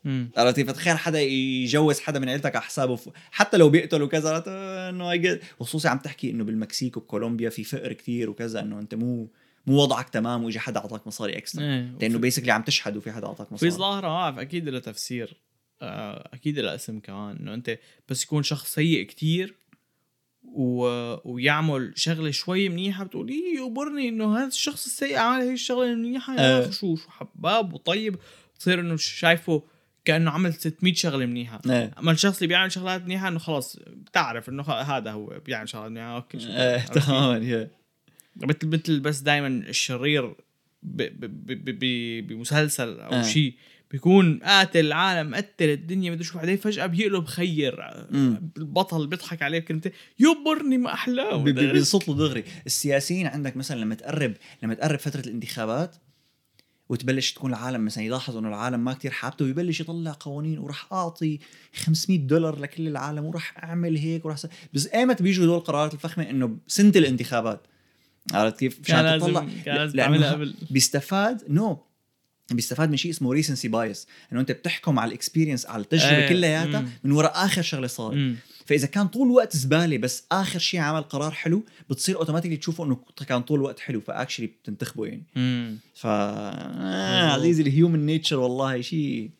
مم. 0.06 0.30
عرفت 0.36 0.56
كيف؟ 0.56 0.68
فتخيل 0.68 0.98
حدا 0.98 1.20
يجوز 1.20 2.00
حدا 2.00 2.18
من 2.18 2.28
عيلتك 2.28 2.56
على 2.56 2.64
حسابه 2.64 2.96
ف... 2.96 3.08
حتى 3.30 3.56
لو 3.56 3.68
بيقتل 3.68 4.02
وكذا؟ 4.02 4.44
إنه 4.90 5.38
وخصوصي 5.60 5.88
عم 5.88 5.98
تحكي 5.98 6.30
إنه 6.30 6.44
بالمكسيك 6.44 6.96
وكولومبيا 6.96 7.50
في 7.50 7.64
فقر 7.64 7.92
كتير 7.92 8.30
وكذا 8.30 8.60
إنه 8.60 8.78
أنت 8.78 8.94
مو 8.94 9.28
مو 9.66 9.76
وضعك 9.76 10.08
تمام 10.08 10.44
واجى 10.44 10.58
حدا 10.58 10.80
أعطاك 10.80 11.06
مصاري 11.06 11.38
extra 11.38 11.64
إيه 11.64 11.92
لأنه 12.00 12.18
basically 12.18 12.52
عم 12.52 12.62
تشحد 12.62 12.96
وفي 12.96 13.12
حدا 13.12 13.26
أعطاك 13.26 13.48
في 13.48 13.54
مصاري 13.54 13.70
ظاهرة 13.70 14.06
آه 14.06 14.40
أكيد 14.40 14.68
له 14.68 14.78
تفسير 14.78 15.36
آه، 15.82 16.28
أكيد 16.34 16.58
له 16.58 16.74
اسم 16.74 17.00
كمان 17.00 17.36
إنه 17.36 17.54
أنت 17.54 17.78
بس 18.08 18.24
يكون 18.24 18.42
شخص 18.42 18.74
سيء 18.74 19.02
كتير 19.02 19.54
و... 20.42 20.86
ويعمل 21.24 21.92
شغلة 21.96 22.30
شوي 22.30 22.68
منيحة 22.68 23.04
بتقول 23.04 23.28
إيه 23.28 23.56
يقبرني 23.56 24.08
إنه 24.08 24.38
هذا 24.38 24.46
الشخص 24.46 24.86
السيء 24.86 25.16
عمل 25.16 25.42
هي 25.42 25.52
الشغلة 25.52 25.92
المنيحة 25.92 26.34
يا 26.34 26.58
آه. 26.58 26.62
أخي 26.62 26.72
شو 26.72 26.96
شو 26.96 27.10
حباب 27.10 27.72
وطيب 27.72 28.16
تصير 28.58 28.80
إنه 28.80 28.96
شايفه 28.96 29.62
كأنه 30.06 30.30
عمل 30.30 30.54
600 30.54 30.94
شغلة 30.94 31.26
منيحه 31.26 31.60
إيه 31.66 31.90
أما 31.98 32.12
الشخص 32.12 32.36
اللي 32.36 32.46
بيعمل 32.46 32.72
شغلات 32.72 33.02
منيحه 33.04 33.28
إنه 33.28 33.38
خلاص 33.38 33.76
بتعرف 33.86 34.48
إنه 34.48 34.62
هذا 34.62 35.10
هو 35.12 35.40
بيعمل 35.46 35.68
شغلات 35.68 35.90
منيحه 35.90 36.16
أوكي. 36.16 36.38
إيه؟ 36.38 36.78
تماما 36.78 37.44
يا 37.46 37.70
مثل 38.36 38.66
مثل 38.66 39.00
بس 39.00 39.20
دائما 39.20 39.46
الشرير 39.48 40.34
بمسلسل 42.20 43.00
أو 43.00 43.10
آه. 43.12 43.22
شيء 43.22 43.54
بيكون 43.90 44.38
قاتل 44.38 44.86
العالم 44.86 45.34
قتل 45.34 45.68
الدنيا 45.68 46.10
بدي 46.10 46.24
شو 46.24 46.38
بعدين 46.38 46.56
فجأة 46.56 46.86
بيقلب 46.86 47.24
خير 47.24 47.76
مم. 48.10 48.50
البطل 48.56 49.06
بيضحك 49.06 49.42
عليه 49.42 49.58
بكلمتين 49.58 49.92
يقبرني 50.18 50.78
ما 50.78 50.92
احلاه 50.92 51.36
بي- 51.36 51.52
بي- 51.52 51.72
بيصط 51.72 52.08
له 52.08 52.14
دغري 52.16 52.44
السياسيين 52.66 53.26
عندك 53.26 53.56
مثلا 53.56 53.80
لما 53.80 53.94
تقرب 53.94 54.34
لما 54.62 54.74
تقرب 54.74 54.98
فترة 54.98 55.20
الانتخابات 55.20 55.96
وتبلش 56.88 57.32
تكون 57.32 57.50
العالم 57.50 57.84
مثلا 57.84 58.04
يلاحظ 58.04 58.36
إنه 58.36 58.48
العالم 58.48 58.84
ما 58.84 58.92
كتير 58.92 59.10
حابته 59.10 59.44
ويبلش 59.44 59.80
يطلع 59.80 60.16
قوانين 60.20 60.58
وراح 60.58 60.92
أعطي 60.92 61.38
500 61.74 62.18
دولار 62.18 62.58
لكل 62.60 62.88
العالم 62.88 63.24
وراح 63.24 63.64
أعمل 63.64 63.96
هيك 63.96 64.24
وراح 64.24 64.36
س... 64.36 64.46
بس 64.74 64.86
ايمت 64.86 65.22
بيجوا 65.22 65.44
هدول 65.44 65.56
القرارات 65.56 65.94
الفخمة 65.94 66.30
إنه 66.30 66.56
بسنه 66.68 66.92
الانتخابات. 66.96 67.60
عرفت 68.32 68.58
كيف؟ 68.58 68.90
لازم 68.90 69.26
تطلع 69.26 69.46
كان 69.64 69.76
لازم 69.76 69.96
تعملها 69.96 70.32
قبل. 70.32 70.54
بيستفاد 70.70 71.42
no 71.48 71.78
بيستفاد 72.50 72.90
من 72.90 72.96
شيء 72.96 73.10
اسمه 73.10 73.32
recency 73.32 73.68
bias 73.68 74.06
إنه 74.32 74.40
أنت 74.40 74.52
بتحكم 74.52 74.98
على 74.98 75.08
ال 75.08 75.14
experience 75.14 75.66
على 75.66 75.82
التجربة 75.82 76.16
إيه، 76.16 76.28
كلياتها. 76.28 76.84
من 77.04 77.12
وراء 77.12 77.44
آخر 77.44 77.62
شغلة 77.62 77.86
صارت. 77.86 78.16
فإذا 78.66 78.86
كان 78.86 79.06
طول 79.08 79.26
الوقت 79.28 79.56
زبالة 79.56 79.98
بس 79.98 80.26
آخر 80.32 80.58
شيء 80.58 80.80
عمل 80.80 81.02
قرار 81.02 81.30
حلو 81.30 81.64
بتصير 81.90 82.16
automatically 82.16 82.56
تشوفه 82.56 82.84
إنه 82.84 82.96
كان 83.28 83.42
طول 83.42 83.58
الوقت 83.58 83.80
حلو 83.80 84.00
ف 84.00 84.05
actually 84.05 84.46
بتنتخبه 84.46 85.06
يعني 85.06 85.22
مم. 85.36 85.78
ف 85.94 86.06
آه. 86.06 87.30
عزيزي 87.32 87.62
ال 87.62 87.70
human 87.70 88.06
nature 88.06 88.38
والله 88.38 88.80
شيء 88.80 89.30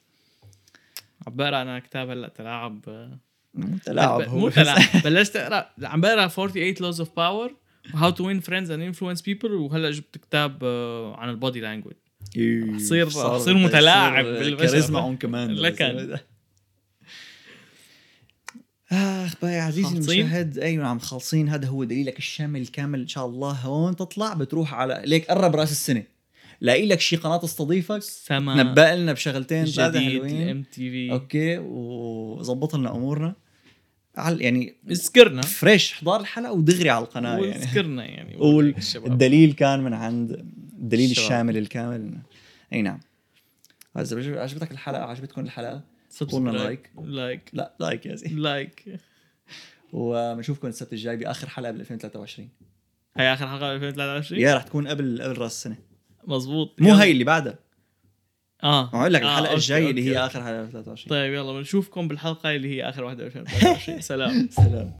عم 1.26 1.36
بقرا 1.36 1.62
أنا 1.62 1.78
كتاب 1.78 2.10
هلأ 2.10 2.28
تلاعب 2.28 2.80
مو 3.54 3.78
تلاعب 3.84 4.20
هو 4.22 4.38
مو. 4.38 4.48
تلاعب 4.48 4.80
بلشت 5.04 5.36
أقرأ 5.36 5.70
عم 5.82 6.00
بقرأ 6.00 6.28
48 6.28 6.74
laws 6.74 6.96
of 6.98 7.08
power 7.08 7.52
و 7.94 8.10
how 8.10 8.20
to 8.20 8.26
win 8.26 8.40
friends 8.40 8.70
and 8.70 8.82
influence 8.82 9.22
people 9.22 9.52
وهلأ 9.52 9.90
جبت 9.90 10.18
كتاب 10.18 10.58
آه، 10.64 11.16
عن 11.16 11.28
ال 11.30 11.36
body 11.36 11.60
language 11.60 11.92
إيه، 12.36 12.78
صار- 12.78 13.34
حصير 13.34 13.54
متلاعب 13.54 14.24
صار 14.24 14.32
بالبشر. 14.38 14.66
Charisma 14.66 15.00
on 15.00 15.16
Command 15.16 15.50
لكن. 15.54 16.16
اخ 18.92 19.34
بقى 19.42 19.52
يا 19.52 19.62
عزيزي؟ 19.62 19.96
المشاهد. 19.96 20.58
أيوه 20.58 20.86
عم 20.86 20.98
خالصين. 20.98 21.48
هذا 21.48 21.68
هو 21.68 21.84
دليلك 21.84 22.18
الشامل 22.18 22.60
الكامل 22.60 23.00
إن 23.00 23.08
شاء 23.08 23.26
الله. 23.26 23.52
هون 23.52 23.96
تطلع 23.96 24.34
بتروح 24.34 24.74
على 24.74 25.02
ليك 25.04 25.30
قرب 25.30 25.56
رأس 25.56 25.70
السنة. 25.70 26.02
لاقي 26.60 26.86
لك 26.86 27.00
شي 27.00 27.16
قناة 27.16 27.36
تستضيفك. 27.36 28.02
سما 28.02 28.62
نبأ 28.62 28.96
لنا 28.96 29.12
بشغلتين 29.12 29.66
ثلاثة 29.66 29.98
جديد 29.98 30.12
حلوين. 30.12 30.42
ال 30.42 30.62
MTV. 30.62 31.12
okay 31.12 31.58
وظبط 31.58 32.76
لنا 32.76 32.90
أمورنا. 32.96 33.34
على 34.16 34.44
يعني 34.44 34.74
اذكرنا. 34.90 35.42
fresh 35.42 35.92
حضار 35.92 36.20
الحلقة 36.20 36.52
ودغري 36.52 36.90
على 36.90 37.04
القناة 37.04 37.30
يعني. 37.30 37.42
واذكرنا 37.42 38.04
يعني. 38.04 38.34
قول. 38.44 38.74
الشباب. 38.78 39.12
الدليل 39.12 39.52
كان 39.52 39.80
من 39.80 39.92
عند 39.92 40.32
الدليل 40.78 41.10
الشباب. 41.10 41.26
الشامل 41.26 41.56
الكامل. 41.56 42.18
أي 42.72 42.82
نعم. 42.82 43.00
اذا 43.98 44.40
عجبتك 44.40 44.70
الحلقة؟ 44.70 45.02
عجبتكم 45.02 45.40
الحلقة؟ 45.40 45.95
قولنا 46.24 46.50
like. 46.50 46.90
like 47.04 47.50
لا 47.52 47.74
like 47.80 48.06
يا 48.06 48.14
زلمه 48.14 48.40
like 48.40 48.98
وبنشوفكم 49.92 50.68
السبت 50.68 50.92
الجاي 50.92 51.16
بآخر 51.16 51.48
حلقة 51.48 51.70
بال 51.72 51.80
2023 51.80 52.48
هي 53.16 53.32
آخر 53.32 53.46
حلقة 53.48 53.72
2023 53.74 54.40
يا 54.40 54.54
رح 54.54 54.62
تكون 54.62 54.88
قبل 54.88 55.22
قبل 55.22 55.38
رأس 55.38 55.52
السنة. 55.52 55.76
مظبوط. 56.26 56.74
مو. 56.82 56.94
هي 56.94 57.10
اللي 57.10 57.24
بعدها. 57.24 57.58
آه. 58.64 58.88
أقول 58.88 59.12
لك 59.12 59.22
آه، 59.22 59.24
الحلقة 59.24 59.46
okay، 59.48 59.54
الجاية 59.56 59.90
اللي 59.90 60.04
هي. 60.10 60.18
آخر 60.18 60.40
حلقة 60.44 60.60
2023 60.62 61.10
طيب 61.10 61.34
يلا 61.34 61.52
بنشوفكم 61.52 62.08
بالحلقة 62.08 62.54
اللي 62.56 62.68
هي 62.76 62.88
آخر 62.88 63.04
واحدة 63.04 63.26
2023 63.26 64.00
سلام. 64.12 64.48
سلام. 64.50 64.92